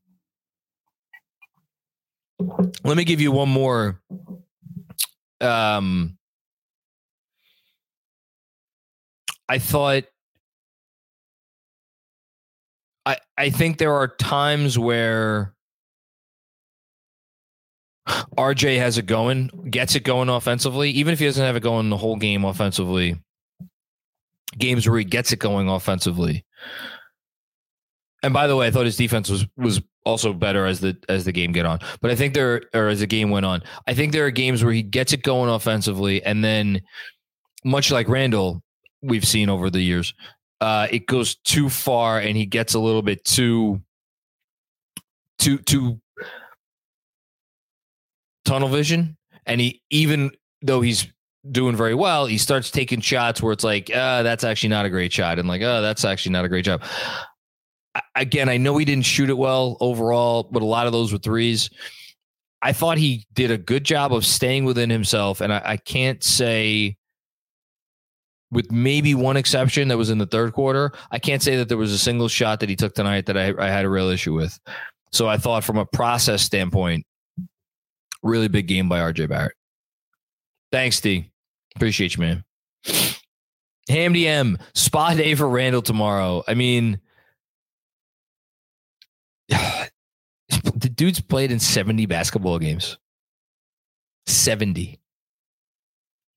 let 2.84 2.98
me 2.98 3.04
give 3.04 3.22
you 3.22 3.32
one 3.32 3.50
more. 3.50 4.02
Um, 5.42 6.18
I 9.48 9.60
thought 9.60 10.06
I 13.06 13.18
I 13.38 13.50
think 13.52 13.78
there 13.78 13.94
are 13.94 14.08
times 14.08 14.78
where 14.80 15.54
RJ 18.08 18.78
has 18.78 18.98
it 18.98 19.06
going, 19.06 19.48
gets 19.70 19.96
it 19.96 20.04
going 20.04 20.30
offensively, 20.30 20.90
even 20.92 21.14
if 21.14 21.20
he 21.20 21.26
doesn't 21.26 21.44
have 21.44 21.56
it 21.56 21.64
going 21.64 21.90
the 21.90 21.98
whole 21.98 22.16
game 22.16 22.46
offensively. 22.46 23.20
Games 24.58 24.88
where 24.88 25.00
he 25.00 25.06
gets 25.06 25.32
it 25.32 25.40
going 25.40 25.70
offensively. 25.70 26.46
And 28.24 28.34
by 28.34 28.48
the 28.48 28.56
way, 28.56 28.68
I 28.68 28.72
thought 28.72 28.86
his 28.86 28.96
defense 28.96 29.30
was 29.30 29.46
was 29.56 29.82
also 30.06 30.34
better 30.34 30.66
as 30.66 30.80
the 30.80 30.98
as 31.10 31.26
the 31.26 31.32
game 31.32 31.52
get 31.52 31.66
on. 31.66 31.80
But 32.02 32.12
I 32.12 32.16
think 32.16 32.34
there 32.34 32.64
or 32.74 32.88
as 32.88 33.02
the 33.02 33.08
game 33.08 33.30
went 33.30 33.46
on, 33.46 33.62
I 33.86 33.94
think 33.94 34.12
there 34.12 34.26
are 34.26 34.32
games 34.32 34.64
where 34.64 34.74
he 34.74 34.82
gets 34.82 35.14
it 35.14 35.22
going 35.22 35.50
offensively, 35.50 36.24
and 36.24 36.44
then 36.44 36.82
much 37.64 37.92
like 37.92 38.08
Randle, 38.08 38.64
we've 39.02 39.28
seen 39.28 39.50
over 39.50 39.70
the 39.70 39.82
years, 39.82 40.14
uh, 40.62 40.88
it 40.90 41.06
goes 41.06 41.36
too 41.36 41.70
far, 41.70 42.20
and 42.20 42.36
he 42.36 42.46
gets 42.46 42.74
a 42.74 42.80
little 42.80 43.02
bit 43.02 43.24
too 43.24 43.82
too 45.38 45.60
too 45.60 46.00
tunnel 48.48 48.70
vision, 48.70 49.18
and 49.46 49.62
he 49.62 49.82
even 49.90 50.32
though 50.62 50.82
he's 50.82 51.08
doing 51.52 51.76
very 51.76 51.94
well, 51.94 52.26
he 52.26 52.38
starts 52.38 52.72
taking 52.72 53.00
shots 53.00 53.42
where 53.42 53.54
it's 53.54 53.64
like, 53.64 53.94
uh, 53.94 54.24
that's 54.24 54.44
actually 54.44 54.70
not 54.70 54.86
a 54.86 54.90
great 54.90 55.14
shot, 55.14 55.38
and 55.38 55.48
like, 55.48 55.62
oh, 55.62 55.82
that's 55.82 56.06
actually 56.06 56.32
not 56.32 56.46
a 56.46 56.50
great 56.50 56.66
job. 56.66 56.82
Again, 58.16 58.50
I 58.50 58.58
know 58.58 58.78
he 58.78 58.86
didn't 58.86 59.06
shoot 59.06 59.30
it 59.30 59.38
well 59.38 59.78
overall, 59.80 60.48
but 60.52 60.62
a 60.62 60.66
lot 60.66 60.88
of 60.88 60.94
those 60.94 61.12
were 61.12 61.20
threes. 61.20 61.70
I 62.62 62.74
thought 62.74 62.98
he 62.98 63.26
did 63.34 63.52
a 63.52 63.58
good 63.58 63.84
job 63.84 64.14
of 64.14 64.26
staying 64.26 64.66
within 64.66 64.90
himself, 64.90 65.42
and 65.42 65.54
I, 65.54 65.62
I 65.64 65.78
can't 65.78 66.24
say, 66.24 66.98
with 68.50 68.72
maybe 68.72 69.14
one 69.14 69.38
exception 69.38 69.90
that 69.90 69.98
was 69.98 70.10
in 70.10 70.18
the 70.18 70.26
third 70.26 70.54
quarter, 70.54 70.92
I 71.12 71.20
can't 71.20 71.42
say 71.42 71.58
that 71.58 71.68
there 71.68 71.78
was 71.78 71.92
a 71.92 71.98
single 71.98 72.28
shot 72.28 72.60
that 72.62 72.70
he 72.70 72.76
took 72.76 72.96
tonight 72.96 73.26
that 73.26 73.38
I, 73.38 73.54
I 73.60 73.70
had 73.70 73.86
a 73.86 73.90
real 73.90 74.10
issue 74.10 74.34
with. 74.34 74.58
So 75.12 75.28
I 75.28 75.38
thought, 75.38 75.64
from 75.64 75.78
a 75.78 75.86
process 75.86 76.42
standpoint, 76.42 77.06
really 78.24 78.48
big 78.48 78.68
game 78.68 78.90
by 78.90 79.00
RJ 79.00 79.30
Barrett. 79.30 79.56
Thanks, 80.72 81.00
D. 81.00 81.32
Appreciate 81.76 82.16
you, 82.16 82.22
man. 82.22 82.44
Ham 83.90 84.14
DM, 84.14 84.60
spa 84.74 85.14
day 85.14 85.34
for 85.36 85.48
Randle 85.48 85.82
tomorrow. 85.82 86.44
I 86.48 86.54
mean, 86.56 87.00
the 89.50 90.92
dude's 90.94 91.22
played 91.22 91.52
in 91.52 91.60
70 91.60 92.06
basketball 92.06 92.60
games. 92.60 92.98
70. 94.26 95.00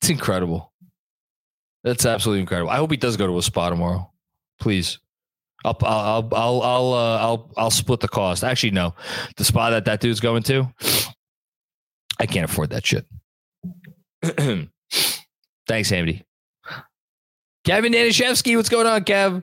It's 0.01 0.11
incredible. 0.11 0.73
That's 1.83 2.07
absolutely 2.07 2.41
incredible. 2.41 2.71
I 2.71 2.77
hope 2.77 2.91
he 2.91 2.97
does 2.97 3.17
go 3.17 3.27
to 3.27 3.39
a 3.39 3.43
spa 3.43 3.71
tomorrow. 3.71 4.11
Please. 4.61 4.99
I'll 5.65 5.77
I'll 5.83 6.29
I'll 6.33 6.63
I'll 6.63 6.93
uh, 6.95 7.19
I'll 7.19 7.51
I'll 7.57 7.71
split 7.71 8.01
the 8.01 8.09
cost. 8.09 8.45
Actually, 8.45 8.71
no, 8.71 8.95
the 9.37 9.45
spa 9.45 9.69
that 9.71 9.85
that 9.85 10.01
dude's 10.01 10.21
going 10.21 10.43
to, 10.45 10.73
I 12.21 12.27
can't 12.27 12.45
afford 12.45 12.71
that 12.71 12.87
shit. 12.87 13.07
Thanks, 15.67 15.91
Andy. 15.91 16.23
Kevin 17.65 17.93
Danishevsky, 17.93 18.57
what's 18.57 18.69
going 18.69 18.87
on, 18.87 19.05
Kev? 19.05 19.43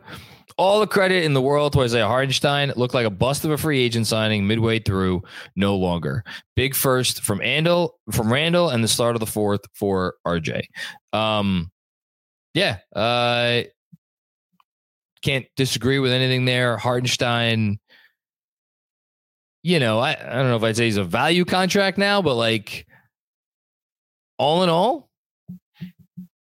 All 0.59 0.79
the 0.79 0.87
credit 0.87 1.23
in 1.23 1.33
the 1.33 1.41
world 1.41 1.73
to 1.73 1.81
Isaiah 1.81 2.07
Hartenstein. 2.07 2.71
Looked 2.75 2.93
like 2.93 3.07
a 3.07 3.11
bust 3.11 3.45
of 3.45 3.51
a 3.51 3.57
free 3.57 3.79
agent 3.79 4.05
signing 4.05 4.45
midway 4.45 4.77
through. 4.77 5.23
No 5.55 5.75
longer. 5.75 6.23
Big 6.55 6.75
first 6.75 7.23
from 7.23 7.39
Andel, 7.39 7.91
from 8.11 8.31
Randle, 8.31 8.69
and 8.69 8.83
the 8.83 8.87
start 8.87 9.15
of 9.15 9.21
the 9.21 9.25
fourth 9.25 9.61
for 9.73 10.15
RJ. 10.25 10.61
Um, 11.13 11.71
yeah, 12.53 12.77
uh, 12.95 13.63
can't 15.23 15.45
disagree 15.55 15.97
with 15.97 16.11
anything 16.11 16.45
there. 16.45 16.77
Hartenstein, 16.77 17.79
you 19.67 19.79
know, 19.79 19.99
I, 19.99 20.11
I 20.11 20.35
don't 20.35 20.47
know 20.47 20.55
if 20.55 20.63
I'd 20.63 20.77
say 20.77 20.85
he's 20.85 20.95
a 20.95 21.03
value 21.03 21.43
contract 21.43 21.97
now, 21.97 22.21
but 22.21 22.35
like 22.35 22.87
all 24.37 24.63
in 24.63 24.69
all, 24.69 25.09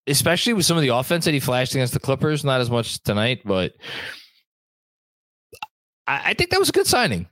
especially 0.06 0.52
with 0.52 0.64
some 0.64 0.76
of 0.76 0.84
the 0.84 0.94
offense 0.94 1.24
that 1.24 1.34
he 1.34 1.40
flashed 1.40 1.74
against 1.74 1.94
the 1.94 1.98
Clippers, 1.98 2.44
not 2.44 2.60
as 2.60 2.70
much 2.70 3.02
tonight, 3.02 3.40
but 3.44 3.72
I, 6.06 6.22
I 6.26 6.34
think 6.34 6.50
that 6.50 6.60
was 6.60 6.68
a 6.68 6.72
good 6.72 6.86
signing. 6.86 7.26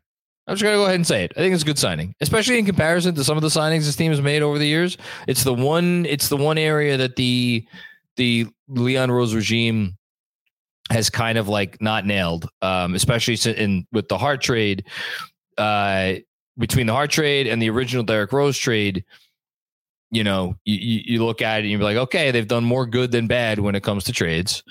I'm 0.49 0.57
just 0.57 0.64
gonna 0.64 0.74
go 0.74 0.87
ahead 0.87 0.97
and 0.97 1.07
say 1.07 1.22
it. 1.22 1.32
I 1.37 1.39
think 1.39 1.55
it's 1.55 1.62
a 1.62 1.66
good 1.66 1.78
signing, 1.78 2.16
especially 2.20 2.59
in 2.59 2.66
comparison 2.66 3.14
to 3.14 3.22
some 3.22 3.37
of 3.37 3.45
the 3.45 3.49
signings 3.49 3.84
this 3.84 3.95
team 3.95 4.11
has 4.11 4.20
made 4.20 4.43
over 4.43 4.59
the 4.59 4.66
years. 4.66 4.99
It's 5.28 5.45
the 5.45 5.55
one. 5.55 6.05
It's 6.07 6.28
the 6.28 6.37
one 6.37 6.59
area 6.59 6.97
that 6.97 7.14
the 7.14 7.64
the 8.16 8.49
Leon 8.66 9.12
Rose 9.12 9.37
regime 9.37 9.97
has 10.91 11.11
kind 11.11 11.39
of 11.39 11.49
like 11.49 11.80
not 11.80 12.07
nailed, 12.07 12.49
um, 12.62 12.97
especially 12.97 13.37
in 13.53 13.87
with 13.93 14.09
the 14.09 14.18
Hart 14.18 14.41
trade. 14.43 14.84
Uh, 15.59 16.14
between 16.59 16.86
the 16.86 16.92
Hart 16.92 17.11
trade 17.11 17.46
and 17.46 17.61
the 17.61 17.70
original 17.70 18.02
Derrick 18.02 18.32
Rose 18.32 18.57
trade, 18.57 19.04
you 20.11 20.24
know, 20.24 20.57
you, 20.64 21.02
you 21.04 21.24
look 21.24 21.42
at 21.42 21.59
it 21.59 21.62
and 21.62 21.70
you're 21.70 21.80
like, 21.80 21.96
okay, 21.96 22.30
they've 22.30 22.48
done 22.48 22.64
more 22.64 22.86
good 22.86 23.11
than 23.12 23.26
bad 23.26 23.59
when 23.59 23.74
it 23.74 23.82
comes 23.82 24.04
to 24.04 24.12
trades. 24.12 24.62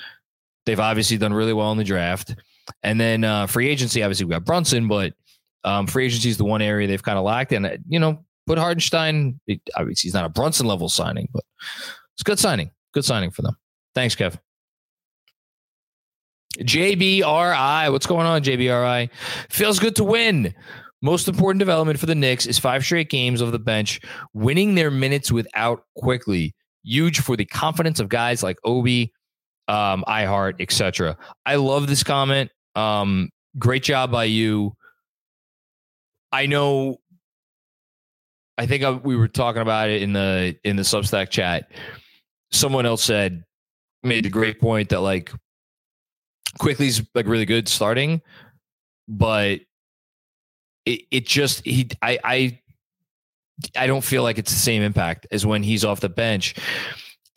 They've 0.66 0.80
obviously 0.80 1.18
done 1.18 1.34
really 1.34 1.54
well 1.54 1.72
in 1.72 1.78
the 1.78 1.84
draft. 1.84 2.36
And 2.82 3.00
then 3.00 3.24
uh, 3.24 3.46
free 3.46 3.70
agency, 3.70 4.02
obviously 4.02 4.26
we 4.26 4.32
got 4.32 4.46
Brunson, 4.46 4.88
but 4.88 5.14
um, 5.64 5.86
free 5.86 6.06
agency 6.06 6.30
is 6.30 6.38
the 6.38 6.46
one 6.46 6.62
area 6.62 6.88
they've 6.88 7.04
kind 7.04 7.18
of 7.18 7.24
lacked. 7.24 7.52
And, 7.52 7.66
uh, 7.66 7.78
you 7.88 8.00
know, 8.00 8.26
put 8.48 8.58
Hartenstein, 8.58 9.40
obviously 9.76 10.08
he's 10.08 10.14
not 10.14 10.26
a 10.26 10.30
Brunson 10.30 10.66
level 10.66 10.90
signing, 10.90 11.30
but 11.32 11.44
it's 12.16 12.24
good 12.24 12.40
signing. 12.40 12.72
Good 12.94 13.06
signing 13.06 13.30
for 13.30 13.42
them. 13.42 13.58
Thanks, 13.94 14.16
Kev. 14.16 14.40
JBRI. 16.58 17.92
What's 17.92 18.06
going 18.06 18.26
on, 18.26 18.44
JBRI? 18.44 19.10
Feels 19.50 19.80
good 19.80 19.96
to 19.98 20.04
win. 20.04 20.54
Most 21.02 21.28
important 21.28 21.60
development 21.60 22.00
for 22.00 22.06
the 22.06 22.16
Knicks 22.16 22.46
is 22.46 22.58
five 22.58 22.84
straight 22.84 23.10
games 23.10 23.42
of 23.42 23.52
the 23.52 23.60
bench, 23.60 24.00
winning 24.34 24.76
their 24.76 24.90
minutes 24.90 25.32
without 25.32 25.84
Quickley. 25.96 26.56
Huge 26.84 27.20
for 27.20 27.36
the 27.36 27.46
confidence 27.46 28.00
of 28.00 28.10
guys 28.10 28.42
like 28.42 28.58
Obi, 28.64 29.14
um, 29.68 30.04
iHeart, 30.08 30.62
etc. 30.62 31.18
I 31.46 31.56
love 31.56 31.88
this 31.88 32.04
comment. 32.04 32.52
Um, 32.76 33.30
great 33.58 33.84
job 33.84 34.12
by 34.12 34.26
you. 34.26 34.74
I 36.32 36.46
know. 36.46 36.98
I 38.58 38.66
think 38.66 38.84
I, 38.84 38.92
we 38.92 39.16
were 39.16 39.28
talking 39.28 39.62
about 39.62 39.90
it 39.90 40.02
in 40.02 40.14
the 40.14 40.56
in 40.64 40.76
the 40.76 40.84
Substack 40.84 41.30
chat. 41.30 41.72
Someone 42.52 42.86
else 42.86 43.04
said 43.04 43.44
made 44.04 44.26
a 44.26 44.30
great 44.30 44.60
point 44.60 44.90
that 44.90 45.02
like 45.02 45.32
Quickley's 46.60 47.02
like 47.14 47.28
really 47.28 47.46
good 47.46 47.68
starting, 47.68 48.22
but 49.08 49.60
it, 50.86 51.02
it 51.12 51.26
just 51.26 51.66
he 51.66 51.90
I 52.02 52.20
I 52.24 52.60
I 53.78 53.88
don't 53.88 54.04
feel 54.04 54.24
like 54.24 54.38
it's 54.38 54.52
the 54.52 54.60
same 54.60 54.82
impact 54.82 55.28
as 55.32 55.46
when 55.46 55.64
he's 55.64 55.86
off 55.86 56.00
the 56.00 56.10
bench. 56.10 56.56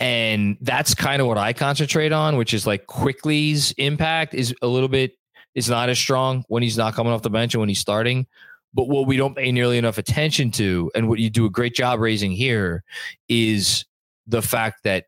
And 0.01 0.57
that's 0.61 0.95
kind 0.95 1.21
of 1.21 1.27
what 1.27 1.39
I 1.39 1.53
concentrate 1.53 2.13
on, 2.13 2.37
which 2.37 2.55
is 2.55 2.67
like 2.67 2.87
Quickley's 2.87 3.73
impact 3.73 4.35
is 4.35 4.55
a 4.63 4.67
little 4.67 4.89
bit 4.89 5.19
is 5.55 5.69
not 5.69 5.89
as 5.89 5.99
strong 5.99 6.45
when 6.49 6.63
he's 6.63 6.79
not 6.79 6.95
coming 6.95 7.13
off 7.13 7.23
the 7.23 7.31
bench 7.31 7.55
and 7.55 7.61
when 7.61 7.69
he's 7.69 7.81
starting. 7.81 8.27
But 8.75 8.89
what 8.89 9.07
we 9.07 9.17
don't 9.17 9.35
pay 9.35 9.51
nearly 9.51 9.79
enough 9.79 9.99
attention 9.99 10.51
to, 10.53 10.91
and 10.95 11.09
what 11.09 11.19
you 11.19 11.31
do 11.31 11.47
a 11.47 11.51
great 11.51 11.75
job 11.75 11.99
raising 11.99 12.31
here, 12.31 12.85
is 13.29 13.85
the 14.27 14.43
fact 14.43 14.85
that 14.85 15.07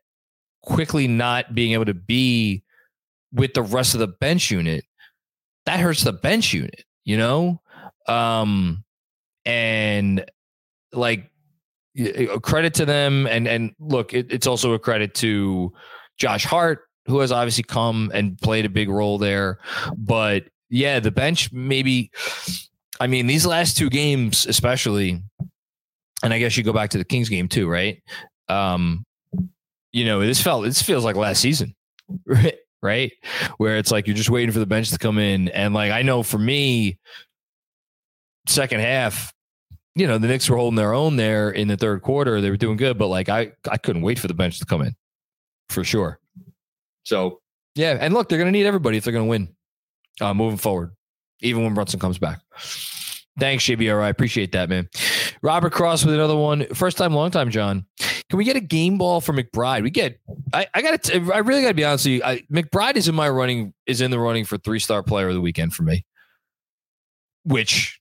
Quickley 0.63 1.07
not 1.07 1.55
being 1.55 1.73
able 1.73 1.85
to 1.85 1.93
be 1.93 2.63
with 3.33 3.53
the 3.53 3.61
rest 3.61 3.93
of 3.93 3.99
the 3.99 4.07
bench 4.07 4.51
unit, 4.51 4.85
that 5.65 5.79
hurts 5.79 6.03
the 6.03 6.13
bench 6.13 6.53
unit, 6.53 6.83
you 7.03 7.17
know? 7.17 7.61
Um, 8.07 8.83
and 9.45 10.25
like 10.91 11.29
a 11.97 12.39
credit 12.39 12.73
to 12.75 12.85
them. 12.85 13.27
And, 13.27 13.47
and 13.47 13.73
look, 13.79 14.13
it, 14.13 14.31
it's 14.31 14.47
also 14.47 14.73
a 14.73 14.79
credit 14.79 15.13
to 15.15 15.73
Josh 16.17 16.45
Hart, 16.45 16.81
who 17.05 17.19
has 17.19 17.31
obviously 17.31 17.63
come 17.63 18.11
and 18.13 18.39
played 18.39 18.65
a 18.65 18.69
big 18.69 18.89
role 18.89 19.17
there. 19.17 19.59
But 19.97 20.45
yeah, 20.69 20.99
the 20.99 21.11
bench 21.11 21.51
maybe, 21.51 22.11
I 22.99 23.07
mean, 23.07 23.27
these 23.27 23.45
last 23.45 23.77
two 23.77 23.89
games, 23.89 24.45
especially, 24.45 25.21
and 26.23 26.33
I 26.33 26.39
guess 26.39 26.55
you 26.55 26.63
go 26.63 26.73
back 26.73 26.91
to 26.91 26.97
the 26.97 27.05
Kings 27.05 27.29
game 27.29 27.47
too, 27.47 27.67
right? 27.67 28.01
Um, 28.47 29.05
you 29.91 30.05
know, 30.05 30.21
this 30.21 30.41
felt 30.41 30.63
this 30.63 30.81
feels 30.81 31.03
like 31.03 31.15
last 31.15 31.41
season, 31.41 31.75
right? 32.25 32.55
Right, 32.83 33.11
where 33.57 33.77
it's 33.77 33.91
like 33.91 34.07
you're 34.07 34.15
just 34.15 34.31
waiting 34.31 34.51
for 34.51 34.59
the 34.59 34.65
bench 34.65 34.89
to 34.89 34.97
come 34.97 35.19
in, 35.19 35.49
and 35.49 35.73
like 35.73 35.91
I 35.91 36.01
know 36.01 36.23
for 36.23 36.39
me, 36.39 36.97
second 38.47 38.79
half, 38.79 39.31
you 39.95 40.07
know, 40.07 40.17
the 40.17 40.27
Knicks 40.27 40.49
were 40.49 40.57
holding 40.57 40.77
their 40.77 40.93
own 40.93 41.15
there 41.15 41.51
in 41.51 41.67
the 41.67 41.77
third 41.77 42.01
quarter. 42.01 42.41
They 42.41 42.49
were 42.49 42.57
doing 42.57 42.77
good, 42.77 42.97
but 42.97 43.07
like 43.07 43.29
I, 43.29 43.51
I 43.69 43.77
couldn't 43.77 44.01
wait 44.01 44.17
for 44.17 44.27
the 44.27 44.33
bench 44.33 44.59
to 44.59 44.65
come 44.65 44.81
in, 44.81 44.95
for 45.69 45.83
sure. 45.83 46.19
So 47.03 47.41
yeah, 47.75 47.97
and 47.99 48.13
look, 48.13 48.29
they're 48.29 48.43
to 48.43 48.51
need 48.51 48.65
everybody 48.65 48.97
if 48.97 49.03
they're 49.03 49.13
to 49.13 49.23
win, 49.23 49.55
uh, 50.19 50.33
moving 50.33 50.57
forward, 50.57 50.91
even 51.41 51.63
when 51.63 51.73
Brunson 51.73 51.99
comes 51.99 52.17
back. 52.17 52.41
Thanks, 53.39 53.63
JBR. 53.63 54.01
I 54.01 54.09
appreciate 54.09 54.51
that, 54.51 54.69
man. 54.69 54.89
Robert 55.41 55.71
Cross 55.71 56.05
with 56.05 56.13
another 56.13 56.35
one. 56.35 56.65
First 56.73 56.97
time, 56.97 57.13
long 57.13 57.31
time, 57.31 57.49
John. 57.49 57.85
Can 58.31 58.37
we 58.37 58.45
get 58.45 58.55
a 58.55 58.61
game 58.61 58.97
ball 58.97 59.19
for 59.19 59.33
McBride? 59.33 59.83
We 59.83 59.89
get 59.89 60.17
I, 60.53 60.65
I 60.73 60.81
got 60.81 61.03
to. 61.03 61.33
I 61.33 61.39
really 61.39 61.63
got 61.63 61.67
to 61.67 61.73
be 61.73 61.83
honest 61.83 62.05
with 62.05 62.13
you. 62.13 62.23
I, 62.23 62.37
McBride 62.49 62.95
is 62.95 63.09
in 63.09 63.13
my 63.13 63.27
running. 63.27 63.73
Is 63.85 63.99
in 63.99 64.09
the 64.09 64.19
running 64.19 64.45
for 64.45 64.57
three 64.57 64.79
star 64.79 65.03
player 65.03 65.27
of 65.27 65.33
the 65.33 65.41
weekend 65.41 65.73
for 65.73 65.83
me, 65.83 66.05
which 67.43 67.99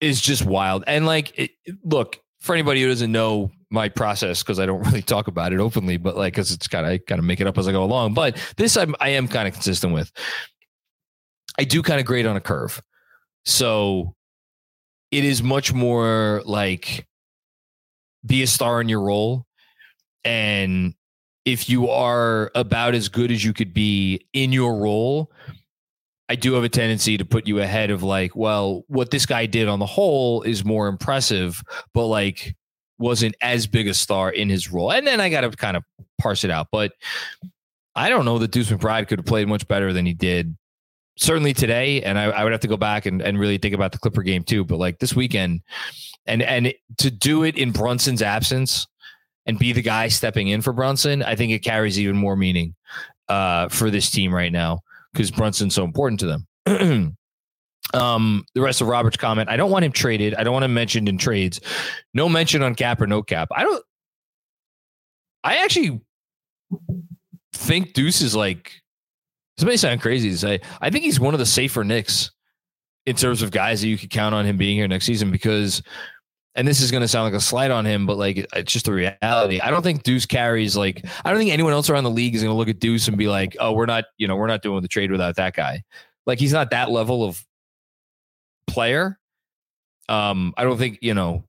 is 0.00 0.20
just 0.20 0.44
wild. 0.44 0.82
And 0.88 1.06
like, 1.06 1.38
it, 1.38 1.52
look 1.84 2.18
for 2.40 2.56
anybody 2.56 2.82
who 2.82 2.88
doesn't 2.88 3.12
know 3.12 3.52
my 3.70 3.88
process 3.88 4.42
because 4.42 4.58
I 4.58 4.66
don't 4.66 4.80
really 4.86 5.00
talk 5.00 5.28
about 5.28 5.52
it 5.52 5.60
openly, 5.60 5.96
but 5.96 6.16
like, 6.16 6.34
because 6.34 6.50
it's 6.50 6.66
kind 6.66 6.84
of 6.84 6.90
I 6.90 6.98
kind 6.98 7.20
of 7.20 7.24
make 7.24 7.40
it 7.40 7.46
up 7.46 7.58
as 7.58 7.68
I 7.68 7.72
go 7.72 7.84
along. 7.84 8.14
But 8.14 8.36
this 8.56 8.76
I'm, 8.76 8.96
I 8.98 9.10
am 9.10 9.28
kind 9.28 9.46
of 9.46 9.54
consistent 9.54 9.94
with. 9.94 10.10
I 11.56 11.62
do 11.62 11.84
kind 11.84 12.00
of 12.00 12.06
grade 12.06 12.26
on 12.26 12.34
a 12.34 12.40
curve, 12.40 12.82
so 13.44 14.16
it 15.12 15.24
is 15.24 15.40
much 15.40 15.72
more 15.72 16.42
like 16.44 17.06
be 18.26 18.42
a 18.42 18.46
star 18.46 18.80
in 18.80 18.88
your 18.88 19.00
role 19.00 19.46
and 20.24 20.94
if 21.46 21.70
you 21.70 21.88
are 21.88 22.50
about 22.56 22.94
as 22.94 23.08
good 23.08 23.30
as 23.30 23.42
you 23.44 23.54
could 23.54 23.72
be 23.72 24.26
in 24.32 24.52
your 24.52 24.76
role, 24.76 25.30
I 26.28 26.34
do 26.34 26.54
have 26.54 26.64
a 26.64 26.68
tendency 26.68 27.16
to 27.16 27.24
put 27.24 27.46
you 27.46 27.60
ahead 27.60 27.90
of 27.90 28.02
like, 28.02 28.34
well, 28.34 28.82
what 28.88 29.12
this 29.12 29.24
guy 29.24 29.46
did 29.46 29.68
on 29.68 29.78
the 29.78 29.86
whole 29.86 30.42
is 30.42 30.64
more 30.64 30.88
impressive, 30.88 31.62
but 31.94 32.06
like 32.06 32.56
wasn't 32.98 33.36
as 33.40 33.68
big 33.68 33.86
a 33.86 33.94
star 33.94 34.30
in 34.30 34.50
his 34.50 34.72
role. 34.72 34.90
And 34.90 35.06
then 35.06 35.20
I 35.20 35.28
got 35.28 35.42
to 35.42 35.50
kind 35.50 35.76
of 35.76 35.84
parse 36.18 36.42
it 36.42 36.50
out. 36.50 36.66
But 36.72 36.92
I 37.94 38.08
don't 38.08 38.24
know 38.24 38.38
that 38.40 38.50
Deuce 38.50 38.70
McBride 38.70 39.06
could 39.06 39.20
have 39.20 39.26
played 39.26 39.46
much 39.46 39.68
better 39.68 39.92
than 39.92 40.04
he 40.04 40.14
did. 40.14 40.56
Certainly 41.18 41.54
today, 41.54 42.02
and 42.02 42.18
I, 42.18 42.24
I 42.24 42.42
would 42.42 42.52
have 42.52 42.60
to 42.62 42.68
go 42.68 42.76
back 42.76 43.06
and, 43.06 43.22
and 43.22 43.38
really 43.38 43.56
think 43.56 43.74
about 43.74 43.92
the 43.92 43.98
Clipper 43.98 44.22
game 44.22 44.42
too. 44.42 44.64
But 44.64 44.78
like 44.78 44.98
this 44.98 45.14
weekend, 45.14 45.62
and 46.26 46.42
and 46.42 46.72
to 46.98 47.10
do 47.10 47.44
it 47.44 47.56
in 47.56 47.72
Brunson's 47.72 48.22
absence, 48.22 48.86
and 49.46 49.58
be 49.58 49.72
the 49.72 49.82
guy 49.82 50.08
stepping 50.08 50.48
in 50.48 50.60
for 50.60 50.72
Brunson, 50.72 51.22
I 51.22 51.36
think 51.36 51.52
it 51.52 51.60
carries 51.60 51.98
even 51.98 52.16
more 52.16 52.36
meaning 52.36 52.74
uh, 53.28 53.68
for 53.68 53.90
this 53.90 54.10
team 54.10 54.34
right 54.34 54.52
now 54.52 54.80
because 55.12 55.30
Brunson's 55.30 55.74
so 55.74 55.84
important 55.84 56.20
to 56.20 56.26
them. 56.66 57.16
um, 57.94 58.44
the 58.54 58.60
rest 58.60 58.80
of 58.80 58.88
Robert's 58.88 59.16
comment, 59.16 59.48
I 59.48 59.56
don't 59.56 59.70
want 59.70 59.84
him 59.84 59.92
traded. 59.92 60.34
I 60.34 60.44
don't 60.44 60.52
want 60.52 60.64
him 60.64 60.74
mentioned 60.74 61.08
in 61.08 61.16
trades. 61.16 61.60
No 62.12 62.28
mention 62.28 62.62
on 62.62 62.74
cap 62.74 63.00
or 63.00 63.06
no 63.06 63.22
cap. 63.22 63.48
I 63.54 63.62
don't. 63.62 63.84
I 65.44 65.58
actually 65.58 66.00
think 67.54 67.94
Deuce 67.94 68.20
is 68.20 68.34
like. 68.34 68.72
This 69.56 69.64
may 69.64 69.76
sound 69.78 70.02
crazy 70.02 70.28
to 70.30 70.36
say. 70.36 70.60
I 70.82 70.90
think 70.90 71.04
he's 71.04 71.18
one 71.18 71.32
of 71.32 71.40
the 71.40 71.46
safer 71.46 71.82
Knicks 71.82 72.30
in 73.06 73.16
terms 73.16 73.40
of 73.40 73.50
guys 73.52 73.80
that 73.80 73.88
you 73.88 73.96
could 73.96 74.10
count 74.10 74.34
on 74.34 74.44
him 74.44 74.58
being 74.58 74.76
here 74.76 74.86
next 74.86 75.06
season 75.06 75.30
because 75.30 75.82
and 76.56 76.66
this 76.66 76.80
is 76.80 76.90
going 76.90 77.02
to 77.02 77.08
sound 77.08 77.24
like 77.24 77.38
a 77.38 77.42
slight 77.42 77.70
on 77.70 77.84
him, 77.84 78.06
but 78.06 78.16
like 78.16 78.38
it's 78.54 78.72
just 78.72 78.88
a 78.88 78.92
reality. 78.92 79.60
I 79.60 79.70
don't 79.70 79.82
think 79.82 80.02
Deuce 80.02 80.24
carries 80.24 80.76
like 80.76 81.04
I 81.24 81.30
don't 81.30 81.38
think 81.38 81.52
anyone 81.52 81.72
else 81.72 81.90
around 81.90 82.04
the 82.04 82.10
league 82.10 82.34
is 82.34 82.42
going 82.42 82.52
to 82.52 82.56
look 82.56 82.68
at 82.68 82.80
Deuce 82.80 83.08
and 83.08 83.16
be 83.16 83.28
like, 83.28 83.56
"Oh, 83.60 83.72
we're 83.72 83.86
not, 83.86 84.04
you 84.16 84.26
know, 84.26 84.36
we're 84.36 84.46
not 84.46 84.62
doing 84.62 84.80
the 84.80 84.88
trade 84.88 85.10
without 85.12 85.36
that 85.36 85.54
guy." 85.54 85.82
Like 86.24 86.38
he's 86.38 86.52
not 86.52 86.70
that 86.70 86.90
level 86.90 87.22
of 87.24 87.44
player. 88.66 89.18
Um, 90.08 90.54
I 90.56 90.64
don't 90.64 90.78
think 90.78 90.98
you 91.02 91.14
know, 91.14 91.44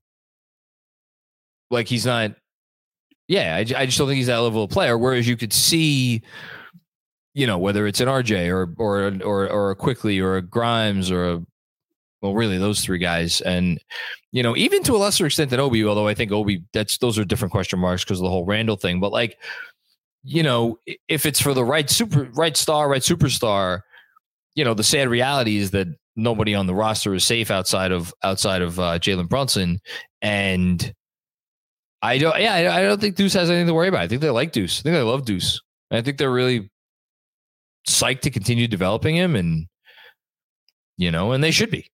like 1.70 1.88
he's 1.88 2.06
not. 2.06 2.34
Yeah, 3.28 3.56
I, 3.56 3.60
I 3.60 3.86
just 3.86 3.98
don't 3.98 4.08
think 4.08 4.18
he's 4.18 4.26
that 4.28 4.38
level 4.38 4.64
of 4.64 4.70
player. 4.70 4.96
Whereas 4.96 5.28
you 5.28 5.36
could 5.36 5.52
see, 5.52 6.22
you 7.34 7.46
know, 7.46 7.58
whether 7.58 7.86
it's 7.86 8.00
an 8.00 8.08
RJ 8.08 8.48
or 8.48 8.74
or 8.76 9.12
or 9.24 9.50
or 9.50 9.70
a 9.70 9.76
Quickley 9.76 10.20
or 10.20 10.36
a 10.36 10.42
Grimes 10.42 11.10
or 11.10 11.30
a 11.30 11.42
well, 12.20 12.34
really 12.34 12.58
those 12.58 12.80
three 12.80 12.98
guys, 12.98 13.40
and 13.40 13.80
you 14.32 14.42
know, 14.42 14.56
even 14.56 14.82
to 14.84 14.94
a 14.94 14.98
lesser 14.98 15.26
extent 15.26 15.50
than 15.50 15.60
Obi, 15.60 15.84
although 15.84 16.06
I 16.06 16.14
think 16.14 16.32
Obi, 16.32 16.62
that's 16.72 16.98
those 16.98 17.18
are 17.18 17.24
different 17.24 17.52
question 17.52 17.78
marks 17.78 18.04
because 18.04 18.18
of 18.18 18.24
the 18.24 18.30
whole 18.30 18.44
Randle 18.44 18.76
thing. 18.76 19.00
But 19.00 19.12
like, 19.12 19.38
you 20.22 20.42
know, 20.42 20.78
if 21.08 21.24
it's 21.24 21.40
for 21.40 21.54
the 21.54 21.64
right 21.64 21.88
super, 21.88 22.24
right 22.34 22.56
star, 22.56 22.88
right 22.88 23.02
superstar, 23.02 23.80
you 24.54 24.64
know, 24.64 24.74
the 24.74 24.84
sad 24.84 25.08
reality 25.08 25.56
is 25.56 25.70
that 25.70 25.88
nobody 26.16 26.54
on 26.54 26.66
the 26.66 26.74
roster 26.74 27.14
is 27.14 27.24
safe 27.24 27.50
outside 27.50 27.92
of 27.92 28.12
outside 28.22 28.60
of 28.60 28.78
uh, 28.78 28.98
Jalen 28.98 29.28
Brunson, 29.28 29.80
and 30.20 30.92
I 32.02 32.18
don't, 32.18 32.38
yeah, 32.40 32.54
I, 32.54 32.78
I 32.78 32.82
don't 32.82 33.00
think 33.00 33.16
Deuce 33.16 33.32
has 33.32 33.48
anything 33.48 33.68
to 33.68 33.74
worry 33.74 33.88
about. 33.88 34.02
I 34.02 34.08
think 34.08 34.20
they 34.20 34.30
like 34.30 34.52
Deuce. 34.52 34.80
I 34.80 34.82
think 34.82 34.94
they 34.94 35.02
love 35.02 35.24
Deuce. 35.24 35.60
I 35.90 36.02
think 36.02 36.18
they're 36.18 36.30
really 36.30 36.70
psyched 37.88 38.20
to 38.20 38.30
continue 38.30 38.68
developing 38.68 39.16
him, 39.16 39.34
and 39.34 39.66
you 40.98 41.10
know, 41.10 41.32
and 41.32 41.42
they 41.42 41.50
should 41.50 41.70
be. 41.70 41.90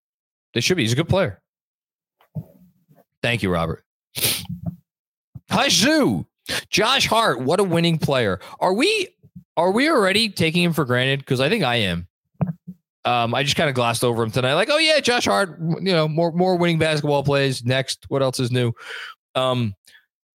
They 0.54 0.60
should 0.60 0.76
be. 0.76 0.82
He's 0.82 0.92
a 0.92 0.96
good 0.96 1.08
player. 1.08 1.40
Thank 3.24 3.42
you, 3.42 3.48
Robert. 3.48 3.82
Hi, 5.50 5.70
Zoo. 5.70 6.26
Josh 6.68 7.06
Hart, 7.06 7.40
what 7.40 7.58
a 7.58 7.64
winning 7.64 7.96
player. 7.96 8.38
Are 8.60 8.74
we 8.74 9.08
are 9.56 9.70
we 9.70 9.88
already 9.88 10.28
taking 10.28 10.62
him 10.62 10.74
for 10.74 10.84
granted? 10.84 11.20
Because 11.20 11.40
I 11.40 11.48
think 11.48 11.64
I 11.64 11.76
am. 11.76 12.06
Um, 13.06 13.34
I 13.34 13.42
just 13.42 13.56
kind 13.56 13.70
of 13.70 13.74
glossed 13.74 14.04
over 14.04 14.22
him 14.22 14.30
tonight. 14.30 14.52
Like, 14.52 14.68
oh 14.70 14.76
yeah, 14.76 15.00
Josh 15.00 15.24
Hart, 15.24 15.58
you 15.58 15.92
know, 15.92 16.06
more 16.06 16.32
more 16.32 16.56
winning 16.56 16.78
basketball 16.78 17.24
plays. 17.24 17.64
Next, 17.64 18.04
what 18.08 18.20
else 18.20 18.38
is 18.40 18.52
new? 18.52 18.74
Um, 19.34 19.74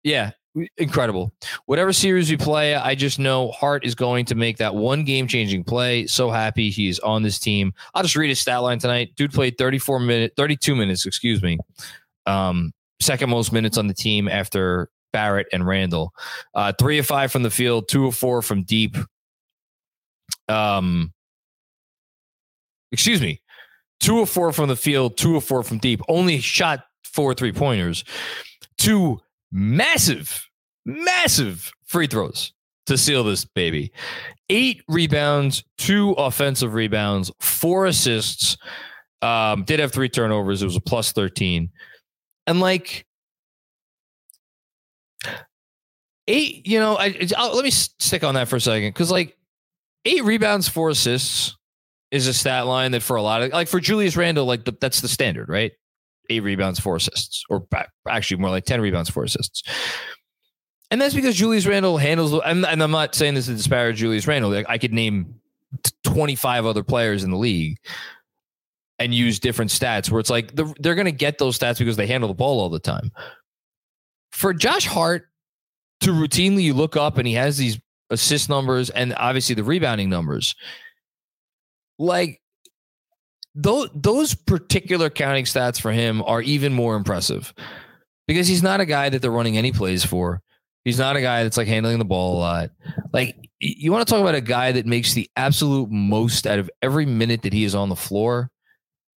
yeah, 0.05 0.31
incredible. 0.77 1.33
Whatever 1.65 1.91
series 1.91 2.29
we 2.29 2.37
play, 2.37 2.73
I 2.73 2.95
just 2.95 3.19
know 3.19 3.51
Hart 3.51 3.85
is 3.85 3.95
going 3.95 4.23
to 4.27 4.35
make 4.35 4.55
that 4.59 4.73
one 4.73 5.03
game 5.03 5.27
changing 5.27 5.65
play. 5.65 6.07
So 6.07 6.29
happy 6.29 6.69
he's 6.69 6.99
on 6.99 7.21
this 7.21 7.37
team. 7.37 7.73
I'll 7.93 8.03
just 8.03 8.15
read 8.15 8.29
his 8.29 8.39
stat 8.39 8.61
line 8.61 8.79
tonight. 8.79 9.13
Dude 9.17 9.33
played 9.33 9.57
34 9.57 9.99
minutes, 9.99 10.35
32 10.37 10.73
minutes, 10.73 11.05
excuse 11.05 11.43
me. 11.43 11.57
Um, 12.25 12.73
second 12.99 13.29
most 13.29 13.51
minutes 13.51 13.77
on 13.77 13.87
the 13.87 13.93
team 13.93 14.27
after 14.27 14.89
Barrett 15.13 15.47
and 15.53 15.65
Randle. 15.65 16.13
Uh, 16.53 16.73
three 16.79 16.97
of 16.97 17.05
five 17.05 17.31
from 17.31 17.43
the 17.43 17.49
field, 17.49 17.87
two 17.87 18.07
of 18.07 18.15
four 18.15 18.41
from 18.41 18.63
deep. 18.63 18.95
Um, 20.49 21.13
excuse 22.91 23.21
me, 23.21 23.41
two 23.99 24.19
of 24.19 24.29
four 24.29 24.51
from 24.51 24.69
the 24.69 24.75
field, 24.75 25.17
two 25.17 25.35
of 25.37 25.43
four 25.43 25.63
from 25.63 25.77
deep. 25.77 26.01
Only 26.07 26.39
shot 26.39 26.85
four 27.03 27.33
three 27.33 27.51
pointers. 27.51 28.03
Two 28.77 29.19
massive 29.51 30.47
massive 30.87 31.71
free 31.85 32.07
throws 32.07 32.53
to 32.87 32.97
seal 32.97 33.23
this 33.23 33.45
baby. 33.45 33.91
Eight 34.49 34.81
rebounds, 34.87 35.63
two 35.77 36.11
offensive 36.11 36.73
rebounds, 36.73 37.31
four 37.39 37.85
assists. 37.85 38.57
Um, 39.21 39.63
did 39.63 39.79
have 39.79 39.91
three 39.91 40.09
turnovers. 40.09 40.61
It 40.61 40.65
was 40.65 40.75
a 40.75 40.81
plus 40.81 41.11
13. 41.11 41.69
And 42.47 42.61
like 42.61 43.05
eight, 46.27 46.65
you 46.65 46.79
know, 46.79 46.97
I, 46.97 47.27
I'll, 47.37 47.55
let 47.55 47.63
me 47.63 47.71
stick 47.71 48.23
on 48.23 48.35
that 48.35 48.47
for 48.47 48.55
a 48.55 48.61
second. 48.61 48.93
Cause 48.93 49.11
like 49.11 49.37
eight 50.05 50.23
rebounds, 50.23 50.67
four 50.67 50.89
assists 50.89 51.55
is 52.09 52.27
a 52.27 52.33
stat 52.33 52.65
line 52.65 52.91
that 52.91 53.03
for 53.03 53.17
a 53.17 53.21
lot 53.21 53.41
of 53.41 53.51
like 53.51 53.67
for 53.67 53.79
Julius 53.79 54.15
Randle, 54.15 54.45
like 54.45 54.65
the, 54.65 54.75
that's 54.79 55.01
the 55.01 55.07
standard, 55.09 55.49
right? 55.49 55.73
Eight 56.29 56.41
rebounds, 56.41 56.79
four 56.79 56.95
assists, 56.95 57.43
or 57.49 57.67
actually 58.07 58.37
more 58.37 58.49
like 58.49 58.65
10 58.65 58.81
rebounds, 58.81 59.09
four 59.09 59.25
assists. 59.25 59.63
And 60.89 61.01
that's 61.01 61.13
because 61.13 61.35
Julius 61.35 61.65
Randle 61.65 61.97
handles, 61.97 62.33
and, 62.45 62.65
and 62.65 62.81
I'm 62.81 62.91
not 62.91 63.13
saying 63.13 63.33
this 63.33 63.47
to 63.47 63.53
disparage 63.53 63.97
Julius 63.97 64.25
Randle. 64.25 64.51
Like 64.51 64.65
I 64.69 64.77
could 64.77 64.93
name 64.93 65.35
25 66.05 66.65
other 66.65 66.83
players 66.83 67.25
in 67.25 67.31
the 67.31 67.37
league 67.37 67.77
and 68.99 69.13
use 69.13 69.39
different 69.39 69.71
stats 69.71 70.09
where 70.09 70.19
it's 70.19 70.29
like 70.29 70.55
the, 70.55 70.73
they're 70.79 70.95
going 70.95 71.05
to 71.05 71.11
get 71.11 71.37
those 71.37 71.57
stats 71.57 71.79
because 71.79 71.97
they 71.97 72.07
handle 72.07 72.27
the 72.27 72.33
ball 72.33 72.59
all 72.59 72.69
the 72.69 72.79
time. 72.79 73.11
For 74.31 74.53
Josh 74.53 74.85
Hart 74.85 75.27
to 76.01 76.11
routinely 76.11 76.73
look 76.73 76.95
up 76.95 77.17
and 77.17 77.27
he 77.27 77.33
has 77.33 77.57
these 77.57 77.79
assist 78.09 78.49
numbers 78.49 78.89
and 78.89 79.13
obviously 79.17 79.55
the 79.55 79.63
rebounding 79.63 80.09
numbers, 80.09 80.55
like 81.99 82.41
those, 83.55 83.89
those 83.93 84.33
particular 84.33 85.09
counting 85.09 85.45
stats 85.45 85.79
for 85.79 85.91
him 85.91 86.21
are 86.23 86.41
even 86.41 86.73
more 86.73 86.95
impressive 86.95 87.53
because 88.27 88.47
he's 88.47 88.63
not 88.63 88.79
a 88.79 88.85
guy 88.85 89.09
that 89.09 89.21
they're 89.21 89.31
running 89.31 89.57
any 89.57 89.71
plays 89.71 90.03
for. 90.03 90.41
He's 90.85 90.99
not 90.99 91.15
a 91.17 91.21
guy 91.21 91.43
that's 91.43 91.57
like 91.57 91.67
handling 91.67 91.99
the 91.99 92.05
ball 92.05 92.37
a 92.37 92.39
lot. 92.39 92.69
Like 93.11 93.35
you 93.59 93.91
want 93.91 94.07
to 94.07 94.11
talk 94.11 94.21
about 94.21 94.35
a 94.35 94.41
guy 94.41 94.71
that 94.71 94.85
makes 94.85 95.13
the 95.13 95.29
absolute 95.35 95.89
most 95.91 96.47
out 96.47 96.59
of 96.59 96.69
every 96.81 97.05
minute 97.05 97.41
that 97.41 97.53
he 97.53 97.63
is 97.63 97.75
on 97.75 97.89
the 97.89 97.95
floor 97.95 98.51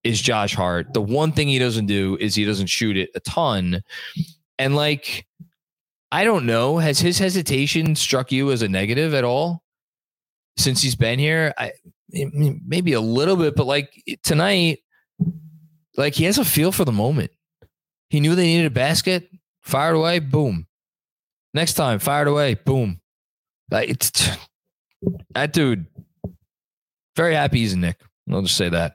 is 0.05 0.21
Josh 0.21 0.55
Hart. 0.55 0.93
The 0.95 1.03
one 1.03 1.33
thing 1.33 1.49
he 1.49 1.59
doesn't 1.59 1.87
do 1.87 2.17
is 2.21 2.35
he 2.35 2.45
doesn't 2.45 2.69
shoot 2.69 2.97
it 2.97 3.11
a 3.15 3.21
ton. 3.21 3.83
And 4.59 4.77
like 4.77 5.27
I 6.13 6.25
don't 6.25 6.47
know, 6.47 6.79
has 6.79 6.99
his 6.99 7.19
hesitation 7.19 7.95
struck 7.95 8.33
you 8.33 8.51
as 8.51 8.63
a 8.63 8.69
negative 8.69 9.15
at 9.15 9.25
all 9.25 9.63
since 10.57 10.83
he's 10.83 10.97
been 10.97 11.19
here? 11.19 11.55
I 11.57 11.73
maybe 12.13 12.93
a 12.95 13.01
little 13.01 13.37
bit, 13.37 13.55
but 13.55 13.67
like 13.67 14.03
tonight 14.23 14.81
like 15.97 16.15
he 16.15 16.25
has 16.25 16.39
a 16.39 16.45
feel 16.45 16.73
for 16.73 16.85
the 16.85 16.93
moment. 16.93 17.31
He 18.09 18.21
knew 18.21 18.35
they 18.35 18.47
needed 18.47 18.67
a 18.67 18.71
basket, 18.71 19.31
fired 19.63 19.95
away, 19.95 20.19
boom. 20.19 20.67
Next 21.55 21.75
time, 21.75 21.99
fired 21.99 22.29
away. 22.29 22.55
Boom. 22.55 23.01
Like 23.71 23.89
it's 23.89 24.31
that 25.35 25.53
dude. 25.53 25.87
Very 27.17 27.35
happy 27.35 27.59
he's 27.59 27.73
a 27.73 27.77
Knick. 27.77 28.01
I'll 28.31 28.43
just 28.43 28.57
say 28.57 28.69
that. 28.69 28.95